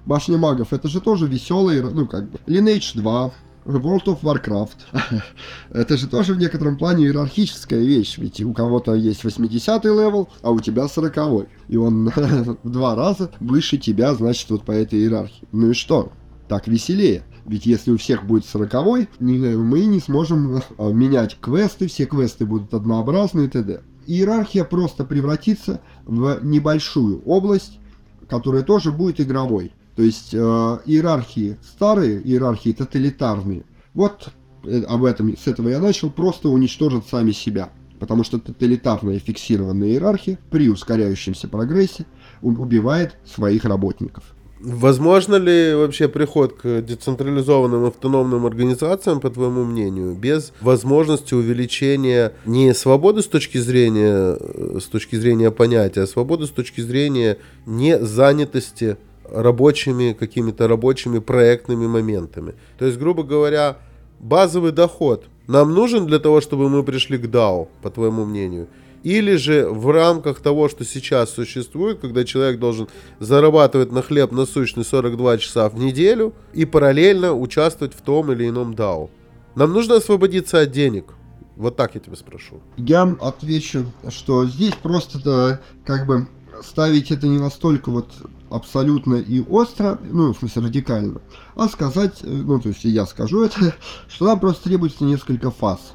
Башня 0.06 0.38
магов 0.38 0.72
это 0.72 0.88
же 0.88 1.02
тоже 1.02 1.28
веселый, 1.28 1.82
ну 1.82 2.08
как 2.08 2.30
бы, 2.30 2.40
Lineage 2.46 2.96
2, 2.96 3.34
World 3.66 4.06
of 4.06 4.22
Warcraft. 4.22 4.78
Это 5.72 5.98
же 5.98 6.08
тоже 6.08 6.34
в 6.34 6.38
некотором 6.38 6.78
плане 6.78 7.06
иерархическая 7.06 7.80
вещь, 7.80 8.18
ведь 8.18 8.42
у 8.42 8.54
кого-то 8.54 8.94
есть 8.94 9.24
80-й 9.24 9.88
левел, 9.88 10.30
а 10.42 10.52
у 10.52 10.60
тебя 10.60 10.84
40-й. 10.84 11.48
И 11.68 11.78
он 11.78 12.10
в 12.64 12.70
два 12.70 12.96
раза 12.96 13.32
выше 13.40 13.78
тебя, 13.78 14.14
значит, 14.14 14.50
вот 14.50 14.64
по 14.64 14.72
этой 14.72 15.00
иерархии. 15.00 15.48
Ну 15.52 15.72
и 15.72 15.74
что? 15.74 16.12
Так 16.48 16.68
веселее. 16.68 17.24
Ведь 17.46 17.66
если 17.66 17.92
у 17.92 17.98
всех 17.98 18.26
будет 18.26 18.46
40 18.46 18.74
мы 19.20 19.86
не 19.86 20.00
сможем 20.00 20.62
а, 20.78 20.92
менять 20.92 21.38
квесты, 21.40 21.88
все 21.88 22.06
квесты 22.06 22.46
будут 22.46 22.74
однообразны 22.74 23.46
и 23.46 23.48
т.д. 23.48 23.82
Иерархия 24.08 24.64
просто 24.64 25.06
превратится 25.06 25.82
в 26.06 26.40
небольшую 26.44 27.22
область, 27.24 27.80
которая 28.28 28.64
тоже 28.64 28.92
будет 28.92 29.22
игровой. 29.22 29.74
То 29.96 30.04
есть 30.04 30.34
э, 30.34 30.38
иерархии 30.38 31.58
старые, 31.64 32.22
иерархии 32.22 32.74
тоталитарные, 32.74 33.64
вот 33.94 34.30
э, 34.64 34.82
об 34.84 35.06
этом, 35.06 35.38
с 35.38 35.48
этого 35.48 35.70
я 35.70 35.80
начал, 35.80 36.10
просто 36.10 36.50
уничтожат 36.50 37.08
сами 37.08 37.32
себя. 37.32 37.70
Потому 38.00 38.26
что 38.26 38.40
тоталитарная 38.40 39.20
фиксированная 39.20 39.90
иерархия 39.90 40.38
при 40.52 40.70
ускоряющемся 40.70 41.48
прогрессе 41.48 42.06
убивает 42.42 43.16
своих 43.26 43.64
работников. 43.64 44.36
Возможно 44.60 45.36
ли 45.36 45.76
вообще 45.76 46.08
приход 46.08 46.54
к 46.54 46.82
децентрализованным 46.82 47.86
автономным 47.86 48.46
организациям, 48.46 49.20
по 49.20 49.30
твоему 49.30 49.64
мнению, 49.64 50.14
без 50.16 50.54
возможности 50.60 51.34
увеличения 51.34 52.34
не 52.46 52.74
свободы 52.74 53.22
с 53.22 53.28
точки 53.28 53.60
зрения, 53.60 54.38
э, 54.40 54.80
с 54.82 54.86
точки 54.86 55.18
зрения 55.18 55.52
понятия, 55.52 56.02
а 56.02 56.08
свободы 56.08 56.48
с 56.48 56.50
точки 56.50 56.82
зрения 56.82 57.38
незанятости 57.66 58.98
рабочими 59.32 60.14
какими-то 60.14 60.68
рабочими 60.68 61.20
проектными 61.20 61.88
моментами. 61.88 62.56
То 62.78 62.86
есть, 62.86 62.98
грубо 62.98 63.24
говоря, 63.24 63.78
базовый 64.20 64.72
доход 64.72 65.26
нам 65.48 65.74
нужен 65.74 66.08
для 66.08 66.20
того, 66.20 66.42
чтобы 66.42 66.70
мы 66.70 66.84
пришли 66.84 67.18
к 67.18 67.26
DAO, 67.26 67.68
по 67.82 67.90
твоему 67.90 68.26
мнению? 68.26 68.68
Или 69.04 69.36
же 69.36 69.70
в 69.70 69.92
рамках 69.92 70.40
того, 70.40 70.68
что 70.68 70.84
сейчас 70.84 71.30
существует, 71.30 72.00
когда 72.00 72.24
человек 72.24 72.60
должен 72.60 72.88
зарабатывать 73.20 73.92
на 73.92 74.02
хлеб 74.02 74.32
насущный 74.32 74.84
42 74.84 75.38
часа 75.38 75.70
в 75.70 75.78
неделю 75.78 76.34
и 76.54 76.66
параллельно 76.66 77.36
участвовать 77.36 77.94
в 77.94 78.02
том 78.02 78.32
или 78.32 78.50
ином 78.50 78.74
DAO? 78.74 79.12
Нам 79.54 79.74
нужно 79.74 79.98
освободиться 79.98 80.60
от 80.60 80.72
денег. 80.72 81.14
Вот 81.56 81.76
так 81.76 81.94
я 81.94 82.02
тебя 82.02 82.16
спрошу. 82.16 82.62
Я 82.78 83.04
отвечу, 83.22 83.86
что 84.10 84.46
здесь 84.46 84.74
просто 84.74 85.62
как 85.86 86.08
бы 86.08 86.28
ставить 86.64 87.12
это 87.12 87.28
не 87.28 87.38
настолько 87.38 87.92
вот 87.92 88.08
абсолютно 88.56 89.16
и 89.16 89.42
остро, 89.42 90.00
ну, 90.04 90.34
в 90.34 90.38
смысле 90.38 90.64
радикально, 90.64 91.22
а 91.56 91.68
сказать, 91.68 92.20
э, 92.24 92.28
ну, 92.28 92.60
то 92.60 92.70
есть 92.70 92.84
я 92.84 93.06
скажу 93.06 93.44
это, 93.44 93.76
что 94.08 94.26
нам 94.26 94.40
просто 94.40 94.64
требуется 94.64 95.04
несколько 95.04 95.52
фаз. 95.52 95.94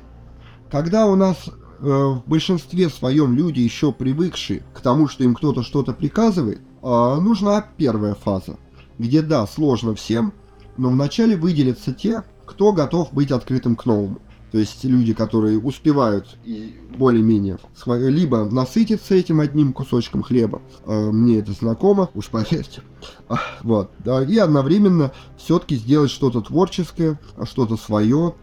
когда 0.70 1.06
у 1.06 1.16
нас 1.16 1.48
э, 1.48 1.52
в 1.82 2.22
большинстве 2.26 2.88
своем 2.88 3.34
люди 3.34 3.60
еще 3.60 3.92
привыкшие 3.92 4.62
к 4.74 4.80
тому, 4.80 5.08
что 5.08 5.24
им 5.24 5.34
кто-то 5.34 5.62
что-то 5.62 5.92
приказывает, 5.92 6.60
э, 6.82 7.16
нужна 7.20 7.64
первая 7.76 8.14
фаза, 8.14 8.58
где 8.98 9.22
да, 9.22 9.46
сложно 9.46 9.94
всем, 9.94 10.32
но 10.76 10.90
вначале 10.90 11.36
выделятся 11.36 11.92
те, 11.92 12.24
кто 12.46 12.72
готов 12.72 13.12
быть 13.12 13.30
открытым 13.30 13.76
к 13.76 13.86
новому. 13.86 14.20
То 14.50 14.58
есть 14.58 14.84
люди, 14.84 15.14
которые 15.14 15.58
успевают 15.58 16.36
и 16.44 16.74
более-менее 16.96 17.58
либо 17.86 18.44
насытиться 18.44 19.14
этим 19.14 19.40
одним 19.40 19.72
кусочком 19.72 20.22
хлеба, 20.22 20.60
э, 20.86 21.10
мне 21.10 21.38
это 21.38 21.52
знакомо, 21.52 22.10
уж 22.14 22.28
поверьте, 22.28 22.82
а, 23.28 23.38
вот, 23.62 23.92
да, 24.04 24.24
и 24.24 24.36
одновременно 24.38 25.12
все-таки 25.36 25.76
сделать 25.76 26.10
что-то 26.10 26.40
творческое, 26.40 27.20
что-то 27.44 27.76
свое, 27.76 28.34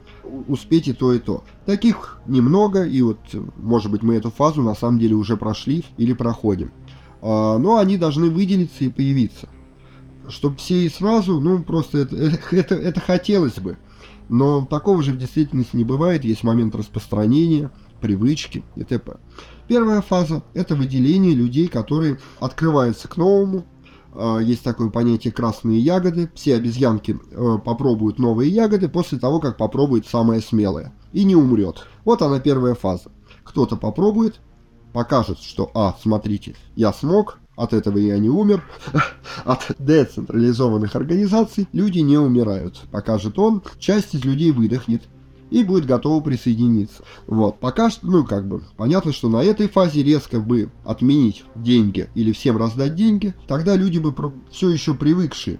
успеть 0.47 0.87
и 0.87 0.93
то, 0.93 1.13
и 1.13 1.19
то. 1.19 1.43
Таких 1.65 2.19
немного, 2.27 2.83
и 2.83 3.01
вот, 3.01 3.19
может 3.57 3.91
быть, 3.91 4.03
мы 4.03 4.15
эту 4.15 4.31
фазу 4.31 4.61
на 4.61 4.75
самом 4.75 4.99
деле 4.99 5.15
уже 5.15 5.37
прошли 5.37 5.83
или 5.97 6.13
проходим. 6.13 6.71
А, 7.21 7.57
но 7.57 7.77
они 7.77 7.97
должны 7.97 8.29
выделиться 8.29 8.85
и 8.85 8.89
появиться. 8.89 9.49
Чтобы 10.29 10.57
все 10.57 10.85
и 10.85 10.89
сразу, 10.89 11.39
ну, 11.39 11.63
просто 11.63 11.99
это, 11.99 12.15
это, 12.51 12.75
это 12.75 12.99
хотелось 12.99 13.59
бы. 13.59 13.77
Но 14.29 14.65
такого 14.65 15.01
же 15.03 15.13
в 15.13 15.17
действительности 15.17 15.75
не 15.75 15.83
бывает, 15.83 16.23
есть 16.23 16.43
момент 16.43 16.75
распространения, 16.75 17.71
привычки 18.01 18.63
и 18.75 18.83
т.п. 18.83 19.17
Первая 19.67 20.01
фаза– 20.01 20.43
это 20.53 20.75
выделение 20.75 21.33
людей, 21.33 21.67
которые 21.67 22.19
открываются 22.39 23.07
к 23.07 23.17
новому. 23.17 23.65
А, 24.13 24.39
есть 24.39 24.63
такое 24.63 24.89
понятие 24.89 25.33
«красные 25.33 25.79
ягоды». 25.79 26.29
Все 26.35 26.55
обезьянки 26.55 27.17
э, 27.31 27.57
попробуют 27.63 28.19
новые 28.19 28.51
ягоды 28.51 28.89
после 28.89 29.19
того, 29.19 29.39
как 29.39 29.57
попробует 29.57 30.07
самое 30.07 30.41
смелое. 30.41 30.93
И 31.13 31.23
не 31.23 31.35
умрет. 31.35 31.85
Вот 32.05 32.21
она 32.21 32.39
первая 32.39 32.75
фаза. 32.75 33.11
Кто-то 33.43 33.75
попробует, 33.75 34.39
покажет, 34.93 35.39
что 35.39 35.71
«А, 35.73 35.95
смотрите, 36.01 36.55
я 36.75 36.93
смог, 36.93 37.39
от 37.57 37.73
этого 37.73 37.97
я 37.97 38.17
не 38.19 38.29
умер. 38.29 38.63
От 39.43 39.75
децентрализованных 39.79 40.95
организаций 40.95 41.67
люди 41.73 41.99
не 41.99 42.17
умирают. 42.17 42.79
Покажет 42.91 43.37
он, 43.37 43.63
часть 43.79 44.13
из 44.13 44.23
людей 44.23 44.51
выдохнет 44.51 45.03
и 45.49 45.63
будет 45.63 45.85
готова 45.85 46.21
присоединиться. 46.21 47.03
Вот, 47.25 47.59
пока 47.59 47.89
что, 47.89 48.05
ну, 48.05 48.25
как 48.25 48.47
бы, 48.47 48.61
понятно, 48.77 49.11
что 49.11 49.27
на 49.27 49.43
этой 49.43 49.67
фазе 49.67 50.03
резко 50.03 50.39
бы 50.39 50.69
отменить 50.85 51.43
деньги 51.55 52.09
или 52.15 52.31
всем 52.31 52.57
раздать 52.57 52.95
деньги, 52.95 53.33
тогда 53.47 53.75
люди 53.75 53.97
бы 53.97 54.13
все 54.51 54.69
еще 54.69 54.93
привыкшие 54.93 55.59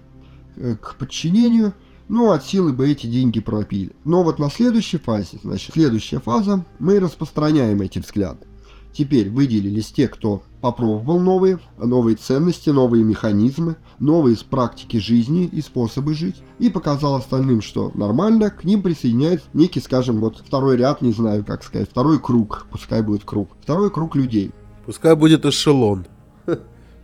э, 0.56 0.76
к 0.76 0.96
подчинению, 0.96 1.74
ну, 2.08 2.30
от 2.30 2.44
силы 2.44 2.72
бы 2.72 2.88
эти 2.88 3.06
деньги 3.06 3.40
пропили. 3.40 3.92
Но 4.04 4.22
вот 4.22 4.38
на 4.38 4.50
следующей 4.50 4.98
фазе, 4.98 5.38
значит, 5.42 5.72
следующая 5.72 6.20
фаза, 6.20 6.64
мы 6.78 7.00
распространяем 7.00 7.80
эти 7.80 7.98
взгляды. 7.98 8.46
Теперь 8.92 9.30
выделились 9.30 9.92
те, 9.92 10.08
кто 10.08 10.42
попробовал 10.60 11.20
новые, 11.20 11.58
новые 11.78 12.16
ценности, 12.16 12.70
новые 12.70 13.04
механизмы, 13.04 13.76
новые 13.98 14.36
практики 14.48 14.96
жизни 14.96 15.44
и 15.44 15.60
способы 15.60 16.14
жить, 16.14 16.36
и 16.58 16.68
показал 16.68 17.14
остальным, 17.14 17.62
что 17.62 17.92
нормально, 17.94 18.50
к 18.50 18.64
ним 18.64 18.82
присоединяется 18.82 19.46
некий, 19.52 19.80
скажем, 19.80 20.20
вот 20.20 20.42
второй 20.44 20.76
ряд, 20.76 21.02
не 21.02 21.12
знаю, 21.12 21.44
как 21.44 21.62
сказать, 21.62 21.88
второй 21.90 22.18
круг, 22.18 22.66
пускай 22.70 23.02
будет 23.02 23.24
круг, 23.24 23.50
второй 23.62 23.90
круг 23.90 24.16
людей. 24.16 24.52
Пускай 24.86 25.14
будет 25.14 25.44
эшелон. 25.44 26.06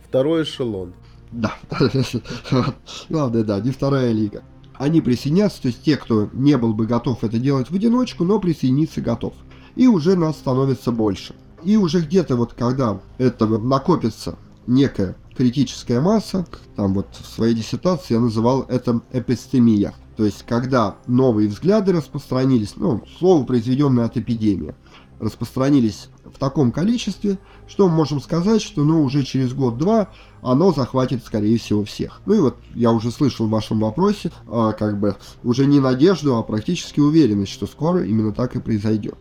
Второй 0.07 0.43
эшелон. 0.43 0.93
Да, 1.31 1.53
главное, 3.09 3.43
да, 3.43 3.59
не 3.59 3.71
вторая 3.71 4.11
лига. 4.11 4.43
Они 4.75 5.01
присоединятся, 5.01 5.63
то 5.63 5.67
есть 5.69 5.83
те, 5.83 5.97
кто 5.97 6.29
не 6.33 6.57
был 6.57 6.73
бы 6.73 6.85
готов 6.85 7.23
это 7.23 7.37
делать 7.39 7.69
в 7.69 7.75
одиночку, 7.75 8.23
но 8.23 8.39
присоединиться 8.39 9.01
готов. 9.01 9.33
И 9.75 9.87
уже 9.87 10.15
нас 10.15 10.35
становится 10.37 10.91
больше. 10.91 11.35
И 11.65 11.77
уже 11.77 12.01
где-то 12.01 12.35
вот 12.35 12.53
когда 12.53 13.01
это 13.17 13.47
накопится 13.47 14.37
некая 14.67 15.15
критическая 15.35 15.99
масса, 15.99 16.45
там 16.75 16.93
вот 16.93 17.07
в 17.11 17.25
своей 17.25 17.55
диссертации 17.55 18.13
я 18.13 18.19
называл 18.19 18.65
это 18.69 19.01
эпистемия. 19.11 19.93
То 20.15 20.25
есть, 20.25 20.45
когда 20.47 20.95
новые 21.07 21.49
взгляды 21.49 21.91
распространились, 21.91 22.75
ну, 22.77 23.03
слово, 23.19 23.43
произведенное 23.43 24.05
от 24.05 24.15
эпидемии, 24.15 24.75
распространились 25.19 26.09
в 26.23 26.37
таком 26.37 26.71
количестве, 26.71 27.39
что 27.67 27.89
мы 27.89 27.95
можем 27.95 28.21
сказать, 28.21 28.61
что 28.61 28.83
ну, 28.83 29.03
уже 29.03 29.23
через 29.23 29.53
год-два 29.53 30.09
оно 30.41 30.71
захватит, 30.71 31.23
скорее 31.25 31.57
всего, 31.57 31.83
всех. 31.83 32.21
Ну 32.25 32.33
и 32.33 32.39
вот 32.39 32.57
я 32.75 32.91
уже 32.91 33.11
слышал 33.11 33.47
в 33.47 33.49
вашем 33.49 33.79
вопросе, 33.79 34.31
а, 34.47 34.71
как 34.73 34.99
бы 34.99 35.15
уже 35.43 35.65
не 35.65 35.79
надежду, 35.79 36.35
а 36.35 36.43
практически 36.43 36.99
уверенность, 36.99 37.51
что 37.51 37.65
скоро 37.65 38.05
именно 38.05 38.31
так 38.31 38.55
и 38.55 38.61
произойдет. 38.61 39.15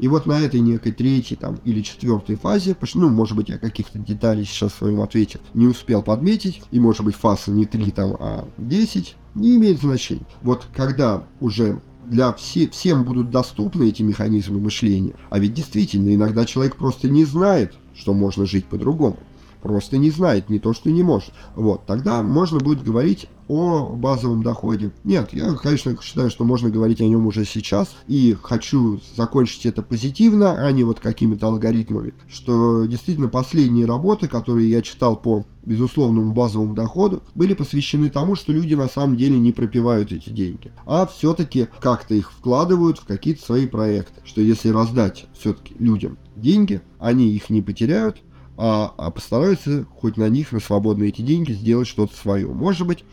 И 0.00 0.08
вот 0.08 0.26
на 0.26 0.40
этой 0.40 0.60
некой 0.60 0.92
третьей 0.92 1.36
там, 1.36 1.58
или 1.64 1.82
четвертой 1.82 2.36
фазе, 2.36 2.74
ну, 2.94 3.10
может 3.10 3.36
быть, 3.36 3.50
я 3.50 3.58
каких-то 3.58 3.98
деталей 3.98 4.44
сейчас 4.44 4.72
в 4.72 4.78
своем 4.78 5.02
ответе 5.02 5.40
не 5.52 5.66
успел 5.66 6.02
подметить, 6.02 6.62
и 6.70 6.80
может 6.80 7.04
быть 7.04 7.14
фаза 7.14 7.50
не 7.50 7.66
3, 7.66 7.90
там, 7.90 8.16
а 8.18 8.48
10, 8.56 9.16
не 9.34 9.56
имеет 9.56 9.80
значения. 9.80 10.26
Вот 10.42 10.66
когда 10.74 11.24
уже 11.40 11.82
для 12.06 12.32
все, 12.32 12.68
всем 12.68 13.04
будут 13.04 13.30
доступны 13.30 13.88
эти 13.88 14.02
механизмы 14.02 14.58
мышления, 14.58 15.14
а 15.28 15.38
ведь 15.38 15.52
действительно 15.52 16.14
иногда 16.14 16.46
человек 16.46 16.76
просто 16.76 17.08
не 17.08 17.24
знает, 17.24 17.74
что 17.94 18.14
можно 18.14 18.46
жить 18.46 18.64
по-другому 18.64 19.18
просто 19.62 19.98
не 19.98 20.10
знает, 20.10 20.48
не 20.48 20.58
то 20.58 20.72
что 20.72 20.90
не 20.90 21.02
может. 21.02 21.32
Вот, 21.54 21.86
тогда 21.86 22.22
можно 22.22 22.58
будет 22.58 22.82
говорить 22.82 23.28
о 23.50 23.96
базовом 23.96 24.44
доходе. 24.44 24.92
Нет, 25.02 25.30
я, 25.32 25.52
конечно, 25.54 25.96
считаю, 26.00 26.30
что 26.30 26.44
можно 26.44 26.70
говорить 26.70 27.00
о 27.00 27.06
нем 27.06 27.26
уже 27.26 27.44
сейчас, 27.44 27.96
и 28.06 28.36
хочу 28.40 29.00
закончить 29.16 29.66
это 29.66 29.82
позитивно, 29.82 30.64
а 30.64 30.70
не 30.70 30.84
вот 30.84 31.00
какими-то 31.00 31.48
алгоритмами, 31.48 32.14
что 32.28 32.84
действительно 32.84 33.26
последние 33.26 33.86
работы, 33.86 34.28
которые 34.28 34.70
я 34.70 34.82
читал 34.82 35.16
по 35.16 35.44
безусловному 35.64 36.32
базовому 36.32 36.74
доходу, 36.74 37.24
были 37.34 37.54
посвящены 37.54 38.08
тому, 38.08 38.36
что 38.36 38.52
люди 38.52 38.74
на 38.74 38.88
самом 38.88 39.16
деле 39.16 39.36
не 39.36 39.50
пропивают 39.50 40.12
эти 40.12 40.30
деньги, 40.30 40.72
а 40.86 41.06
все-таки 41.06 41.66
как-то 41.80 42.14
их 42.14 42.30
вкладывают 42.30 42.98
в 42.98 43.04
какие-то 43.04 43.44
свои 43.44 43.66
проекты, 43.66 44.20
что 44.24 44.40
если 44.40 44.68
раздать 44.68 45.26
все-таки 45.36 45.74
людям 45.80 46.18
деньги, 46.36 46.82
они 47.00 47.30
их 47.30 47.50
не 47.50 47.62
потеряют, 47.62 48.22
а, 48.62 48.92
а 48.98 49.10
постараются 49.10 49.86
хоть 49.96 50.18
на 50.18 50.28
них, 50.28 50.52
на 50.52 50.60
свободные 50.60 51.08
эти 51.08 51.22
деньги, 51.22 51.52
сделать 51.52 51.88
что-то 51.88 52.14
свое. 52.14 52.46
Может 52.46 52.86
быть, 52.86 53.04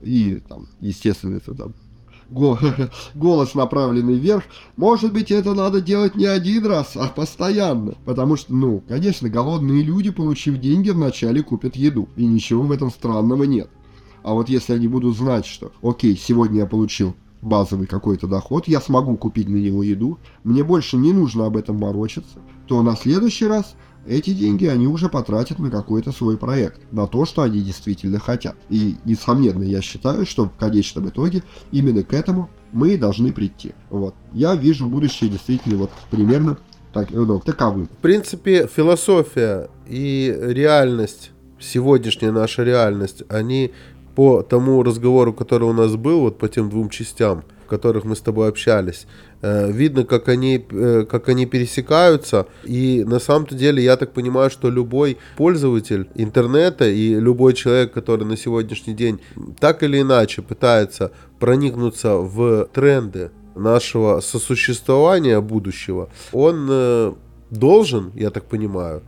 и 0.00 0.40
там, 0.48 0.68
естественно, 0.80 1.38
это 1.38 1.54
там 1.56 1.74
голос 3.16 3.56
направленный 3.56 4.14
вверх. 4.14 4.44
Может 4.76 5.12
быть, 5.12 5.32
это 5.32 5.54
надо 5.54 5.80
делать 5.80 6.14
не 6.14 6.26
один 6.26 6.64
раз, 6.66 6.92
а 6.94 7.08
постоянно. 7.08 7.94
Потому 8.04 8.36
что, 8.36 8.54
ну, 8.54 8.80
конечно, 8.86 9.28
голодные 9.28 9.82
люди, 9.82 10.10
получив 10.10 10.58
деньги, 10.58 10.90
вначале 10.90 11.42
купят 11.42 11.74
еду. 11.74 12.08
И 12.14 12.24
ничего 12.24 12.62
в 12.62 12.70
этом 12.70 12.92
странного 12.92 13.42
нет. 13.42 13.70
А 14.22 14.34
вот 14.34 14.48
если 14.48 14.72
они 14.74 14.86
будут 14.86 15.16
знать, 15.16 15.46
что, 15.46 15.72
окей, 15.82 16.16
сегодня 16.16 16.60
я 16.60 16.66
получил 16.66 17.16
базовый 17.40 17.88
какой-то 17.88 18.28
доход, 18.28 18.68
я 18.68 18.80
смогу 18.80 19.16
купить 19.16 19.48
на 19.48 19.56
него 19.56 19.82
еду, 19.82 20.20
мне 20.44 20.62
больше 20.62 20.96
не 20.96 21.12
нужно 21.12 21.46
об 21.46 21.56
этом 21.56 21.76
морочиться, 21.76 22.38
то 22.68 22.82
на 22.82 22.94
следующий 22.94 23.46
раз 23.46 23.74
эти 24.06 24.30
деньги 24.30 24.66
они 24.66 24.86
уже 24.86 25.08
потратят 25.08 25.58
на 25.58 25.70
какой-то 25.70 26.12
свой 26.12 26.36
проект, 26.36 26.80
на 26.92 27.06
то, 27.06 27.24
что 27.24 27.42
они 27.42 27.60
действительно 27.60 28.18
хотят. 28.18 28.56
И, 28.68 28.96
несомненно, 29.04 29.62
я 29.62 29.80
считаю, 29.80 30.26
что 30.26 30.46
в 30.46 30.56
конечном 30.56 31.08
итоге 31.08 31.42
именно 31.70 32.02
к 32.02 32.12
этому 32.12 32.50
мы 32.72 32.96
должны 32.96 33.32
прийти. 33.32 33.72
Вот. 33.90 34.14
Я 34.32 34.54
вижу 34.54 34.86
будущее 34.86 35.30
действительно 35.30 35.76
вот 35.76 35.90
примерно 36.10 36.58
так, 36.92 37.10
ну, 37.10 37.40
таковым. 37.40 37.86
В 37.86 38.02
принципе, 38.02 38.66
философия 38.66 39.68
и 39.86 40.36
реальность, 40.40 41.30
сегодняшняя 41.58 42.32
наша 42.32 42.64
реальность, 42.64 43.22
они 43.28 43.72
по 44.14 44.42
тому 44.42 44.82
разговору, 44.82 45.32
который 45.32 45.64
у 45.64 45.72
нас 45.72 45.96
был, 45.96 46.20
вот 46.20 46.38
по 46.38 46.48
тем 46.48 46.68
двум 46.68 46.90
частям, 46.90 47.44
которых 47.72 48.04
мы 48.04 48.14
с 48.14 48.20
тобой 48.20 48.48
общались, 48.48 49.06
э, 49.42 49.72
видно, 49.72 50.04
как 50.04 50.28
они, 50.28 50.64
э, 50.70 51.06
как 51.10 51.28
они 51.30 51.46
пересекаются. 51.46 52.46
И 52.64 53.04
на 53.06 53.18
самом-то 53.18 53.54
деле, 53.54 53.82
я 53.82 53.96
так 53.96 54.12
понимаю, 54.12 54.50
что 54.50 54.70
любой 54.70 55.16
пользователь 55.36 56.06
интернета 56.14 56.84
и 56.84 57.20
любой 57.20 57.54
человек, 57.54 57.92
который 57.94 58.26
на 58.26 58.36
сегодняшний 58.36 58.94
день 58.94 59.20
так 59.58 59.82
или 59.82 60.00
иначе 60.02 60.42
пытается 60.42 61.10
проникнуться 61.40 62.16
в 62.16 62.66
тренды 62.74 63.30
нашего 63.56 64.20
сосуществования 64.20 65.40
будущего, 65.40 66.08
он 66.32 66.68
э, 66.70 67.12
должен, 67.50 68.12
я 68.14 68.30
так 68.30 68.44
понимаю, 68.44 69.02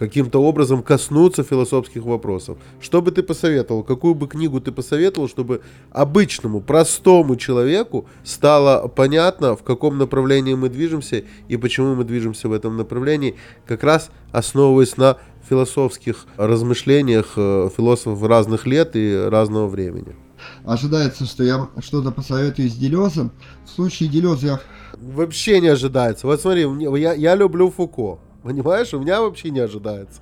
каким-то 0.00 0.42
образом 0.42 0.82
коснуться 0.82 1.44
философских 1.44 2.04
вопросов. 2.04 2.56
Что 2.80 3.02
бы 3.02 3.10
ты 3.10 3.22
посоветовал? 3.22 3.82
Какую 3.82 4.14
бы 4.14 4.28
книгу 4.28 4.58
ты 4.58 4.72
посоветовал, 4.72 5.28
чтобы 5.28 5.60
обычному, 5.90 6.62
простому 6.62 7.36
человеку 7.36 8.06
стало 8.24 8.88
понятно, 8.88 9.56
в 9.56 9.62
каком 9.62 9.98
направлении 9.98 10.54
мы 10.54 10.70
движемся 10.70 11.24
и 11.48 11.56
почему 11.58 11.94
мы 11.96 12.04
движемся 12.04 12.48
в 12.48 12.54
этом 12.54 12.78
направлении, 12.78 13.36
как 13.66 13.82
раз 13.82 14.10
основываясь 14.32 14.96
на 14.96 15.18
философских 15.46 16.24
размышлениях 16.38 17.34
э, 17.36 17.68
философов 17.76 18.26
разных 18.26 18.66
лет 18.66 18.96
и 18.96 19.14
разного 19.14 19.68
времени? 19.68 20.16
ожидается, 20.64 21.26
что 21.26 21.44
я 21.44 21.68
что-то 21.80 22.10
посоветую 22.10 22.70
с 22.70 22.74
Делезом. 22.74 23.32
В 23.66 23.68
случае 23.68 24.08
Делеза 24.08 24.46
я... 24.46 24.60
Вообще 24.96 25.60
не 25.60 25.68
ожидается. 25.68 26.26
Вот 26.26 26.40
смотри, 26.40 26.66
я, 26.98 27.12
я 27.12 27.34
люблю 27.34 27.70
Фуко. 27.70 28.18
Понимаешь, 28.42 28.94
у 28.94 29.00
меня 29.00 29.20
вообще 29.20 29.50
не 29.50 29.60
ожидается. 29.60 30.20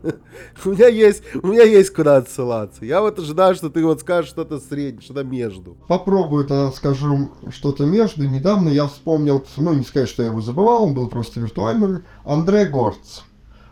У 0.64 0.68
меня 0.68 0.86
есть, 0.86 1.22
у 1.42 1.48
меня 1.48 1.64
есть 1.64 1.92
куда 1.92 2.18
отсылаться. 2.18 2.84
Я 2.84 3.00
вот 3.00 3.18
ожидаю, 3.18 3.56
что 3.56 3.68
ты 3.68 3.84
вот 3.84 4.00
скажешь 4.00 4.30
что-то 4.30 4.60
среднее, 4.60 5.02
что-то 5.02 5.24
между. 5.24 5.76
Попробую 5.88 6.44
тогда 6.44 6.70
скажу 6.70 7.32
что-то 7.50 7.84
между. 7.84 8.24
Недавно 8.28 8.68
я 8.68 8.86
вспомнил, 8.86 9.44
ну 9.56 9.74
не 9.74 9.82
сказать, 9.82 10.08
что 10.08 10.22
я 10.22 10.28
его 10.28 10.40
забывал, 10.40 10.84
он 10.84 10.94
был 10.94 11.08
просто 11.08 11.40
виртуальный, 11.40 12.02
Андре 12.24 12.66
Горц. 12.66 13.22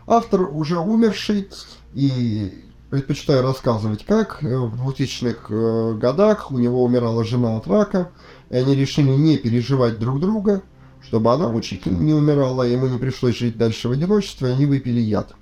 Автор 0.05 0.41
уже 0.41 0.77
умерший, 0.79 1.47
и 1.93 2.65
предпочитаю 2.89 3.43
рассказывать 3.43 4.05
как. 4.05 4.41
В 4.41 4.89
2000-х 4.89 5.53
э, 5.53 5.93
годах 5.97 6.51
у 6.51 6.57
него 6.57 6.83
умирала 6.83 7.23
жена 7.23 7.57
от 7.57 7.67
рака, 7.67 8.11
и 8.49 8.55
они 8.55 8.75
решили 8.75 9.09
не 9.09 9.37
переживать 9.37 9.99
друг 9.99 10.19
друга, 10.19 10.61
чтобы 11.07 11.31
она 11.31 11.47
учительно 11.47 12.01
не 12.01 12.13
умирала, 12.13 12.67
и 12.67 12.73
ему 12.73 12.87
не 12.87 12.97
пришлось 12.97 13.37
жить 13.37 13.57
дальше 13.57 13.87
в 13.87 13.93
одиночестве, 13.93 14.49
они 14.49 14.65
выпили 14.65 14.99
яд. 14.99 15.33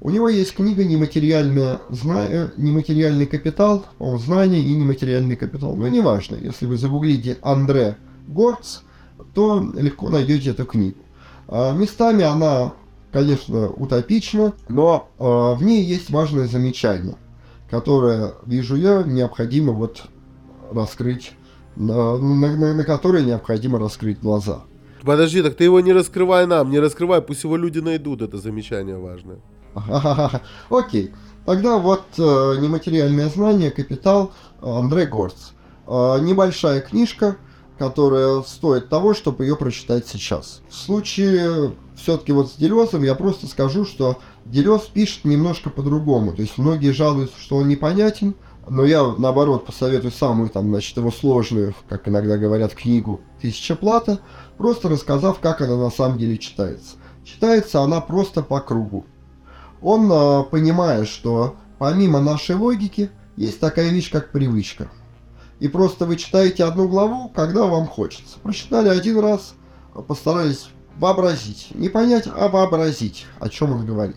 У 0.00 0.10
него 0.10 0.28
есть 0.28 0.54
книга 0.54 0.84
«Нематериальное 0.84 1.80
зна... 1.90 2.50
«Нематериальный 2.56 3.26
капитал», 3.26 3.86
о, 4.00 4.18
«Знание 4.18 4.60
и 4.60 4.74
нематериальный 4.74 5.36
капитал». 5.36 5.76
Но 5.76 5.86
неважно, 5.86 6.34
если 6.34 6.66
вы 6.66 6.76
загуглите 6.76 7.38
Андре 7.40 7.96
Горц, 8.26 8.80
то 9.32 9.64
легко 9.76 10.08
найдете 10.08 10.50
эту 10.50 10.64
книгу. 10.66 10.98
А, 11.46 11.72
местами 11.72 12.24
она, 12.24 12.72
конечно, 13.12 13.68
утопична, 13.68 14.54
но 14.68 15.08
а, 15.18 15.54
в 15.54 15.62
ней 15.62 15.84
есть 15.84 16.10
важное 16.10 16.48
замечание, 16.48 17.14
которое, 17.70 18.34
вижу 18.44 18.74
я, 18.74 19.04
необходимо 19.04 19.72
вот 19.72 20.02
раскрыть, 20.72 21.32
на, 21.76 22.18
на, 22.18 22.56
на, 22.56 22.74
на 22.74 22.84
которое 22.84 23.24
необходимо 23.24 23.78
раскрыть 23.78 24.18
глаза. 24.20 24.62
Подожди, 25.06 25.40
так 25.40 25.54
ты 25.54 25.64
его 25.64 25.78
не 25.78 25.92
раскрывай 25.92 26.46
нам, 26.46 26.68
не 26.68 26.80
раскрывай, 26.80 27.22
пусть 27.22 27.44
его 27.44 27.56
люди 27.56 27.78
найдут, 27.78 28.22
это 28.22 28.38
замечание 28.38 28.98
важное. 28.98 29.38
Окей. 30.68 31.12
Тогда 31.44 31.78
вот 31.78 32.02
э, 32.18 32.22
нематериальное 32.60 33.28
знание, 33.28 33.70
капитал, 33.70 34.32
Андрей 34.60 35.06
Горц. 35.06 35.52
Э, 35.86 36.18
небольшая 36.20 36.80
книжка, 36.80 37.36
которая 37.78 38.42
стоит 38.42 38.88
того, 38.88 39.14
чтобы 39.14 39.44
ее 39.44 39.54
прочитать 39.54 40.08
сейчас. 40.08 40.60
В 40.68 40.74
случае 40.74 41.72
все-таки 41.94 42.32
вот 42.32 42.50
с 42.50 42.56
Делезом 42.56 43.04
я 43.04 43.14
просто 43.14 43.46
скажу, 43.46 43.84
что 43.84 44.18
Делез 44.44 44.82
пишет 44.92 45.24
немножко 45.24 45.70
по-другому. 45.70 46.32
То 46.32 46.42
есть 46.42 46.58
многие 46.58 46.90
жалуются, 46.90 47.40
что 47.40 47.56
он 47.56 47.68
непонятен, 47.68 48.34
но 48.68 48.84
я 48.84 49.14
наоборот 49.18 49.66
посоветую 49.66 50.12
самую 50.12 50.48
там, 50.48 50.68
значит, 50.68 50.96
его 50.96 51.10
сложную, 51.10 51.74
как 51.88 52.08
иногда 52.08 52.36
говорят, 52.36 52.74
книгу 52.74 53.20
«Тысяча 53.40 53.76
плата», 53.76 54.20
просто 54.56 54.88
рассказав, 54.88 55.40
как 55.40 55.60
она 55.60 55.76
на 55.76 55.90
самом 55.90 56.18
деле 56.18 56.38
читается. 56.38 56.96
Читается 57.24 57.80
она 57.80 58.00
просто 58.00 58.42
по 58.42 58.60
кругу 58.60 59.04
он 59.80 60.10
э, 60.10 60.42
понимает, 60.50 61.08
что 61.08 61.56
помимо 61.78 62.20
нашей 62.20 62.56
логики 62.56 63.10
есть 63.36 63.60
такая 63.60 63.90
вещь, 63.90 64.10
как 64.10 64.32
привычка. 64.32 64.88
И 65.60 65.68
просто 65.68 66.06
вы 66.06 66.16
читаете 66.16 66.64
одну 66.64 66.88
главу, 66.88 67.28
когда 67.28 67.66
вам 67.66 67.86
хочется. 67.86 68.38
Прочитали 68.42 68.88
один 68.88 69.18
раз, 69.20 69.54
постарались 70.06 70.68
вообразить. 70.98 71.68
Не 71.74 71.88
понять, 71.88 72.24
а 72.26 72.48
вообразить, 72.48 73.26
о 73.38 73.48
чем 73.48 73.72
он 73.72 73.86
говорит. 73.86 74.16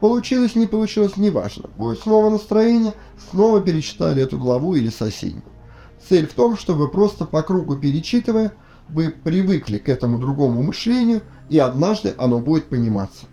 Получилось, 0.00 0.54
не 0.54 0.66
получилось, 0.66 1.16
неважно. 1.16 1.68
Будет 1.76 2.00
снова 2.00 2.30
настроение, 2.30 2.94
снова 3.30 3.60
перечитали 3.60 4.22
эту 4.22 4.38
главу 4.38 4.74
или 4.74 4.90
соседнюю. 4.90 5.42
Цель 6.08 6.26
в 6.26 6.34
том, 6.34 6.56
чтобы 6.56 6.88
просто 6.88 7.24
по 7.24 7.42
кругу 7.42 7.76
перечитывая, 7.76 8.52
вы 8.88 9.10
привыкли 9.10 9.78
к 9.78 9.88
этому 9.88 10.18
другому 10.18 10.62
мышлению, 10.62 11.22
и 11.50 11.58
однажды 11.58 12.14
оно 12.16 12.38
будет 12.38 12.66
пониматься. 12.66 13.26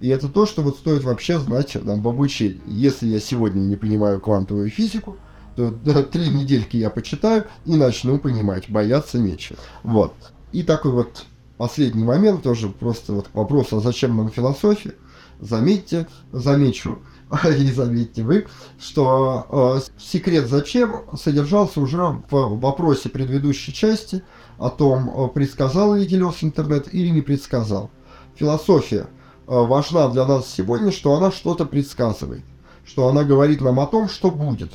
И 0.00 0.08
это 0.08 0.28
то, 0.28 0.46
что 0.46 0.62
вот 0.62 0.78
стоит 0.78 1.04
вообще 1.04 1.38
знать 1.38 1.76
нам 1.82 2.02
в 2.02 2.08
обучении. 2.08 2.60
Если 2.66 3.06
я 3.06 3.20
сегодня 3.20 3.60
не 3.60 3.76
понимаю 3.76 4.20
квантовую 4.20 4.70
физику, 4.70 5.16
то 5.56 5.70
да, 5.70 6.02
три 6.02 6.28
недельки 6.28 6.76
я 6.76 6.90
почитаю 6.90 7.44
и 7.66 7.76
начну 7.76 8.18
понимать, 8.18 8.70
бояться 8.70 9.18
нечего. 9.18 9.58
Вот. 9.82 10.14
И 10.52 10.62
такой 10.62 10.92
вот 10.92 11.24
последний 11.56 12.04
момент 12.04 12.42
тоже 12.42 12.68
просто 12.68 13.12
вот 13.12 13.26
вопрос, 13.32 13.72
а 13.72 13.80
зачем 13.80 14.16
нам 14.16 14.30
философия? 14.30 14.94
Заметьте, 15.42 16.06
замечу, 16.32 17.00
и 17.44 17.70
заметьте 17.70 18.22
вы, 18.22 18.46
что 18.80 19.78
э, 19.78 19.92
секрет 19.98 20.48
зачем 20.48 21.02
содержался 21.14 21.82
уже 21.82 21.98
в 22.30 22.58
вопросе 22.58 23.10
предыдущей 23.10 23.74
части 23.74 24.22
о 24.56 24.70
том, 24.70 25.10
э, 25.10 25.28
предсказал 25.28 25.94
ли 25.94 26.06
Делес 26.06 26.38
интернет 26.40 26.94
или 26.94 27.08
не 27.08 27.20
предсказал. 27.20 27.90
Философия– 28.36 29.08
Э, 29.46 29.66
важна 29.66 30.08
для 30.08 30.24
нас 30.24 30.48
сегодня, 30.48 30.90
что 30.90 31.14
она 31.14 31.30
что-то 31.30 31.66
предсказывает, 31.66 32.42
что 32.84 33.08
она 33.08 33.24
говорит 33.24 33.60
нам 33.60 33.80
о 33.80 33.86
том, 33.86 34.08
что 34.08 34.30
будет, 34.30 34.72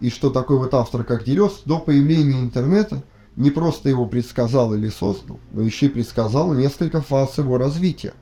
и 0.00 0.10
что 0.10 0.30
такой 0.30 0.58
вот 0.58 0.74
автор, 0.74 1.04
как 1.04 1.24
Делес, 1.24 1.62
до 1.64 1.78
появления 1.78 2.40
интернета 2.40 3.02
не 3.36 3.50
просто 3.50 3.88
его 3.88 4.06
предсказал 4.06 4.74
или 4.74 4.88
создал, 4.88 5.38
но 5.52 5.62
еще 5.62 5.86
и 5.86 5.90
предсказал 5.90 6.52
несколько 6.52 7.00
фаз 7.00 7.38
его 7.38 7.56
развития. 7.56 8.12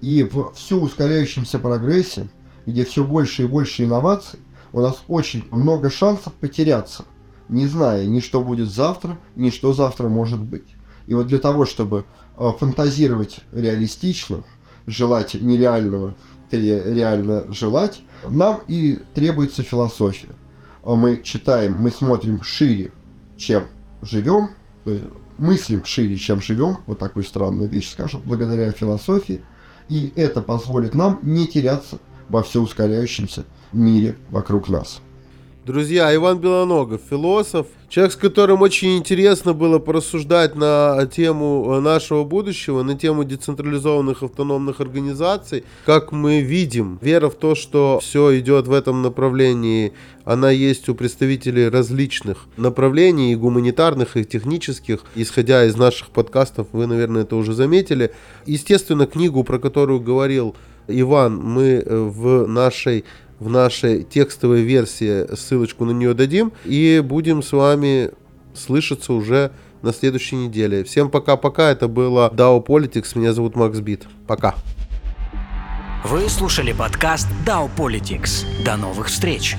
И 0.00 0.22
в 0.22 0.52
всю 0.54 0.80
ускоряющемся 0.80 1.58
прогрессе, 1.58 2.28
где 2.66 2.84
все 2.84 3.04
больше 3.04 3.44
и 3.44 3.46
больше 3.46 3.84
инноваций, 3.84 4.38
у 4.72 4.80
нас 4.80 5.02
очень 5.08 5.44
много 5.50 5.90
шансов 5.90 6.32
потеряться, 6.34 7.04
не 7.48 7.66
зная 7.66 8.06
ни 8.06 8.20
что 8.20 8.42
будет 8.42 8.70
завтра, 8.70 9.18
ни 9.34 9.50
что 9.50 9.72
завтра 9.72 10.08
может 10.08 10.40
быть. 10.40 10.74
И 11.06 11.14
вот 11.14 11.26
для 11.26 11.38
того, 11.38 11.64
чтобы 11.64 12.04
э, 12.36 12.50
фантазировать 12.58 13.40
реалистично, 13.52 14.44
желать 14.86 15.34
нереального, 15.34 16.14
реально 16.50 17.52
желать, 17.52 18.02
нам 18.28 18.60
и 18.68 18.98
требуется 19.14 19.62
философия. 19.62 20.28
А 20.82 20.94
мы 20.94 21.20
читаем, 21.22 21.76
мы 21.78 21.90
смотрим 21.90 22.42
шире, 22.42 22.92
чем 23.36 23.64
живем, 24.02 24.50
мыслим 25.38 25.84
шире, 25.84 26.16
чем 26.16 26.40
живем, 26.40 26.78
вот 26.86 26.98
такую 26.98 27.24
странную 27.24 27.68
вещь 27.68 27.92
скажем, 27.92 28.22
благодаря 28.24 28.72
философии, 28.72 29.42
и 29.88 30.12
это 30.16 30.42
позволит 30.42 30.94
нам 30.94 31.18
не 31.22 31.46
теряться 31.46 31.98
во 32.28 32.42
все 32.42 32.60
ускоряющемся 32.60 33.44
мире 33.72 34.16
вокруг 34.30 34.68
нас. 34.68 35.00
Друзья, 35.68 36.14
Иван 36.14 36.38
Белоногов, 36.38 37.02
философ, 37.10 37.66
человек, 37.90 38.14
с 38.14 38.16
которым 38.16 38.62
очень 38.62 38.96
интересно 38.96 39.52
было 39.52 39.78
порассуждать 39.78 40.56
на 40.56 41.04
тему 41.04 41.78
нашего 41.82 42.24
будущего, 42.24 42.82
на 42.82 42.94
тему 42.94 43.22
децентрализованных 43.24 44.22
автономных 44.22 44.80
организаций. 44.80 45.64
Как 45.84 46.10
мы 46.10 46.40
видим, 46.40 46.98
вера 47.02 47.28
в 47.28 47.34
то, 47.34 47.54
что 47.54 47.98
все 48.00 48.38
идет 48.38 48.66
в 48.66 48.72
этом 48.72 49.02
направлении, 49.02 49.92
она 50.24 50.50
есть 50.50 50.88
у 50.88 50.94
представителей 50.94 51.68
различных 51.68 52.46
направлений, 52.56 53.34
и 53.34 53.36
гуманитарных, 53.36 54.16
и 54.16 54.24
технических. 54.24 55.00
Исходя 55.16 55.66
из 55.66 55.76
наших 55.76 56.08
подкастов, 56.08 56.68
вы, 56.72 56.86
наверное, 56.86 57.24
это 57.24 57.36
уже 57.36 57.52
заметили. 57.52 58.14
Естественно, 58.46 59.06
книгу, 59.06 59.44
про 59.44 59.58
которую 59.58 60.00
говорил 60.00 60.56
Иван, 60.90 61.36
мы 61.36 61.84
в 61.86 62.46
нашей 62.46 63.04
в 63.38 63.48
нашей 63.48 64.02
текстовой 64.02 64.62
версии 64.62 65.34
ссылочку 65.34 65.84
на 65.84 65.92
нее 65.92 66.14
дадим. 66.14 66.52
И 66.64 67.02
будем 67.04 67.42
с 67.42 67.52
вами 67.52 68.10
слышаться 68.54 69.12
уже 69.12 69.52
на 69.82 69.92
следующей 69.92 70.36
неделе. 70.36 70.84
Всем 70.84 71.10
пока-пока. 71.10 71.70
Это 71.70 71.88
было 71.88 72.30
DAO 72.34 72.64
Politics. 72.64 73.16
Меня 73.18 73.32
зовут 73.32 73.56
Макс 73.56 73.78
Бит. 73.78 74.06
Пока. 74.26 74.54
Вы 76.04 76.28
слушали 76.28 76.72
подкаст 76.72 77.28
DAO 77.46 77.70
Politics. 77.76 78.44
До 78.64 78.76
новых 78.76 79.08
встреч! 79.08 79.56